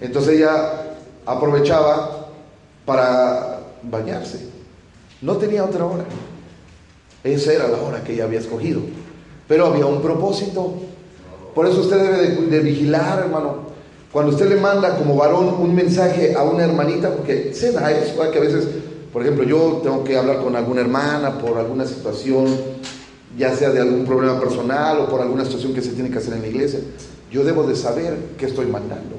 Entonces 0.00 0.36
ella 0.36 0.96
aprovechaba 1.26 2.28
para 2.84 3.60
bañarse. 3.82 4.48
No 5.20 5.36
tenía 5.36 5.64
otra 5.64 5.84
hora. 5.84 6.04
Esa 7.24 7.52
era 7.52 7.68
la 7.68 7.78
hora 7.78 8.02
que 8.02 8.14
ella 8.14 8.24
había 8.24 8.38
escogido. 8.38 8.80
Pero 9.46 9.66
había 9.66 9.86
un 9.86 10.00
propósito. 10.00 10.74
Por 11.54 11.66
eso 11.66 11.80
usted 11.80 11.98
debe 11.98 12.16
de, 12.16 12.46
de 12.46 12.60
vigilar, 12.60 13.18
hermano. 13.18 13.67
Cuando 14.18 14.32
usted 14.32 14.48
le 14.48 14.56
manda 14.56 14.96
como 14.96 15.14
varón 15.14 15.46
un 15.60 15.76
mensaje 15.76 16.34
a 16.34 16.42
una 16.42 16.64
hermanita, 16.64 17.14
porque 17.14 17.54
se 17.54 17.70
da 17.70 17.92
eso, 17.92 18.28
que 18.32 18.38
a 18.38 18.40
veces, 18.40 18.66
por 19.12 19.22
ejemplo, 19.22 19.44
yo 19.44 19.78
tengo 19.80 20.02
que 20.02 20.16
hablar 20.16 20.42
con 20.42 20.56
alguna 20.56 20.80
hermana 20.80 21.38
por 21.38 21.56
alguna 21.56 21.86
situación, 21.86 22.46
ya 23.38 23.54
sea 23.54 23.70
de 23.70 23.80
algún 23.80 24.04
problema 24.04 24.40
personal 24.40 24.98
o 24.98 25.08
por 25.08 25.20
alguna 25.20 25.44
situación 25.44 25.72
que 25.72 25.82
se 25.82 25.90
tiene 25.90 26.10
que 26.10 26.18
hacer 26.18 26.34
en 26.34 26.42
la 26.42 26.48
iglesia, 26.48 26.80
yo 27.30 27.44
debo 27.44 27.62
de 27.62 27.76
saber 27.76 28.16
qué 28.36 28.46
estoy 28.46 28.66
mandando 28.66 29.14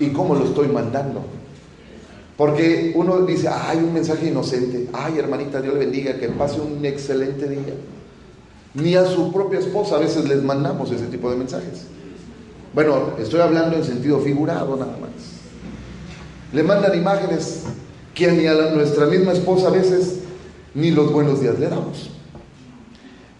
y 0.00 0.08
cómo 0.08 0.34
lo 0.34 0.46
estoy 0.46 0.68
mandando. 0.68 1.20
Porque 2.38 2.94
uno 2.96 3.20
dice, 3.26 3.48
ay, 3.52 3.76
un 3.84 3.92
mensaje 3.92 4.28
inocente, 4.28 4.88
ay, 4.94 5.18
hermanita, 5.18 5.60
Dios 5.60 5.74
le 5.74 5.80
bendiga, 5.80 6.16
que 6.16 6.30
pase 6.30 6.58
un 6.58 6.82
excelente 6.86 7.46
día. 7.46 7.74
Ni 8.72 8.94
a 8.94 9.04
su 9.04 9.30
propia 9.30 9.58
esposa 9.58 9.96
a 9.96 9.98
veces 9.98 10.26
les 10.26 10.42
mandamos 10.42 10.90
ese 10.90 11.04
tipo 11.04 11.28
de 11.28 11.36
mensajes. 11.36 11.95
Bueno, 12.76 13.12
estoy 13.18 13.40
hablando 13.40 13.74
en 13.74 13.84
sentido 13.84 14.18
figurado 14.20 14.76
nada 14.76 14.98
más. 15.00 15.10
Le 16.52 16.62
mandan 16.62 16.94
imágenes 16.94 17.62
que 18.14 18.30
ni 18.30 18.46
a 18.46 18.52
nuestra 18.52 19.06
misma 19.06 19.32
esposa 19.32 19.68
a 19.68 19.70
veces 19.70 20.18
ni 20.74 20.90
los 20.90 21.10
buenos 21.10 21.40
días 21.40 21.58
le 21.58 21.70
damos. 21.70 22.10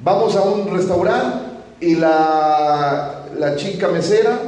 Vamos 0.03 0.35
a 0.37 0.41
un 0.41 0.69
restaurante 0.69 1.51
y 1.83 1.97
la, 1.97 3.27
la 3.39 3.57
chica 3.57 3.89
mesera, 3.89 4.41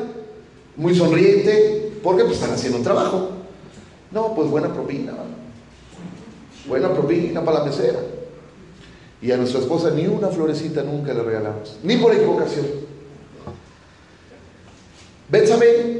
muy 0.76 0.94
sonriente, 0.94 1.92
porque 2.02 2.24
pues 2.24 2.36
están 2.36 2.54
haciendo 2.54 2.78
un 2.78 2.84
trabajo. 2.84 3.28
No, 4.10 4.34
pues 4.34 4.48
buena 4.48 4.72
propina, 4.72 5.12
buena 6.66 6.94
propina 6.94 7.44
para 7.44 7.58
la 7.58 7.64
mesera. 7.66 7.98
Y 9.20 9.32
a 9.32 9.36
nuestra 9.36 9.60
esposa 9.60 9.90
ni 9.90 10.06
una 10.06 10.28
florecita 10.28 10.82
nunca 10.82 11.12
le 11.12 11.22
regalamos, 11.22 11.76
ni 11.82 11.98
por 11.98 12.14
equivocación. 12.14 12.87
Betsabé 15.28 15.98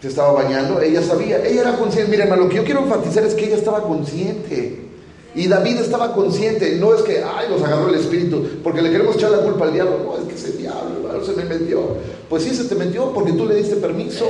se 0.00 0.08
estaba 0.08 0.32
bañando, 0.32 0.80
ella 0.80 1.02
sabía, 1.02 1.44
ella 1.44 1.62
era 1.62 1.76
consciente. 1.76 2.10
Mire, 2.10 2.24
hermano, 2.24 2.42
lo 2.42 2.48
que 2.48 2.56
yo 2.56 2.64
quiero 2.64 2.80
enfatizar 2.80 3.24
es 3.24 3.34
que 3.34 3.46
ella 3.46 3.56
estaba 3.56 3.82
consciente. 3.82 4.88
Y 5.34 5.46
David 5.46 5.78
estaba 5.78 6.14
consciente, 6.14 6.76
no 6.76 6.94
es 6.94 7.02
que, 7.02 7.22
ay, 7.22 7.46
nos 7.50 7.62
agarró 7.62 7.88
el 7.88 7.96
espíritu, 7.96 8.44
porque 8.62 8.82
le 8.82 8.90
queremos 8.90 9.16
echar 9.16 9.30
la 9.30 9.38
culpa 9.38 9.66
al 9.66 9.72
diablo. 9.72 10.00
No, 10.04 10.18
es 10.18 10.24
que 10.24 10.34
ese 10.34 10.56
diablo, 10.56 10.96
hermano, 10.96 11.24
se 11.24 11.32
me 11.32 11.44
metió. 11.44 11.96
Pues 12.28 12.44
sí, 12.44 12.54
se 12.54 12.64
te 12.64 12.74
metió 12.74 13.12
porque 13.12 13.32
tú 13.32 13.46
le 13.46 13.56
diste 13.56 13.76
permiso. 13.76 14.26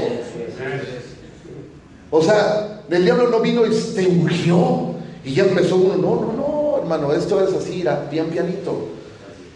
O 2.10 2.22
sea, 2.22 2.82
el 2.90 3.04
diablo 3.04 3.28
no 3.28 3.40
vino 3.40 3.64
y 3.66 3.70
te 3.70 4.06
ungió. 4.06 4.94
Y 5.24 5.34
ya 5.34 5.44
empezó 5.44 5.76
uno, 5.76 5.96
no, 5.96 6.20
no, 6.20 6.32
no, 6.32 6.78
hermano, 6.78 7.12
esto 7.12 7.42
es 7.46 7.54
así, 7.54 7.82
era 7.82 8.08
pian 8.08 8.26
pianito. 8.26 8.88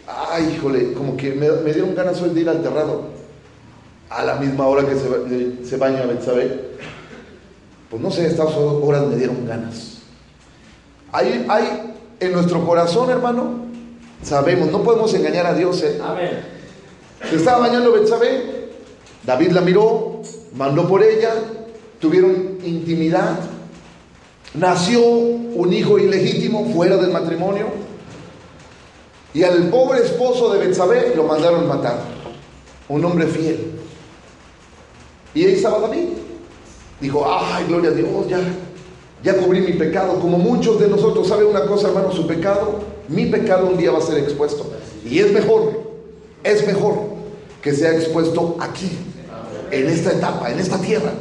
Ay, 0.07 0.55
híjole, 0.55 0.93
como 0.93 1.17
que 1.17 1.33
me, 1.33 1.49
me 1.51 1.73
dieron 1.73 1.95
ganas 1.95 2.21
hoy 2.21 2.29
de 2.29 2.41
ir 2.41 2.49
al 2.49 2.61
terrado. 2.61 3.12
A 4.15 4.23
la 4.23 4.35
misma 4.35 4.67
hora 4.67 4.85
que 4.87 4.95
se, 4.95 5.07
ba- 5.09 5.17
se 5.67 5.77
baña 5.77 6.05
Betsabé. 6.05 6.73
Pues 7.89 8.01
no 8.01 8.11
sé, 8.11 8.27
estas 8.27 8.53
horas 8.55 9.07
me 9.07 9.15
dieron 9.15 9.45
ganas. 9.47 9.99
Hay, 11.11 11.45
hay 11.49 11.93
en 12.19 12.31
nuestro 12.31 12.65
corazón, 12.65 13.09
hermano, 13.09 13.55
sabemos, 14.23 14.71
no 14.71 14.81
podemos 14.83 15.13
engañar 15.13 15.45
a 15.47 15.53
Dios. 15.53 15.81
¿eh? 15.83 15.99
Amén. 16.03 16.39
Se 17.29 17.35
estaba 17.37 17.59
bañando 17.67 17.91
Betsabé, 17.91 18.69
David 19.25 19.51
la 19.51 19.61
miró, 19.61 20.21
mandó 20.55 20.87
por 20.87 21.01
ella, 21.03 21.33
tuvieron 21.99 22.57
intimidad, 22.63 23.39
nació 24.53 25.01
un 25.01 25.71
hijo 25.73 25.97
ilegítimo 25.99 26.65
fuera 26.73 26.97
del 26.97 27.11
matrimonio 27.11 27.67
y 29.33 29.43
al 29.43 29.69
pobre 29.69 29.99
esposo 30.03 30.51
de 30.53 30.59
Betsabé 30.67 31.13
lo 31.15 31.23
mandaron 31.23 31.67
matar. 31.67 31.97
un 32.89 33.05
hombre 33.05 33.25
fiel. 33.27 33.79
Y 35.33 35.45
ahí 35.45 35.53
estaba 35.53 35.79
David. 35.79 36.09
Dijo, 37.01 37.25
ay, 37.27 37.65
gloria 37.67 37.89
a 37.89 37.93
Dios, 37.93 38.07
ya, 38.29 38.39
ya 39.23 39.35
cubrí 39.37 39.61
mi 39.61 39.73
pecado. 39.73 40.19
Como 40.19 40.37
muchos 40.37 40.79
de 40.79 40.87
nosotros, 40.87 41.27
¿sabe 41.27 41.43
una 41.45 41.65
cosa, 41.65 41.87
hermano? 41.89 42.11
Su 42.11 42.27
pecado, 42.27 42.79
mi 43.09 43.25
pecado 43.25 43.67
un 43.67 43.77
día 43.77 43.91
va 43.91 43.97
a 43.97 44.01
ser 44.01 44.17
expuesto. 44.19 44.71
Y 45.03 45.19
es 45.19 45.31
mejor, 45.33 45.81
es 46.43 46.65
mejor 46.65 46.95
que 47.61 47.73
sea 47.73 47.91
expuesto 47.93 48.55
aquí, 48.59 48.91
en 49.71 49.87
esta 49.89 50.11
etapa, 50.11 50.51
en 50.51 50.59
esta 50.59 50.77
tierra. 50.77 51.11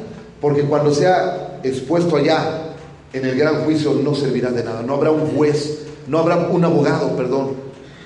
Porque 0.40 0.62
cuando 0.62 0.92
sea 0.94 1.60
expuesto 1.62 2.16
allá, 2.16 2.74
en 3.12 3.24
el 3.26 3.36
gran 3.36 3.64
juicio, 3.64 3.92
no 3.94 4.14
servirá 4.14 4.50
de 4.50 4.62
nada. 4.64 4.82
No 4.82 4.94
habrá 4.94 5.10
un 5.10 5.36
juez, 5.36 5.80
no 6.06 6.18
habrá 6.18 6.36
un 6.36 6.64
abogado, 6.64 7.16
perdón, 7.16 7.54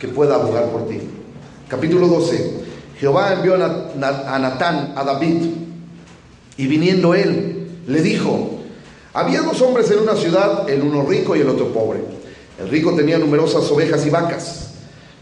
que 0.00 0.08
pueda 0.08 0.34
abogar 0.36 0.66
por 0.70 0.86
ti. 0.88 1.00
Capítulo 1.68 2.06
12. 2.08 2.64
Jehová 2.98 3.34
envió 3.34 3.54
a 3.54 3.58
Na- 3.96 4.34
a 4.34 4.38
Natán 4.38 4.92
a 4.96 5.04
David. 5.04 5.65
Y 6.56 6.66
viniendo 6.66 7.14
él, 7.14 7.68
le 7.86 8.02
dijo, 8.02 8.60
había 9.12 9.42
dos 9.42 9.60
hombres 9.62 9.90
en 9.90 10.00
una 10.00 10.14
ciudad, 10.14 10.68
el 10.68 10.82
uno 10.82 11.04
rico 11.04 11.36
y 11.36 11.40
el 11.40 11.48
otro 11.48 11.72
pobre. 11.72 12.00
El 12.58 12.68
rico 12.68 12.94
tenía 12.94 13.18
numerosas 13.18 13.70
ovejas 13.70 14.06
y 14.06 14.10
vacas, 14.10 14.70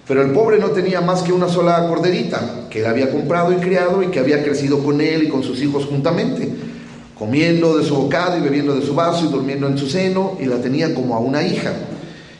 pero 0.06 0.22
el 0.22 0.32
pobre 0.32 0.58
no 0.58 0.70
tenía 0.70 1.00
más 1.00 1.22
que 1.22 1.32
una 1.32 1.48
sola 1.48 1.88
corderita, 1.88 2.68
que 2.70 2.80
él 2.80 2.86
había 2.86 3.10
comprado 3.10 3.52
y 3.52 3.56
criado 3.56 4.02
y 4.02 4.08
que 4.08 4.20
había 4.20 4.44
crecido 4.44 4.78
con 4.84 5.00
él 5.00 5.24
y 5.24 5.28
con 5.28 5.42
sus 5.42 5.60
hijos 5.60 5.86
juntamente, 5.86 6.48
comiendo 7.18 7.76
de 7.76 7.84
su 7.84 7.94
bocado 7.96 8.36
y 8.36 8.40
bebiendo 8.40 8.74
de 8.74 8.84
su 8.84 8.94
vaso 8.94 9.24
y 9.24 9.28
durmiendo 9.28 9.66
en 9.66 9.78
su 9.78 9.88
seno, 9.88 10.36
y 10.40 10.44
la 10.44 10.56
tenía 10.56 10.94
como 10.94 11.16
a 11.16 11.18
una 11.18 11.42
hija. 11.42 11.72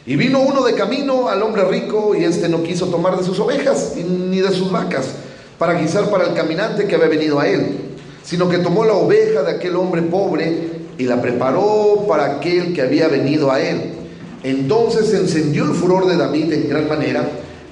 Y 0.05 0.15
vino 0.15 0.39
uno 0.41 0.63
de 0.63 0.75
camino 0.75 1.27
al 1.27 1.41
hombre 1.41 1.65
rico, 1.65 2.15
y 2.15 2.23
éste 2.23 2.47
no 2.47 2.63
quiso 2.63 2.87
tomar 2.87 3.17
de 3.17 3.23
sus 3.23 3.39
ovejas 3.39 3.93
ni 3.95 4.39
de 4.39 4.51
sus 4.51 4.71
vacas, 4.71 5.07
para 5.57 5.73
guisar 5.73 6.09
para 6.09 6.25
el 6.25 6.33
caminante 6.33 6.85
que 6.85 6.95
había 6.95 7.07
venido 7.07 7.39
a 7.39 7.47
él, 7.47 7.84
sino 8.25 8.49
que 8.49 8.57
tomó 8.57 8.83
la 8.83 8.93
oveja 8.93 9.43
de 9.43 9.51
aquel 9.51 9.75
hombre 9.75 10.01
pobre 10.01 10.71
y 10.97 11.03
la 11.03 11.21
preparó 11.21 12.05
para 12.07 12.37
aquel 12.37 12.73
que 12.73 12.81
había 12.81 13.07
venido 13.07 13.51
a 13.51 13.61
él. 13.61 13.93
Entonces 14.43 15.13
encendió 15.13 15.63
el 15.65 15.73
furor 15.73 16.07
de 16.07 16.17
David 16.17 16.51
en 16.51 16.69
gran 16.69 16.89
manera 16.89 17.27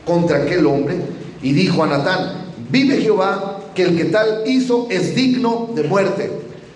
contra 0.06 0.43
aquel 0.43 0.66
hombre 0.68 0.95
y 1.41 1.54
dijo 1.54 1.84
a 1.84 1.88
Natán, 1.88 2.45
vive 2.70 3.01
Jehová, 3.01 3.60
que 3.74 3.84
el 3.84 3.97
que 3.97 4.06
tal 4.06 4.43
hizo 4.45 4.88
es 4.91 5.16
digno 5.16 5.72
de 5.74 5.84
muerte. 5.84 6.32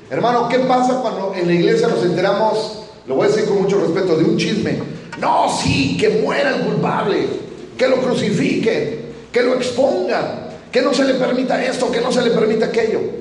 Hermano, 0.09 0.49
¿qué 0.49 0.59
pasa 0.59 0.99
cuando 1.01 1.33
en 1.35 1.47
la 1.47 1.53
iglesia 1.53 1.87
nos 1.87 2.03
enteramos, 2.03 2.85
lo 3.05 3.15
voy 3.15 3.27
a 3.27 3.29
decir 3.29 3.45
con 3.45 3.61
mucho 3.61 3.79
respeto, 3.79 4.17
de 4.17 4.23
un 4.23 4.37
chisme? 4.37 4.79
No, 5.19 5.47
sí, 5.61 5.95
que 5.97 6.09
muera 6.09 6.55
el 6.55 6.61
culpable, 6.63 7.27
que 7.77 7.87
lo 7.87 7.97
crucifiquen, 7.97 9.01
que 9.31 9.43
lo 9.43 9.53
expongan, 9.55 10.47
que 10.71 10.81
no 10.81 10.93
se 10.93 11.03
le 11.03 11.15
permita 11.15 11.63
esto, 11.63 11.91
que 11.91 12.01
no 12.01 12.11
se 12.11 12.23
le 12.23 12.31
permita 12.31 12.67
aquello. 12.67 13.16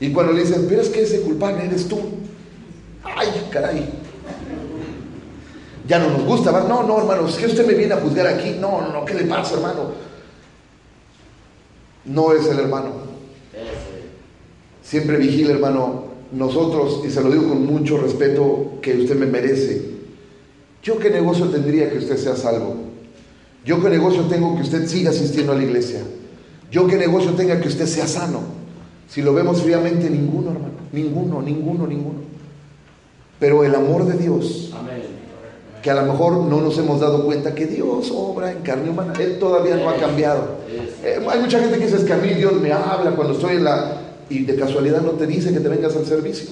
Y 0.00 0.12
cuando 0.12 0.32
le 0.32 0.42
dicen, 0.42 0.66
pero 0.68 0.82
es 0.82 0.88
que 0.88 1.02
ese 1.02 1.20
culpable 1.20 1.64
eres 1.64 1.88
tú. 1.88 1.98
Ay, 3.02 3.28
caray. 3.50 3.88
Ya 5.86 5.98
no 5.98 6.10
nos 6.10 6.24
gusta, 6.24 6.50
¿va? 6.50 6.62
No, 6.62 6.82
no, 6.82 6.98
hermano, 6.98 7.28
es 7.28 7.36
que 7.36 7.46
usted 7.46 7.66
me 7.66 7.74
viene 7.74 7.94
a 7.94 8.00
juzgar 8.00 8.26
aquí. 8.26 8.56
No, 8.58 8.80
no, 8.80 8.92
no, 8.92 9.04
¿qué 9.04 9.14
le 9.14 9.24
pasa, 9.24 9.54
hermano? 9.54 9.92
No 12.06 12.32
es 12.32 12.46
el 12.46 12.58
hermano. 12.58 12.92
Siempre 14.82 15.16
vigila, 15.16 15.52
hermano, 15.52 16.04
nosotros, 16.32 17.02
y 17.06 17.10
se 17.10 17.22
lo 17.22 17.30
digo 17.30 17.48
con 17.48 17.64
mucho 17.64 17.98
respeto 17.98 18.78
que 18.82 18.96
usted 18.96 19.16
me 19.16 19.26
merece. 19.26 19.94
¿Yo 20.82 20.98
qué 20.98 21.10
negocio 21.10 21.48
tendría 21.48 21.90
que 21.90 21.98
usted 21.98 22.16
sea 22.16 22.36
salvo? 22.36 22.76
¿Yo 23.64 23.82
qué 23.82 23.88
negocio 23.88 24.22
tengo 24.24 24.54
que 24.56 24.62
usted 24.62 24.86
siga 24.86 25.10
asistiendo 25.10 25.52
a 25.52 25.56
la 25.56 25.64
iglesia? 25.64 26.00
¿Yo 26.70 26.86
qué 26.86 26.96
negocio 26.96 27.32
tenga 27.32 27.60
que 27.60 27.68
usted 27.68 27.86
sea 27.86 28.06
sano? 28.06 28.63
Si 29.08 29.22
lo 29.22 29.34
vemos 29.34 29.62
fríamente, 29.62 30.10
ninguno, 30.10 30.50
hermano. 30.50 30.74
Ninguno, 30.92 31.42
ninguno, 31.42 31.86
ninguno. 31.86 32.20
Pero 33.38 33.64
el 33.64 33.74
amor 33.74 34.06
de 34.06 34.16
Dios, 34.16 34.72
que 35.82 35.90
a 35.90 35.94
lo 35.94 36.10
mejor 36.10 36.32
no 36.44 36.60
nos 36.60 36.78
hemos 36.78 37.00
dado 37.00 37.24
cuenta 37.24 37.54
que 37.54 37.66
Dios 37.66 38.10
obra 38.14 38.50
en 38.52 38.62
carne 38.62 38.88
humana. 38.88 39.12
Él 39.20 39.38
todavía 39.38 39.76
no 39.76 39.90
ha 39.90 39.96
cambiado. 39.96 40.56
Eh, 41.02 41.20
hay 41.28 41.40
mucha 41.40 41.60
gente 41.60 41.78
que 41.78 41.84
dice 41.84 41.98
es 41.98 42.04
que 42.04 42.12
a 42.12 42.16
mí 42.16 42.28
Dios 42.30 42.54
me 42.54 42.72
habla 42.72 43.10
cuando 43.10 43.34
estoy 43.34 43.56
en 43.56 43.64
la... 43.64 44.00
Y 44.30 44.44
de 44.44 44.56
casualidad 44.56 45.02
no 45.02 45.10
te 45.10 45.26
dice 45.26 45.52
que 45.52 45.60
te 45.60 45.68
vengas 45.68 45.94
al 45.94 46.06
servicio. 46.06 46.48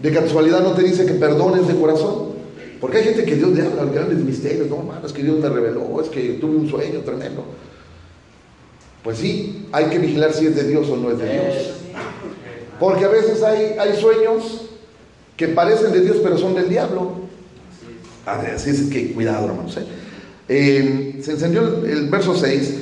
De 0.00 0.12
casualidad 0.12 0.60
no 0.60 0.72
te 0.72 0.82
dice 0.82 1.06
que 1.06 1.12
perdones 1.12 1.68
de 1.68 1.76
corazón. 1.76 2.30
Porque 2.80 2.98
hay 2.98 3.04
gente 3.04 3.24
que 3.24 3.36
Dios 3.36 3.50
le 3.50 3.62
habla 3.62 3.84
grandes 3.92 4.18
misterios. 4.18 4.68
No, 4.68 4.78
hermano, 4.78 5.06
es 5.06 5.12
que 5.12 5.22
Dios 5.22 5.38
me 5.38 5.48
reveló, 5.48 6.00
es 6.00 6.08
que 6.08 6.38
tuve 6.40 6.56
un 6.56 6.68
sueño 6.68 7.00
tremendo. 7.00 7.44
Pues 9.02 9.18
sí, 9.18 9.66
hay 9.72 9.86
que 9.86 9.98
vigilar 9.98 10.32
si 10.32 10.46
es 10.46 10.56
de 10.56 10.64
Dios 10.64 10.88
o 10.88 10.96
no 10.96 11.10
es 11.10 11.18
de 11.18 11.32
Dios. 11.32 11.54
Porque 12.78 13.04
a 13.04 13.08
veces 13.08 13.42
hay, 13.42 13.76
hay 13.78 13.98
sueños 13.98 14.62
que 15.36 15.48
parecen 15.48 15.92
de 15.92 16.00
Dios 16.00 16.18
pero 16.22 16.36
son 16.38 16.54
del 16.54 16.68
diablo. 16.68 17.12
Así 18.26 18.70
es 18.70 18.82
que 18.82 19.12
cuidado, 19.12 19.46
hermanos. 19.46 19.76
¿eh? 19.76 19.84
Eh, 20.48 21.20
se 21.22 21.32
encendió 21.32 21.62
el, 21.62 21.90
el 21.90 22.08
verso 22.08 22.34
6 22.34 22.74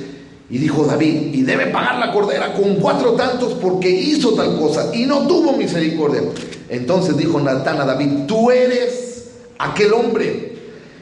y 0.51 0.59
dijo 0.59 0.85
David, 0.85 1.35
y 1.35 1.43
debe 1.43 1.67
pagar 1.67 1.99
la 1.99 2.13
cordera 2.13 2.55
con 2.55 2.77
cuatro 2.77 3.13
tantos 3.13 3.53
porque 3.55 3.91
hizo 3.91 4.33
tal 4.33 4.59
cosa 4.59 4.91
y 4.95 5.05
no 5.05 5.27
tuvo 5.27 5.53
misericordia. 5.57 6.23
Entonces 6.69 7.17
dijo 7.17 7.39
Natán 7.39 7.81
a 7.81 7.85
David, 7.85 8.27
tú 8.27 8.51
eres 8.51 9.31
aquel 9.59 9.93
hombre. 9.93 10.57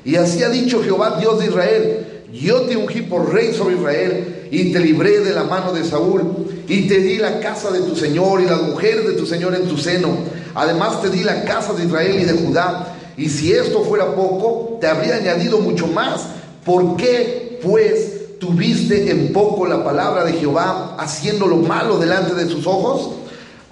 Y 0.05 0.17
así 0.17 0.43
ha 0.43 0.49
dicho 0.49 0.83
Jehová, 0.83 1.19
Dios 1.19 1.39
de 1.41 1.47
Israel, 1.47 2.07
yo 2.33 2.63
te 2.63 2.77
ungí 2.77 3.03
por 3.03 3.33
rey 3.33 3.53
sobre 3.53 3.77
Israel 3.77 4.36
y 4.51 4.73
te 4.73 4.81
libré 4.81 5.21
de 5.21 5.33
la 5.33 5.45
mano 5.45 5.73
de 5.73 5.85
Saúl 5.85 6.23
y 6.69 6.89
te 6.89 6.99
di 6.99 7.17
la 7.17 7.41
casa 7.41 7.71
de 7.71 7.81
tu 7.81 7.97
Señor 7.97 8.41
y 8.41 8.47
las 8.47 8.63
mujeres 8.63 9.07
de 9.07 9.15
tu 9.15 9.27
Señor 9.27 9.55
en 9.55 9.69
tu 9.69 9.77
seno. 9.77 10.17
Además 10.55 11.03
te 11.03 11.11
di 11.11 11.23
la 11.23 11.45
casa 11.45 11.73
de 11.75 11.85
Israel 11.85 12.19
y 12.21 12.25
de 12.25 12.33
Judá. 12.33 12.97
Y 13.17 13.29
si 13.29 13.53
esto 13.53 13.83
fuera 13.83 14.15
poco, 14.15 14.79
te 14.81 14.87
habría 14.87 15.17
añadido 15.17 15.59
mucho 15.59 15.87
más. 15.87 16.27
¿Por 16.65 16.97
qué, 16.97 17.61
pues, 17.63 18.39
tuviste 18.39 19.11
en 19.11 19.33
poco 19.33 19.67
la 19.67 19.85
palabra 19.85 20.25
de 20.25 20.33
Jehová, 20.35 20.97
haciendo 20.99 21.47
lo 21.47 21.57
malo 21.57 21.99
delante 21.99 22.35
de 22.35 22.49
sus 22.49 22.67
ojos? 22.67 23.11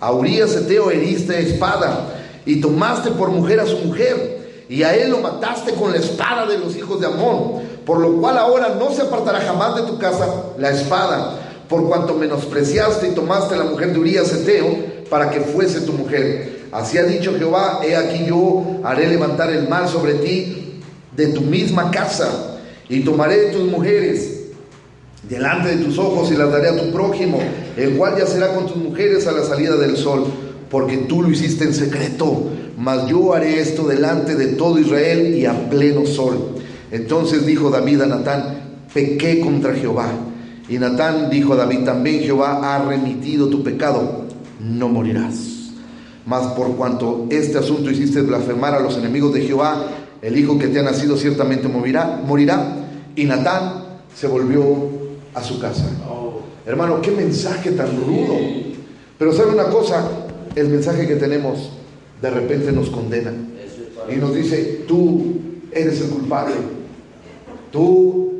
A 0.01 0.12
Urias 0.12 0.55
Eteo 0.55 0.91
heriste 0.91 1.41
espada, 1.41 2.14
y 2.47 2.61
tomaste 2.61 3.11
por 3.11 3.31
mujer 3.31 3.61
a 3.61 3.66
su 3.66 3.79
mujer, 3.79 4.64
y 4.68 4.83
a 4.83 4.95
él 4.95 5.11
lo 5.11 5.18
mataste 5.18 5.72
con 5.72 5.93
la 5.93 5.99
espada 5.99 6.47
de 6.47 6.59
los 6.59 6.77
hijos 6.77 7.01
de 7.01 7.07
Amón, 7.07 7.62
por 7.85 7.99
lo 7.99 8.14
cual 8.20 8.39
ahora 8.39 8.76
no 8.78 8.91
se 8.93 9.03
apartará 9.03 9.41
jamás 9.41 9.76
de 9.76 9.82
tu 9.82 9.99
casa 9.99 10.26
la 10.59 10.70
espada, 10.70 11.41
por 11.68 11.87
cuanto 11.89 12.14
menospreciaste 12.14 13.09
y 13.09 13.14
tomaste 13.14 13.57
la 13.57 13.64
mujer 13.64 13.93
de 13.93 13.99
Urias 13.99 14.32
Eteo, 14.32 14.95
para 15.11 15.30
que 15.30 15.41
fuese 15.41 15.82
tu 15.82 15.93
mujer. 15.93 16.64
Así 16.72 16.99
ha 16.99 17.05
dicho 17.05 17.35
Jehová, 17.39 17.80
he 17.85 17.95
aquí 17.95 18.24
yo 18.26 18.64
haré 18.82 19.07
levantar 19.07 19.51
el 19.51 19.68
mal 19.68 19.89
sobre 19.89 20.14
ti 20.14 20.80
de 21.16 21.28
tu 21.28 21.43
misma 21.43 21.91
casa, 21.91 22.59
y 22.89 23.01
tomaré 23.01 23.47
de 23.47 23.53
tus 23.53 23.64
mujeres 23.64 24.35
delante 25.28 25.74
de 25.74 25.85
tus 25.85 25.99
ojos 25.99 26.30
y 26.30 26.37
las 26.37 26.51
daré 26.51 26.68
a 26.68 26.76
tu 26.76 26.93
prójimo, 26.93 27.39
el 27.76 27.97
cual 27.97 28.16
yacerá 28.18 28.55
con 28.55 28.66
tus 28.66 28.76
mujeres 28.76 29.26
a 29.26 29.32
la 29.32 29.43
salida 29.43 29.76
del 29.76 29.97
sol, 29.97 30.26
porque 30.70 30.99
tú 30.99 31.22
lo 31.22 31.30
hiciste 31.30 31.64
en 31.64 31.74
secreto, 31.74 32.51
mas 32.76 33.07
yo 33.07 33.32
haré 33.32 33.61
esto 33.61 33.87
delante 33.87 34.35
de 34.35 34.49
todo 34.49 34.78
Israel 34.78 35.35
y 35.35 35.47
a 35.47 35.70
pleno 35.70 36.07
sol. 36.07 36.54
Entonces 36.95 37.45
dijo 37.45 37.70
David 37.70 38.03
a 38.03 38.07
Natán, 38.07 38.61
pequé 38.95 39.40
contra 39.40 39.74
Jehová. 39.74 40.07
Y 40.68 40.78
Natán 40.78 41.28
dijo 41.28 41.55
a 41.55 41.57
David, 41.57 41.80
también 41.80 42.22
Jehová 42.22 42.61
ha 42.62 42.84
remitido 42.84 43.49
tu 43.49 43.64
pecado, 43.64 44.26
no 44.61 44.88
morirás. 44.88 45.72
Mas 46.24 46.47
por 46.53 46.76
cuanto 46.76 47.26
este 47.30 47.59
asunto 47.59 47.90
hiciste 47.90 48.22
blasfemar 48.22 48.74
a 48.74 48.80
los 48.80 48.97
enemigos 48.97 49.34
de 49.34 49.40
Jehová, 49.40 49.86
el 50.22 50.38
hijo 50.38 50.57
que 50.57 50.68
te 50.68 50.78
ha 50.78 50.82
nacido 50.84 51.16
ciertamente 51.16 51.66
morirá, 51.66 52.22
morirá. 52.24 52.76
Y 53.16 53.24
Natán 53.24 53.86
se 54.14 54.28
volvió 54.28 54.64
a 55.34 55.42
su 55.42 55.59
casa. 55.59 55.86
Hermano, 56.64 57.03
qué 57.03 57.11
mensaje 57.11 57.72
tan 57.72 57.88
rudo. 57.88 58.36
Pero 59.18 59.32
sabe 59.32 59.53
una 59.53 59.64
cosa, 59.64 60.09
el 60.55 60.68
mensaje 60.68 61.09
que 61.09 61.16
tenemos 61.16 61.72
de 62.22 62.30
repente 62.30 62.70
nos 62.70 62.88
condena 62.88 63.32
y 64.09 64.14
nos 64.14 64.32
dice, 64.32 64.84
tú 64.86 65.40
eres 65.72 66.01
el 66.01 66.11
culpable. 66.11 66.84
Tú, 67.75 68.31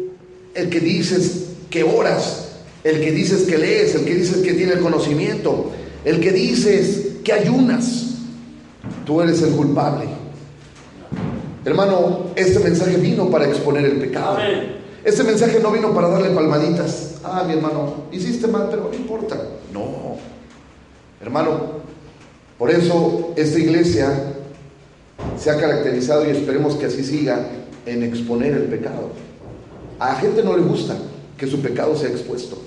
el 0.55 0.71
que 0.71 0.79
dices 0.79 1.47
que 1.69 1.83
oras, 1.83 2.61
el 2.85 3.01
que 3.01 3.11
dices 3.11 3.43
que 3.49 3.59
lees, 3.59 3.93
el 3.97 4.05
que 4.05 4.15
dices 4.15 4.43
que 4.45 4.55
tiene 4.55 4.75
el 4.75 4.79
conocimiento, 4.79 5.73
el 6.05 6.21
que 6.21 6.31
dices 6.31 7.17
que 7.25 7.33
ayunas, 7.33 8.15
tú 9.05 9.21
eres 9.21 9.43
el 9.43 9.51
culpable. 9.55 10.05
Hermano, 11.65 12.27
este 12.37 12.61
mensaje 12.61 12.97
vino 12.97 13.29
para 13.29 13.47
exponer 13.49 13.85
el 13.85 13.97
pecado. 13.97 14.39
Este 15.03 15.25
mensaje 15.25 15.59
no 15.59 15.73
vino 15.73 15.93
para 15.93 16.11
darle 16.11 16.31
palmaditas. 16.31 17.17
Ah, 17.25 17.43
mi 17.45 17.55
hermano, 17.55 18.05
hiciste 18.13 18.47
mal, 18.47 18.69
pero 18.71 18.89
no 18.89 18.95
importa. 18.95 19.37
No. 19.73 20.17
Hermano, 21.21 21.81
por 22.57 22.71
eso 22.71 23.33
esta 23.35 23.59
iglesia 23.59 24.13
se 25.37 25.51
ha 25.51 25.61
caracterizado 25.61 26.25
y 26.25 26.31
esperemos 26.31 26.77
que 26.77 26.87
así 26.87 27.03
siga 27.03 27.45
en 27.87 28.03
exponer 28.03 28.53
el 28.53 28.65
pecado. 28.65 29.24
A 30.05 30.09
la 30.13 30.15
gente 30.17 30.43
no 30.43 30.57
le 30.57 30.63
gusta 30.63 30.95
que 31.39 31.47
su 31.47 31.61
pecado 31.61 31.97
sea 31.97 32.11
expuesto. 32.11 32.59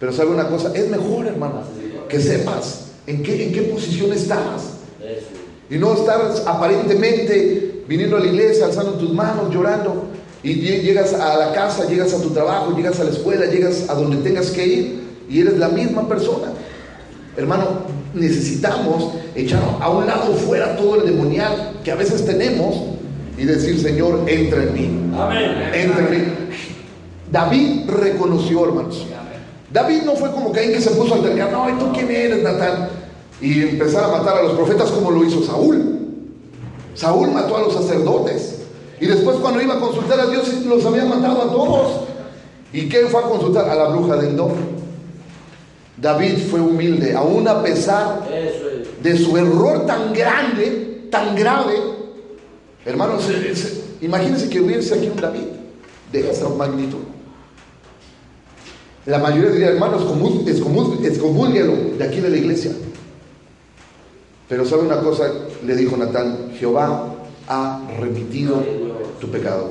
Pero 0.00 0.12
sabe 0.12 0.30
una 0.30 0.48
cosa, 0.48 0.72
es 0.74 0.88
mejor, 0.90 1.26
hermano, 1.26 1.62
que 2.08 2.20
sepas 2.20 2.86
en 3.06 3.22
qué, 3.22 3.46
en 3.46 3.52
qué 3.52 3.62
posición 3.62 4.12
estás. 4.12 4.62
Y 5.70 5.78
no 5.78 5.94
estar 5.94 6.20
aparentemente 6.46 7.82
viniendo 7.88 8.16
a 8.16 8.20
la 8.20 8.26
iglesia, 8.26 8.66
alzando 8.66 8.92
tus 8.94 9.12
manos, 9.12 9.52
llorando. 9.52 10.04
Y 10.42 10.54
lle- 10.56 10.82
llegas 10.82 11.12
a 11.14 11.36
la 11.38 11.52
casa, 11.52 11.86
llegas 11.88 12.12
a 12.14 12.20
tu 12.20 12.30
trabajo, 12.30 12.76
llegas 12.76 13.00
a 13.00 13.04
la 13.04 13.10
escuela, 13.10 13.46
llegas 13.46 13.88
a 13.88 13.94
donde 13.94 14.16
tengas 14.18 14.50
que 14.50 14.66
ir 14.66 15.00
y 15.28 15.40
eres 15.40 15.56
la 15.58 15.68
misma 15.68 16.06
persona. 16.08 16.48
Hermano, 17.36 17.80
necesitamos 18.14 19.12
echar 19.34 19.62
a 19.80 19.90
un 19.90 20.06
lado 20.06 20.34
fuera 20.34 20.76
todo 20.76 20.96
el 21.00 21.06
demonial 21.06 21.80
que 21.84 21.90
a 21.90 21.96
veces 21.96 22.24
tenemos 22.24 22.95
y 23.36 23.44
decir, 23.44 23.80
Señor, 23.80 24.24
entra 24.26 24.62
en 24.62 24.72
mí. 24.72 24.84
Entra 25.74 26.06
en 26.06 26.10
mí. 26.10 26.32
David 27.30 27.90
reconoció, 27.90 28.64
hermanos. 28.64 29.06
David 29.72 30.02
no 30.04 30.14
fue 30.14 30.30
como 30.30 30.52
Caín 30.52 30.72
que 30.72 30.80
se 30.80 30.90
puso 30.90 31.14
a 31.14 31.16
altercar, 31.18 31.50
no, 31.52 31.68
¿y 31.68 31.72
tú 31.74 31.92
quién 31.92 32.10
eres, 32.10 32.42
Natán? 32.42 32.88
Y 33.40 33.62
empezar 33.62 34.04
a 34.04 34.08
matar 34.08 34.38
a 34.38 34.42
los 34.42 34.52
profetas 34.52 34.90
como 34.90 35.10
lo 35.10 35.24
hizo 35.24 35.42
Saúl. 35.42 35.96
Saúl 36.94 37.30
mató 37.30 37.56
a 37.56 37.60
los 37.62 37.74
sacerdotes. 37.74 38.62
Y 39.00 39.06
después 39.06 39.36
cuando 39.36 39.60
iba 39.60 39.74
a 39.74 39.80
consultar 39.80 40.18
a 40.20 40.26
Dios, 40.26 40.50
los 40.64 40.84
había 40.86 41.04
matado 41.04 41.42
a 41.42 41.52
todos. 41.52 42.00
¿Y 42.72 42.88
quién 42.88 43.08
fue 43.08 43.20
a 43.20 43.24
consultar? 43.24 43.68
A 43.68 43.74
la 43.74 43.88
bruja 43.88 44.16
de 44.16 44.28
Endor. 44.28 44.52
David 45.98 46.38
fue 46.50 46.60
humilde, 46.60 47.14
aún 47.14 47.46
a 47.48 47.62
pesar 47.62 48.22
de 49.02 49.18
su 49.18 49.36
error 49.36 49.86
tan 49.86 50.12
grande, 50.12 51.08
tan 51.10 51.34
grave. 51.34 51.74
Hermanos, 52.86 53.24
se- 53.24 53.54
se- 53.56 53.80
imagínense 54.00 54.48
que 54.48 54.60
hubiese 54.60 54.94
aquí 54.94 55.08
un 55.08 55.20
David 55.20 55.42
de 56.12 56.30
esa 56.30 56.48
magnitud. 56.48 56.98
La 59.06 59.18
mayoría 59.18 59.50
diría, 59.50 59.68
hermanos, 59.68 60.02
excomúlguelo 60.46 61.74
de 61.98 62.04
aquí 62.04 62.20
de 62.20 62.30
la 62.30 62.36
iglesia. 62.36 62.72
Pero 64.48 64.64
sabe 64.64 64.82
una 64.82 65.00
cosa, 65.00 65.30
le 65.64 65.74
dijo 65.76 65.96
Natán, 65.96 66.52
Jehová 66.58 67.14
ha 67.48 67.82
remitido 68.00 68.62
tu 69.20 69.28
pecado. 69.28 69.70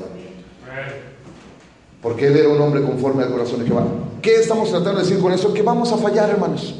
Porque 2.02 2.26
él 2.28 2.36
era 2.36 2.48
un 2.50 2.60
hombre 2.60 2.82
conforme 2.82 3.22
al 3.24 3.30
corazón 3.30 3.60
de 3.60 3.66
Jehová. 3.66 3.86
¿Qué 4.22 4.36
estamos 4.36 4.68
tratando 4.70 5.00
de 5.00 5.04
decir 5.06 5.18
con 5.18 5.32
eso? 5.32 5.52
Que 5.54 5.62
vamos 5.62 5.92
a 5.92 5.96
fallar, 5.96 6.30
hermanos. 6.30 6.74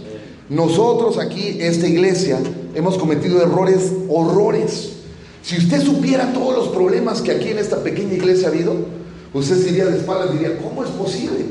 Nosotros 0.48 1.18
aquí, 1.18 1.58
esta 1.60 1.86
iglesia, 1.88 2.38
hemos 2.74 2.96
cometido 2.98 3.42
errores, 3.42 3.92
horrores. 4.08 4.95
Si 5.46 5.56
usted 5.58 5.80
supiera 5.80 6.32
todos 6.32 6.56
los 6.56 6.68
problemas 6.70 7.22
que 7.22 7.30
aquí 7.30 7.50
en 7.50 7.60
esta 7.60 7.80
pequeña 7.80 8.14
iglesia 8.14 8.48
ha 8.48 8.50
habido, 8.50 8.74
usted 9.32 9.54
se 9.54 9.68
iría 9.68 9.86
de 9.86 9.98
espaldas 9.98 10.30
y 10.30 10.38
diría, 10.38 10.58
¿cómo 10.58 10.82
es 10.82 10.90
posible? 10.90 11.44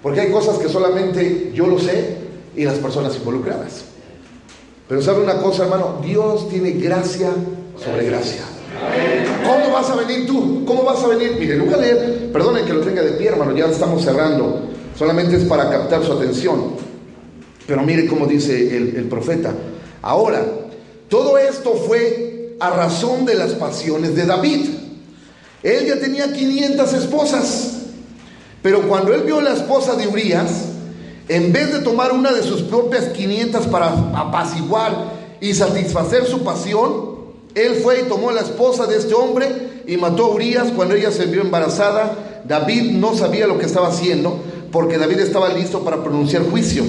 Porque 0.00 0.20
hay 0.20 0.30
cosas 0.30 0.56
que 0.58 0.68
solamente 0.68 1.50
yo 1.52 1.66
lo 1.66 1.80
sé 1.80 2.18
y 2.54 2.62
las 2.62 2.78
personas 2.78 3.16
involucradas. 3.16 3.86
Pero 4.88 5.02
sabe 5.02 5.24
una 5.24 5.38
cosa, 5.38 5.64
hermano, 5.64 5.98
Dios 6.00 6.48
tiene 6.48 6.70
gracia 6.70 7.30
sobre 7.84 8.06
gracia. 8.06 8.42
¿Cómo 9.44 9.72
vas 9.74 9.90
a 9.90 9.96
venir 9.96 10.28
tú? 10.28 10.64
¿Cómo 10.64 10.84
vas 10.84 11.02
a 11.02 11.08
venir? 11.08 11.34
Mire, 11.40 11.56
le 11.56 11.64
voy 11.64 11.74
a 11.74 11.78
leer, 11.78 12.30
perdonen 12.32 12.64
que 12.64 12.72
lo 12.72 12.82
tenga 12.82 13.02
de 13.02 13.14
pie, 13.14 13.30
hermano, 13.30 13.56
ya 13.56 13.66
estamos 13.66 14.04
cerrando. 14.04 14.60
Solamente 14.96 15.34
es 15.34 15.42
para 15.42 15.68
captar 15.68 16.04
su 16.04 16.12
atención. 16.12 16.74
Pero 17.66 17.82
mire 17.82 18.06
cómo 18.06 18.26
dice 18.26 18.76
el, 18.76 18.94
el 18.94 19.08
profeta. 19.08 19.52
Ahora, 20.02 20.46
todo 21.08 21.36
esto 21.36 21.74
fue 21.74 22.29
a 22.60 22.70
razón 22.70 23.24
de 23.24 23.34
las 23.34 23.52
pasiones 23.52 24.14
de 24.14 24.26
David. 24.26 24.68
Él 25.62 25.86
ya 25.86 25.98
tenía 25.98 26.32
500 26.32 26.92
esposas. 26.92 27.76
Pero 28.62 28.86
cuando 28.88 29.14
él 29.14 29.22
vio 29.22 29.40
la 29.40 29.54
esposa 29.54 29.96
de 29.96 30.06
Urias, 30.06 30.66
en 31.28 31.52
vez 31.52 31.72
de 31.72 31.80
tomar 31.80 32.12
una 32.12 32.32
de 32.32 32.42
sus 32.42 32.62
propias 32.62 33.06
500 33.06 33.66
para 33.68 33.88
apaciguar 34.14 35.12
y 35.40 35.54
satisfacer 35.54 36.26
su 36.26 36.44
pasión, 36.44 37.18
él 37.54 37.76
fue 37.76 38.02
y 38.02 38.08
tomó 38.08 38.30
la 38.30 38.42
esposa 38.42 38.86
de 38.86 38.98
este 38.98 39.14
hombre 39.14 39.82
y 39.86 39.96
mató 39.96 40.26
a 40.26 40.34
Urias 40.34 40.68
cuando 40.76 40.94
ella 40.94 41.10
se 41.10 41.26
vio 41.26 41.40
embarazada. 41.40 42.42
David 42.46 42.92
no 42.92 43.16
sabía 43.16 43.46
lo 43.46 43.58
que 43.58 43.66
estaba 43.66 43.88
haciendo 43.88 44.38
porque 44.70 44.98
David 44.98 45.20
estaba 45.20 45.48
listo 45.48 45.82
para 45.82 46.02
pronunciar 46.02 46.42
juicio. 46.48 46.84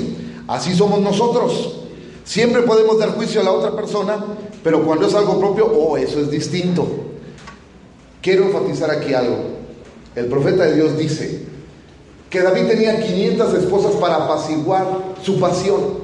Así 0.47 0.76
somos 0.76 0.99
nosotros. 0.99 1.80
Siempre 2.24 2.61
podemos 2.61 2.99
dar 2.99 3.09
juicio 3.15 3.41
a 3.41 3.43
la 3.43 3.51
otra 3.51 3.76
persona, 3.76 4.24
pero 4.63 4.84
cuando 4.86 5.07
es 5.07 5.15
algo 5.15 5.39
propio, 5.39 5.65
oh, 5.65 5.97
eso 5.97 6.19
es 6.19 6.30
distinto. 6.30 6.88
Quiero 8.22 8.45
enfatizar 8.45 8.91
aquí 8.91 9.13
algo. 9.13 9.38
El 10.15 10.26
profeta 10.28 10.63
de 10.65 10.76
Dios 10.76 10.97
dice 10.97 11.45
que 12.30 12.41
David 12.41 12.67
tenía 12.67 13.01
500 13.01 13.53
esposas 13.55 13.93
para 13.95 14.26
apaciguar 14.26 14.86
su 15.24 15.39
pasión. 15.39 16.01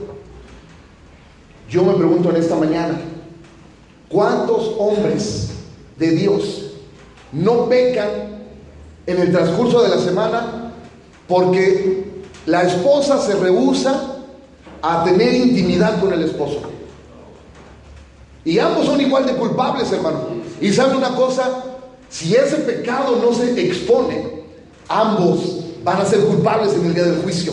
Yo 1.69 1.83
me 1.83 1.93
pregunto 1.93 2.29
en 2.29 2.37
esta 2.37 2.55
mañana, 2.55 2.99
¿cuántos 4.09 4.75
hombres 4.77 5.49
de 5.97 6.11
Dios 6.11 6.71
no 7.31 7.67
pecan 7.67 8.09
en 9.05 9.19
el 9.19 9.31
transcurso 9.31 9.83
de 9.83 9.89
la 9.89 9.99
semana 9.99 10.73
porque 11.27 12.23
la 12.45 12.63
esposa 12.63 13.21
se 13.21 13.35
rehúsa 13.35 14.16
a 14.87 15.03
tener 15.03 15.33
intimidad 15.33 15.99
con 15.99 16.13
el 16.13 16.23
esposo? 16.23 16.61
Y 18.45 18.59
ambos 18.59 18.85
son 18.85 19.01
igual 19.01 19.25
de 19.25 19.33
culpables, 19.33 19.91
hermano. 19.91 20.27
Y 20.61 20.71
sabe 20.71 20.95
una 20.95 21.13
cosa, 21.15 21.63
si 22.09 22.33
ese 22.33 22.57
pecado 22.57 23.19
no 23.21 23.33
se 23.33 23.59
expone, 23.61 24.43
ambos 24.87 25.57
van 25.83 26.01
a 26.01 26.05
ser 26.05 26.21
culpables 26.21 26.73
en 26.73 26.85
el 26.85 26.93
día 26.93 27.03
del 27.03 27.21
juicio. 27.21 27.51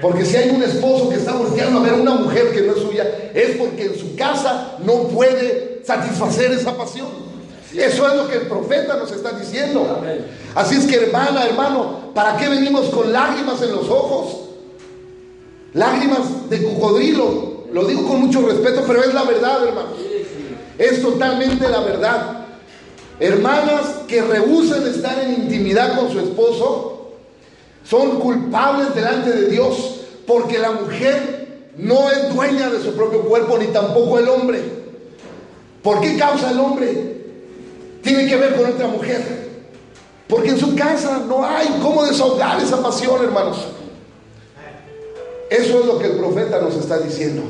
Porque 0.00 0.24
si 0.24 0.36
hay 0.36 0.50
un 0.50 0.62
esposo 0.62 1.08
que 1.08 1.16
está 1.16 1.32
volteando 1.32 1.80
a 1.80 1.82
ver 1.82 1.94
a 1.94 1.96
una 1.96 2.14
mujer 2.14 2.52
que 2.52 2.62
no 2.62 2.74
es 2.74 2.82
suya, 2.82 3.04
es 3.34 3.56
porque 3.56 3.86
en 3.86 3.98
su 3.98 4.14
casa 4.14 4.76
no 4.84 5.08
puede 5.08 5.82
satisfacer 5.84 6.52
esa 6.52 6.76
pasión. 6.76 7.08
Eso 7.76 8.08
es 8.08 8.16
lo 8.16 8.28
que 8.28 8.36
el 8.36 8.46
profeta 8.46 8.96
nos 8.96 9.10
está 9.10 9.32
diciendo. 9.32 10.00
Así 10.54 10.76
es 10.76 10.86
que 10.86 10.96
hermana, 10.96 11.44
hermano, 11.44 12.12
¿para 12.14 12.36
qué 12.36 12.48
venimos 12.48 12.86
con 12.90 13.12
lágrimas 13.12 13.60
en 13.62 13.72
los 13.72 13.88
ojos? 13.88 14.47
Lágrimas 15.74 16.48
de 16.48 16.62
cocodrilo. 16.62 17.64
Lo 17.72 17.84
digo 17.84 18.06
con 18.06 18.20
mucho 18.20 18.46
respeto, 18.46 18.82
pero 18.86 19.02
es 19.02 19.12
la 19.12 19.24
verdad, 19.24 19.66
hermano. 19.66 19.88
Es 20.78 21.02
totalmente 21.02 21.68
la 21.68 21.80
verdad. 21.80 22.46
Hermanas 23.20 24.00
que 24.06 24.22
rehusan 24.22 24.86
estar 24.86 25.18
en 25.18 25.42
intimidad 25.42 25.98
con 25.98 26.10
su 26.10 26.20
esposo 26.20 27.10
son 27.84 28.20
culpables 28.20 28.94
delante 28.94 29.30
de 29.30 29.48
Dios 29.48 30.00
porque 30.26 30.58
la 30.58 30.72
mujer 30.72 31.48
no 31.76 32.10
es 32.10 32.34
dueña 32.34 32.70
de 32.70 32.82
su 32.82 32.92
propio 32.92 33.22
cuerpo 33.22 33.58
ni 33.58 33.66
tampoco 33.66 34.18
el 34.18 34.28
hombre. 34.28 34.62
¿Por 35.82 36.00
qué 36.00 36.16
causa 36.16 36.50
el 36.50 36.60
hombre? 36.60 37.16
Tiene 38.02 38.26
que 38.26 38.36
ver 38.36 38.54
con 38.56 38.66
otra 38.66 38.86
mujer. 38.86 39.48
Porque 40.28 40.50
en 40.50 40.58
su 40.58 40.76
casa 40.76 41.22
no 41.26 41.44
hay 41.44 41.66
cómo 41.82 42.04
desahogar 42.04 42.60
esa 42.60 42.82
pasión, 42.82 43.22
hermanos. 43.24 43.56
Eso 45.50 45.80
es 45.80 45.86
lo 45.86 45.98
que 45.98 46.06
el 46.06 46.12
profeta 46.12 46.60
nos 46.60 46.76
está 46.76 46.98
diciendo. 46.98 47.42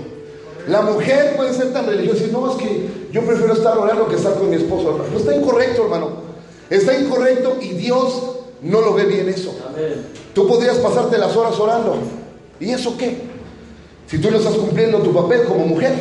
La 0.68 0.82
mujer 0.82 1.34
puede 1.36 1.54
ser 1.54 1.72
tan 1.72 1.86
religiosa 1.86 2.24
y 2.28 2.30
no, 2.30 2.50
es 2.50 2.56
que 2.56 2.88
yo 3.10 3.22
prefiero 3.22 3.54
estar 3.54 3.76
orando 3.76 4.06
que 4.08 4.16
estar 4.16 4.34
con 4.34 4.50
mi 4.50 4.56
esposo. 4.56 4.90
hermano. 4.90 5.10
No 5.10 5.18
está 5.18 5.34
incorrecto, 5.34 5.84
hermano. 5.84 6.10
Está 6.68 6.98
incorrecto 6.98 7.56
y 7.60 7.70
Dios 7.70 8.22
no 8.62 8.80
lo 8.80 8.92
ve 8.94 9.04
bien 9.04 9.28
eso. 9.28 9.54
Tú 10.34 10.46
podrías 10.46 10.76
pasarte 10.76 11.16
las 11.16 11.34
horas 11.36 11.58
orando. 11.58 11.96
¿Y 12.60 12.70
eso 12.70 12.96
qué? 12.98 13.16
Si 14.06 14.18
tú 14.18 14.30
no 14.30 14.38
estás 14.38 14.54
cumpliendo 14.54 14.98
tu 14.98 15.12
papel 15.12 15.44
como 15.44 15.66
mujer. 15.66 15.94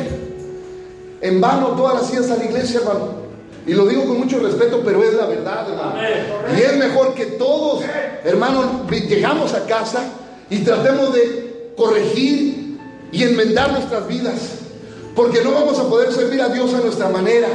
En 1.20 1.40
vano 1.40 1.68
todas 1.68 1.94
las 1.94 2.12
días 2.12 2.30
a 2.30 2.36
la 2.36 2.44
iglesia, 2.44 2.80
hermano. 2.80 3.28
Y 3.66 3.72
lo 3.72 3.86
digo 3.86 4.06
con 4.06 4.18
mucho 4.18 4.38
respeto, 4.38 4.82
pero 4.84 5.02
es 5.02 5.14
la 5.14 5.26
verdad, 5.26 5.66
hermano. 5.68 6.56
Y 6.56 6.60
es 6.60 6.76
mejor 6.76 7.14
que 7.14 7.26
todos, 7.26 7.82
hermano, 8.24 8.86
llegamos 8.90 9.52
a 9.54 9.66
casa 9.66 10.04
y 10.48 10.58
tratemos 10.60 11.12
de 11.12 11.47
corregir 11.78 12.76
y 13.10 13.22
enmendar 13.22 13.72
nuestras 13.72 14.06
vidas. 14.06 14.34
Porque 15.14 15.42
no 15.42 15.52
vamos 15.52 15.78
a 15.78 15.88
poder 15.88 16.12
servir 16.12 16.42
a 16.42 16.48
Dios 16.48 16.74
a 16.74 16.80
nuestra 16.80 17.08
manera. 17.08 17.48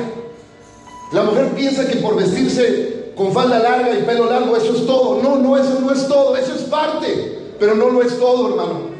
La 1.11 1.23
mujer 1.23 1.49
piensa 1.55 1.87
que 1.87 1.97
por 1.97 2.15
vestirse 2.15 3.11
con 3.15 3.31
falda 3.31 3.59
larga 3.59 3.97
y 3.97 4.03
pelo 4.03 4.25
largo, 4.25 4.57
eso 4.57 4.75
es 4.75 4.85
todo. 4.87 5.21
No, 5.21 5.37
no, 5.37 5.55
eso 5.57 5.79
no 5.79 5.91
es 5.91 6.07
todo. 6.07 6.35
Eso 6.35 6.55
es 6.55 6.63
parte, 6.63 7.53
pero 7.59 7.75
no 7.75 7.89
lo 7.89 8.01
es 8.01 8.17
todo, 8.17 8.49
hermano. 8.49 8.93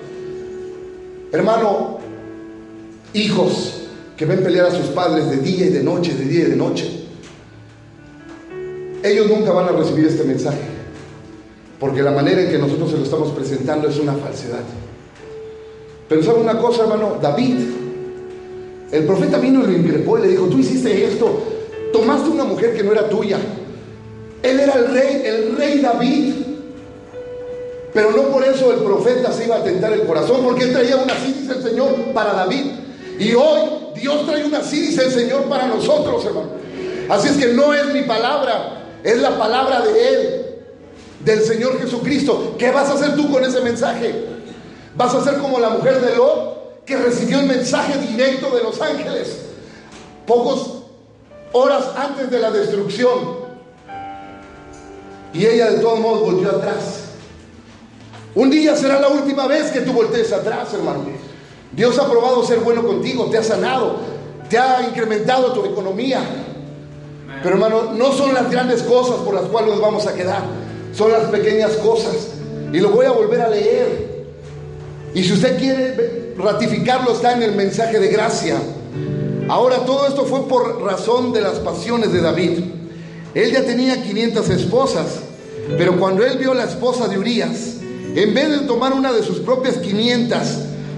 Hermano, 1.31 1.97
hijos 3.13 3.81
que 4.15 4.25
ven 4.25 4.43
pelear 4.43 4.67
a 4.67 4.71
sus 4.71 4.87
padres 4.87 5.29
de 5.29 5.37
día 5.37 5.65
y 5.65 5.69
de 5.69 5.83
noche, 5.83 6.13
de 6.13 6.25
día 6.25 6.41
y 6.41 6.51
de 6.51 6.55
noche. 6.55 6.89
Ellos 9.01 9.27
nunca 9.27 9.51
van 9.51 9.67
a 9.69 9.71
recibir 9.71 10.05
este 10.05 10.23
mensaje. 10.23 10.61
Porque 11.79 12.01
la 12.01 12.11
manera 12.11 12.43
en 12.43 12.49
que 12.49 12.57
nosotros 12.57 12.91
se 12.91 12.97
lo 12.97 13.03
estamos 13.03 13.31
presentando 13.31 13.89
es 13.89 13.97
una 13.97 14.13
falsedad. 14.13 14.63
Pero 16.13 16.25
sabe 16.25 16.41
una 16.41 16.59
cosa, 16.59 16.83
hermano, 16.83 17.17
David, 17.19 17.55
el 18.91 19.03
profeta 19.05 19.39
vino 19.39 19.63
y 19.63 19.63
lo 19.63 19.71
increpó 19.71 20.19
y 20.19 20.21
le 20.21 20.27
dijo, 20.27 20.45
tú 20.45 20.59
hiciste 20.59 21.05
esto, 21.05 21.41
tomaste 21.91 22.29
una 22.29 22.43
mujer 22.43 22.75
que 22.75 22.83
no 22.83 22.91
era 22.91 23.09
tuya. 23.09 23.39
Él 24.43 24.59
era 24.59 24.73
el 24.73 24.93
rey, 24.93 25.23
el 25.25 25.57
rey 25.57 25.79
David. 25.79 26.33
Pero 27.95 28.11
no 28.11 28.27
por 28.27 28.45
eso 28.45 28.71
el 28.73 28.81
profeta 28.81 29.31
se 29.31 29.45
iba 29.45 29.55
a 29.55 29.63
tentar 29.63 29.91
el 29.91 30.03
corazón, 30.03 30.41
porque 30.43 30.65
él 30.65 30.73
traía 30.73 30.97
una 30.97 31.15
así, 31.15 31.49
el 31.49 31.63
Señor, 31.63 31.95
para 32.13 32.33
David. 32.33 32.65
Y 33.17 33.33
hoy 33.33 33.61
Dios 33.95 34.23
trae 34.27 34.45
una 34.45 34.59
así, 34.59 34.95
el 34.95 35.11
Señor, 35.11 35.45
para 35.45 35.65
nosotros, 35.65 36.23
hermano. 36.25 36.49
Así 37.09 37.29
es 37.29 37.37
que 37.37 37.53
no 37.53 37.73
es 37.73 37.91
mi 37.91 38.03
palabra, 38.03 38.83
es 39.03 39.17
la 39.17 39.35
palabra 39.35 39.81
de 39.81 40.09
Él, 40.09 40.45
del 41.25 41.41
Señor 41.41 41.79
Jesucristo. 41.81 42.53
¿Qué 42.59 42.69
vas 42.69 42.87
a 42.89 42.93
hacer 42.93 43.15
tú 43.15 43.31
con 43.31 43.43
ese 43.43 43.61
mensaje? 43.61 44.32
¿Vas 44.95 45.15
a 45.15 45.23
ser 45.23 45.39
como 45.39 45.59
la 45.59 45.69
mujer 45.69 46.01
de 46.01 46.15
Lot, 46.15 46.85
que 46.85 46.97
recibió 46.97 47.39
el 47.39 47.47
mensaje 47.47 47.97
directo 47.99 48.55
de 48.55 48.63
los 48.63 48.79
ángeles? 48.79 49.39
Pocos 50.27 50.83
horas 51.51 51.85
antes 51.95 52.29
de 52.29 52.39
la 52.39 52.51
destrucción. 52.51 53.43
Y 55.33 55.45
ella 55.45 55.71
de 55.71 55.79
todos 55.79 55.99
modos 55.99 56.21
volvió 56.21 56.49
atrás. 56.49 56.99
Un 58.35 58.49
día 58.49 58.75
será 58.75 58.99
la 58.99 59.09
última 59.09 59.47
vez 59.47 59.71
que 59.71 59.81
tú 59.81 59.93
voltees 59.93 60.31
atrás, 60.31 60.73
hermano. 60.73 61.05
Dios 61.71 61.97
ha 61.97 62.09
probado 62.09 62.43
ser 62.45 62.59
bueno 62.59 62.85
contigo, 62.85 63.25
te 63.31 63.37
ha 63.37 63.43
sanado, 63.43 63.97
te 64.49 64.57
ha 64.59 64.87
incrementado 64.87 65.53
tu 65.53 65.65
economía. 65.65 66.21
Pero 67.41 67.55
hermano, 67.55 67.93
no 67.93 68.11
son 68.11 68.33
las 68.33 68.49
grandes 68.49 68.83
cosas 68.83 69.17
por 69.17 69.33
las 69.33 69.45
cuales 69.45 69.71
nos 69.71 69.81
vamos 69.81 70.05
a 70.05 70.13
quedar, 70.13 70.43
son 70.93 71.11
las 71.11 71.23
pequeñas 71.25 71.71
cosas. 71.73 72.29
Y 72.71 72.79
lo 72.79 72.89
voy 72.89 73.05
a 73.05 73.11
volver 73.11 73.41
a 73.41 73.49
leer. 73.49 74.02
Y 75.15 75.23
si 75.23 75.33
usted 75.33 75.57
quiere 75.59 76.33
ratificarlo, 76.37 77.13
está 77.13 77.33
en 77.33 77.43
el 77.43 77.55
mensaje 77.55 77.99
de 77.99 78.07
gracia. 78.07 78.57
Ahora, 79.47 79.85
todo 79.85 80.07
esto 80.07 80.25
fue 80.25 80.47
por 80.47 80.81
razón 80.81 81.33
de 81.33 81.41
las 81.41 81.59
pasiones 81.59 82.11
de 82.11 82.21
David. 82.21 82.59
Él 83.35 83.51
ya 83.51 83.63
tenía 83.63 84.01
500 84.01 84.49
esposas, 84.49 85.19
pero 85.77 85.99
cuando 85.99 86.25
él 86.25 86.37
vio 86.37 86.53
la 86.53 86.63
esposa 86.63 87.07
de 87.07 87.17
Urias, 87.17 87.77
en 88.15 88.33
vez 88.33 88.49
de 88.49 88.59
tomar 88.67 88.93
una 88.93 89.11
de 89.11 89.23
sus 89.23 89.39
propias 89.39 89.77
500 89.77 90.39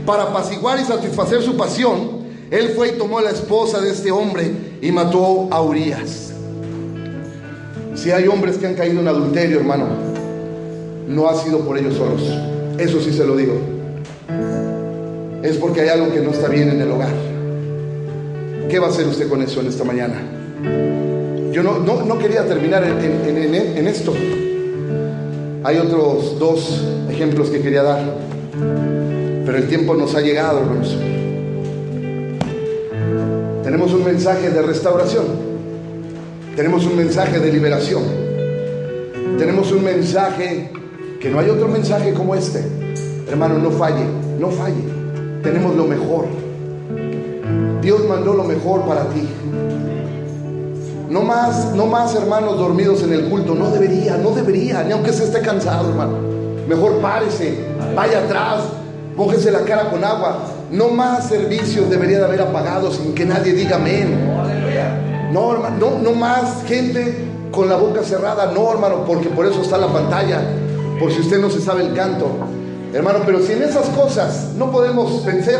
para 0.05 0.24
apaciguar 0.24 0.80
y 0.80 0.84
satisfacer 0.84 1.41
su 1.41 1.57
pasión, 1.57 2.26
él 2.51 2.74
fue 2.76 2.89
y 2.89 2.91
tomó 2.93 3.20
a 3.20 3.24
la 3.24 3.32
esposa 3.32 3.82
de 3.82 3.91
este 3.91 4.11
hombre 4.11 4.51
y 4.82 4.91
mató 4.91 5.47
a 5.51 5.61
Urias. 5.61 6.32
Si 7.95 8.11
hay 8.11 8.28
hombres 8.28 8.57
que 8.57 8.68
han 8.68 8.76
caído 8.76 8.99
en 8.99 9.07
adulterio, 9.07 9.57
hermano, 9.57 9.88
no 11.07 11.28
ha 11.28 11.36
sido 11.41 11.59
por 11.59 11.78
ellos 11.78 11.95
solos. 11.95 12.22
Eso 12.78 13.01
sí 13.01 13.11
se 13.11 13.26
lo 13.26 13.36
digo. 13.36 13.74
Es 15.43 15.57
porque 15.57 15.82
hay 15.82 15.89
algo 15.89 16.11
que 16.11 16.21
no 16.21 16.32
está 16.32 16.47
bien 16.47 16.69
en 16.69 16.82
el 16.82 16.91
hogar. 16.91 17.09
¿Qué 18.69 18.80
va 18.80 18.88
a 18.88 18.89
hacer 18.89 19.07
usted 19.07 19.28
con 19.30 19.41
eso 19.41 19.61
en 19.61 19.67
esta 19.67 19.84
mañana? 19.84 20.15
Yo 21.51 21.61
no, 21.63 21.80
no, 21.80 22.03
no 22.03 22.17
quería 22.17 22.45
terminar 22.47 22.84
en, 22.84 22.97
en- 22.99 23.53
en- 23.55 23.78
en 23.78 23.88
esto. 23.88 24.13
Hay 25.63 25.78
otros 25.78 26.38
dos 26.39 26.84
ejemplos 27.09 27.49
que 27.49 27.61
quería 27.61 27.84
dar, 27.84 28.03
pero 29.45 29.57
el 29.57 29.67
tiempo 29.67 29.95
nos 29.95 30.15
ha 30.15 30.21
llegado, 30.21 30.59
hermanos. 30.59 30.95
Tenemos 33.63 33.93
un 33.93 34.03
mensaje 34.05 34.49
de 34.49 34.61
restauración, 34.61 35.26
tenemos 36.55 36.86
un 36.86 36.95
mensaje 36.97 37.39
de 37.39 37.51
liberación, 37.51 38.03
tenemos 39.39 39.71
un 39.71 39.84
mensaje 39.84 40.69
que 41.19 41.30
no 41.30 41.39
hay 41.39 41.49
otro 41.49 41.67
mensaje 41.67 42.13
como 42.13 42.36
este. 42.36 42.63
Hermano, 43.28 43.57
no 43.57 43.71
falle, 43.71 44.05
no 44.39 44.49
falle. 44.49 44.84
Tenemos 45.41 45.76
lo 45.76 45.86
mejor. 45.86 46.26
Dios 47.82 48.01
mandó 48.07 48.34
lo 48.34 48.43
mejor 48.43 48.82
para 48.82 49.03
ti. 49.09 49.28
No 51.09 51.21
más, 51.21 51.73
no 51.76 51.86
más 51.86 52.15
hermanos 52.15 52.57
dormidos 52.57 53.03
en 53.03 53.13
el 53.13 53.30
culto. 53.30 53.55
No 53.55 53.69
debería, 53.69 54.17
no 54.17 54.32
debería, 54.32 54.84
ni 54.84 54.91
aunque 54.91 55.13
se 55.13 55.23
esté 55.23 55.41
cansado, 55.41 55.89
hermano. 55.89 56.17
Mejor 56.67 56.99
párese, 56.99 57.59
vaya 57.95 58.19
atrás, 58.26 58.63
mójese 59.15 59.51
la 59.51 59.59
cara 59.61 59.89
con 59.89 60.03
agua. 60.03 60.39
No 60.71 60.89
más 60.89 61.28
servicios 61.28 61.89
debería 61.89 62.19
de 62.19 62.26
haber 62.26 62.41
apagado 62.41 62.91
sin 62.91 63.13
que 63.13 63.26
nadie 63.26 63.53
diga 63.53 63.78
amén. 63.78 64.19
No, 65.32 65.53
hermano, 65.53 65.76
no, 65.80 65.99
no 65.99 66.11
más 66.13 66.63
gente 66.65 67.26
con 67.51 67.69
la 67.69 67.76
boca 67.76 68.03
cerrada. 68.03 68.51
No, 68.51 68.71
hermano, 68.71 69.03
porque 69.05 69.30
por 69.30 69.45
eso 69.45 69.61
está 69.61 69.78
la 69.78 69.88
pantalla. 69.88 70.41
Por 70.99 71.11
si 71.11 71.21
usted 71.21 71.39
no 71.39 71.49
se 71.49 71.61
sabe 71.61 71.84
el 71.84 71.93
canto. 71.93 72.28
Hermano, 72.96 73.24
pero 73.26 73.41
si 73.41 73.52
en 73.52 73.62
esas 73.62 73.89
cosas 73.89 74.52
no 74.56 74.72
podemos 74.72 75.26
vencer, 75.26 75.60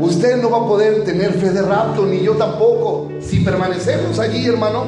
usted 0.00 0.40
no 0.40 0.48
va 0.48 0.56
a 0.56 0.66
poder 0.66 1.04
tener 1.04 1.34
fe 1.34 1.50
de 1.50 1.60
rapto, 1.60 2.06
ni 2.06 2.22
yo 2.22 2.32
tampoco. 2.32 3.10
Si 3.20 3.40
permanecemos 3.40 4.18
allí, 4.18 4.46
hermano, 4.46 4.86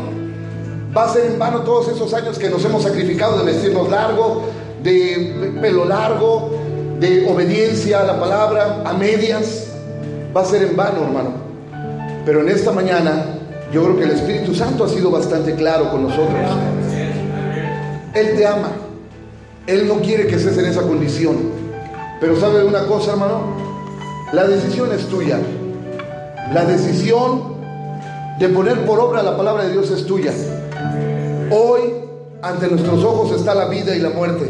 va 0.97 1.05
a 1.05 1.13
ser 1.13 1.27
en 1.27 1.39
vano 1.39 1.61
todos 1.61 1.89
esos 1.89 2.15
años 2.15 2.39
que 2.39 2.49
nos 2.49 2.65
hemos 2.65 2.85
sacrificado 2.85 3.37
de 3.37 3.53
vestirnos 3.53 3.91
largo, 3.91 4.45
de 4.83 5.53
pelo 5.61 5.85
largo, 5.85 6.53
de 7.01 7.31
obediencia 7.31 8.01
a 8.01 8.05
la 8.05 8.19
palabra, 8.19 8.81
a 8.83 8.95
medias. 8.95 9.67
Va 10.35 10.41
a 10.41 10.47
ser 10.47 10.63
en 10.63 10.75
vano, 10.75 11.03
hermano. 11.03 11.33
Pero 12.25 12.41
en 12.41 12.49
esta 12.49 12.73
mañana, 12.73 13.27
yo 13.71 13.85
creo 13.85 13.99
que 13.99 14.05
el 14.05 14.13
Espíritu 14.13 14.55
Santo 14.55 14.85
ha 14.85 14.89
sido 14.89 15.11
bastante 15.11 15.55
claro 15.55 15.91
con 15.91 16.05
nosotros. 16.05 16.49
Él 18.15 18.37
te 18.39 18.47
ama. 18.47 18.71
Él 19.67 19.87
no 19.87 19.97
quiere 19.97 20.27
que 20.27 20.37
estés 20.37 20.57
en 20.57 20.65
esa 20.65 20.81
condición. 20.81 21.64
Pero 22.21 22.39
sabe 22.39 22.65
una 22.65 22.87
cosa, 22.87 23.13
hermano, 23.13 23.43
la 24.33 24.47
decisión 24.47 24.93
es 24.93 25.07
tuya. 25.07 25.39
La 26.53 26.65
decisión 26.65 27.55
de 28.39 28.49
poner 28.49 28.85
por 28.85 28.99
obra 29.01 29.23
la 29.23 29.37
palabra 29.37 29.65
de 29.65 29.73
Dios 29.73 29.91
es 29.91 30.07
tuya. 30.07 30.33
Hoy 31.51 31.81
ante 32.43 32.69
nuestros 32.69 33.03
ojos 33.05 33.33
está 33.33 33.55
la 33.55 33.69
vida 33.69 33.97
y 33.97 34.01
la 34.01 34.11
muerte, 34.11 34.49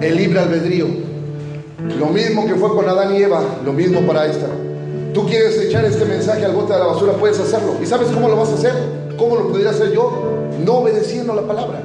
el 0.00 0.16
libre 0.16 0.40
albedrío. 0.40 0.86
Lo 1.98 2.06
mismo 2.06 2.46
que 2.46 2.54
fue 2.54 2.70
con 2.70 2.88
Adán 2.88 3.14
y 3.14 3.22
Eva, 3.22 3.40
lo 3.64 3.72
mismo 3.72 4.00
para 4.06 4.26
esta. 4.26 4.46
Tú 5.14 5.26
quieres 5.26 5.58
echar 5.58 5.84
este 5.84 6.04
mensaje 6.04 6.44
al 6.44 6.52
bote 6.52 6.72
de 6.74 6.78
la 6.78 6.86
basura, 6.86 7.12
puedes 7.14 7.38
hacerlo. 7.40 7.76
¿Y 7.82 7.86
sabes 7.86 8.08
cómo 8.08 8.28
lo 8.28 8.36
vas 8.36 8.50
a 8.50 8.54
hacer? 8.54 8.74
¿Cómo 9.16 9.36
lo 9.36 9.48
pudiera 9.48 9.70
hacer 9.70 9.92
yo? 9.92 10.12
No 10.64 10.74
obedeciendo 10.78 11.34
la 11.34 11.42
palabra. 11.42 11.80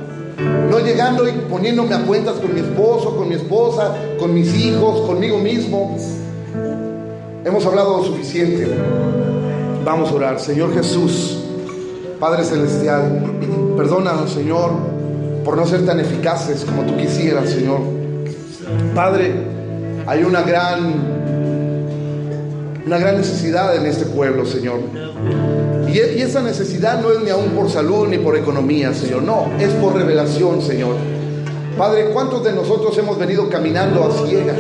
No 0.70 0.80
llegando 0.80 1.28
y 1.28 1.32
poniéndome 1.50 1.96
a 1.96 2.04
cuentas 2.04 2.36
con 2.36 2.54
mi 2.54 2.62
esposo, 2.62 3.16
con 3.16 3.28
mi 3.30 3.36
esposa, 3.36 3.96
con 4.20 4.34
mis 4.34 4.54
hijos, 4.56 5.02
conmigo 5.02 5.38
mismo. 5.38 5.98
Hemos 7.44 7.66
hablado 7.66 8.04
suficiente. 8.04 8.68
Vamos 9.84 10.12
a 10.12 10.16
orar. 10.16 10.40
Señor 10.40 10.74
Jesús, 10.74 11.40
Padre 12.20 12.44
Celestial, 12.44 13.24
perdónanos, 13.76 14.32
Señor, 14.32 14.72
por 15.44 15.58
no 15.58 15.66
ser 15.66 15.86
tan 15.86 16.00
eficaces 16.00 16.64
como 16.64 16.84
tú 16.84 16.96
quisieras, 16.98 17.50
Señor. 17.50 17.80
Padre, 18.94 19.34
hay 20.06 20.24
una 20.24 20.42
gran 20.44 21.22
una 22.86 22.98
gran 22.98 23.18
necesidad 23.18 23.76
en 23.76 23.86
este 23.86 24.06
pueblo, 24.06 24.46
Señor. 24.46 24.80
Y, 25.92 25.98
e- 25.98 26.18
y 26.18 26.22
esa 26.22 26.42
necesidad 26.42 27.02
no 27.02 27.12
es 27.12 27.22
ni 27.22 27.30
aún 27.30 27.50
por 27.52 27.70
salud 27.70 28.08
ni 28.08 28.18
por 28.18 28.38
economía, 28.38 28.94
Señor. 28.94 29.24
No, 29.24 29.48
es 29.60 29.70
por 29.74 29.96
revelación, 29.96 30.62
Señor. 30.62 30.96
Padre, 31.78 32.10
¿cuántos 32.14 32.44
de 32.44 32.54
nosotros 32.54 32.98
hemos 32.98 33.18
venido 33.18 33.50
caminando 33.50 34.04
a 34.04 34.28
ciegas? 34.28 34.58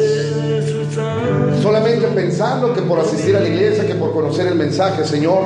Solamente 1.62 2.08
pensando 2.08 2.74
que 2.74 2.82
por 2.82 3.00
asistir 3.00 3.36
a 3.36 3.40
la 3.40 3.48
iglesia, 3.48 3.86
que 3.86 3.96
por 3.96 4.12
conocer 4.14 4.48
el 4.48 4.56
mensaje, 4.56 5.06
Señor. 5.06 5.44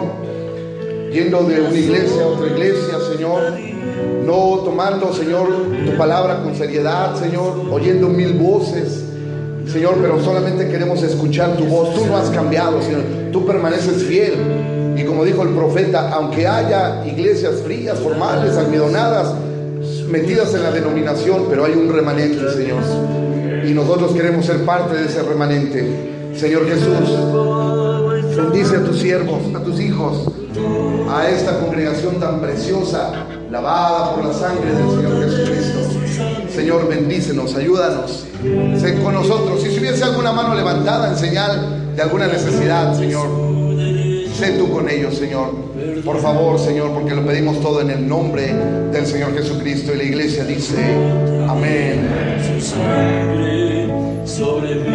Yendo 1.11 1.43
de 1.43 1.61
una 1.61 1.73
iglesia 1.73 2.23
a 2.23 2.27
otra 2.27 2.47
iglesia, 2.47 2.95
Señor. 3.11 3.41
No 4.25 4.61
tomando, 4.63 5.13
Señor, 5.13 5.47
tu 5.86 5.97
palabra 5.97 6.41
con 6.41 6.55
seriedad, 6.55 7.15
Señor. 7.19 7.67
Oyendo 7.71 8.07
mil 8.09 8.33
voces. 8.33 9.03
Señor, 9.71 9.95
pero 10.01 10.23
solamente 10.23 10.67
queremos 10.67 11.01
escuchar 11.03 11.57
tu 11.57 11.65
voz. 11.65 11.93
Tú 11.93 12.05
no 12.05 12.17
has 12.17 12.29
cambiado, 12.29 12.81
Señor. 12.81 13.01
Tú 13.31 13.45
permaneces 13.45 14.03
fiel. 14.03 14.74
Como 15.06 15.24
dijo 15.24 15.43
el 15.43 15.49
profeta, 15.49 16.10
aunque 16.12 16.47
haya 16.47 17.06
iglesias 17.06 17.62
frías, 17.64 17.99
formales, 17.99 18.58
almidonadas, 18.58 19.34
metidas 20.10 20.53
en 20.53 20.64
la 20.64 20.72
denominación, 20.72 21.45
pero 21.49 21.66
hay 21.66 21.74
un 21.74 21.91
remanente, 21.91 22.51
Señor. 22.51 22.82
Y 23.66 23.74
nosotros 23.74 24.14
queremos 24.14 24.45
ser 24.45 24.64
parte 24.66 24.95
de 24.97 25.06
ese 25.06 25.24
remanente. 25.24 26.32
Señor 26.36 26.68
Jesús, 26.68 27.10
bendice 28.36 28.78
a 28.78 28.84
tus 28.84 28.99
siervos, 28.99 29.39
a 29.56 29.60
tus 29.60 29.80
hijos, 29.80 30.28
a 31.10 31.30
esta 31.30 31.60
congregación 31.60 32.20
tan 32.20 32.41
preciosa, 32.41 33.26
lavada 33.49 34.16
por 34.16 34.26
la 34.26 34.34
sangre 34.34 34.72
del 34.72 34.89
Señor 34.89 35.24
Jesucristo. 35.24 35.95
Señor, 36.53 36.88
bendícenos, 36.88 37.56
ayúdanos. 37.56 38.26
Sé 38.80 39.01
con 39.01 39.14
nosotros. 39.14 39.66
Y 39.66 39.72
si 39.72 39.80
hubiese 39.80 40.03
alguna 40.03 40.32
mano 40.32 40.56
levantada 40.56 41.10
en 41.10 41.18
señal 41.18 41.95
de 41.95 42.01
alguna 42.01 42.28
necesidad, 42.28 42.97
Señor, 42.97 43.28
sé 44.36 44.51
tú 44.57 44.69
con 44.69 44.89
ellos, 44.89 45.15
Señor. 45.15 45.51
Por 46.03 46.19
favor, 46.19 46.59
Señor, 46.59 46.91
porque 46.91 47.15
lo 47.15 47.25
pedimos 47.25 47.61
todo 47.61 47.81
en 47.81 47.89
el 47.89 48.07
nombre 48.07 48.53
del 48.91 49.05
Señor 49.05 49.33
Jesucristo. 49.33 49.93
Y 49.93 49.97
la 49.97 50.03
iglesia 50.03 50.43
dice, 50.43 50.75
amén. 51.47 52.07
su 52.45 52.61
sangre 52.61 53.88
sobre 54.25 54.75
mí. 54.75 54.94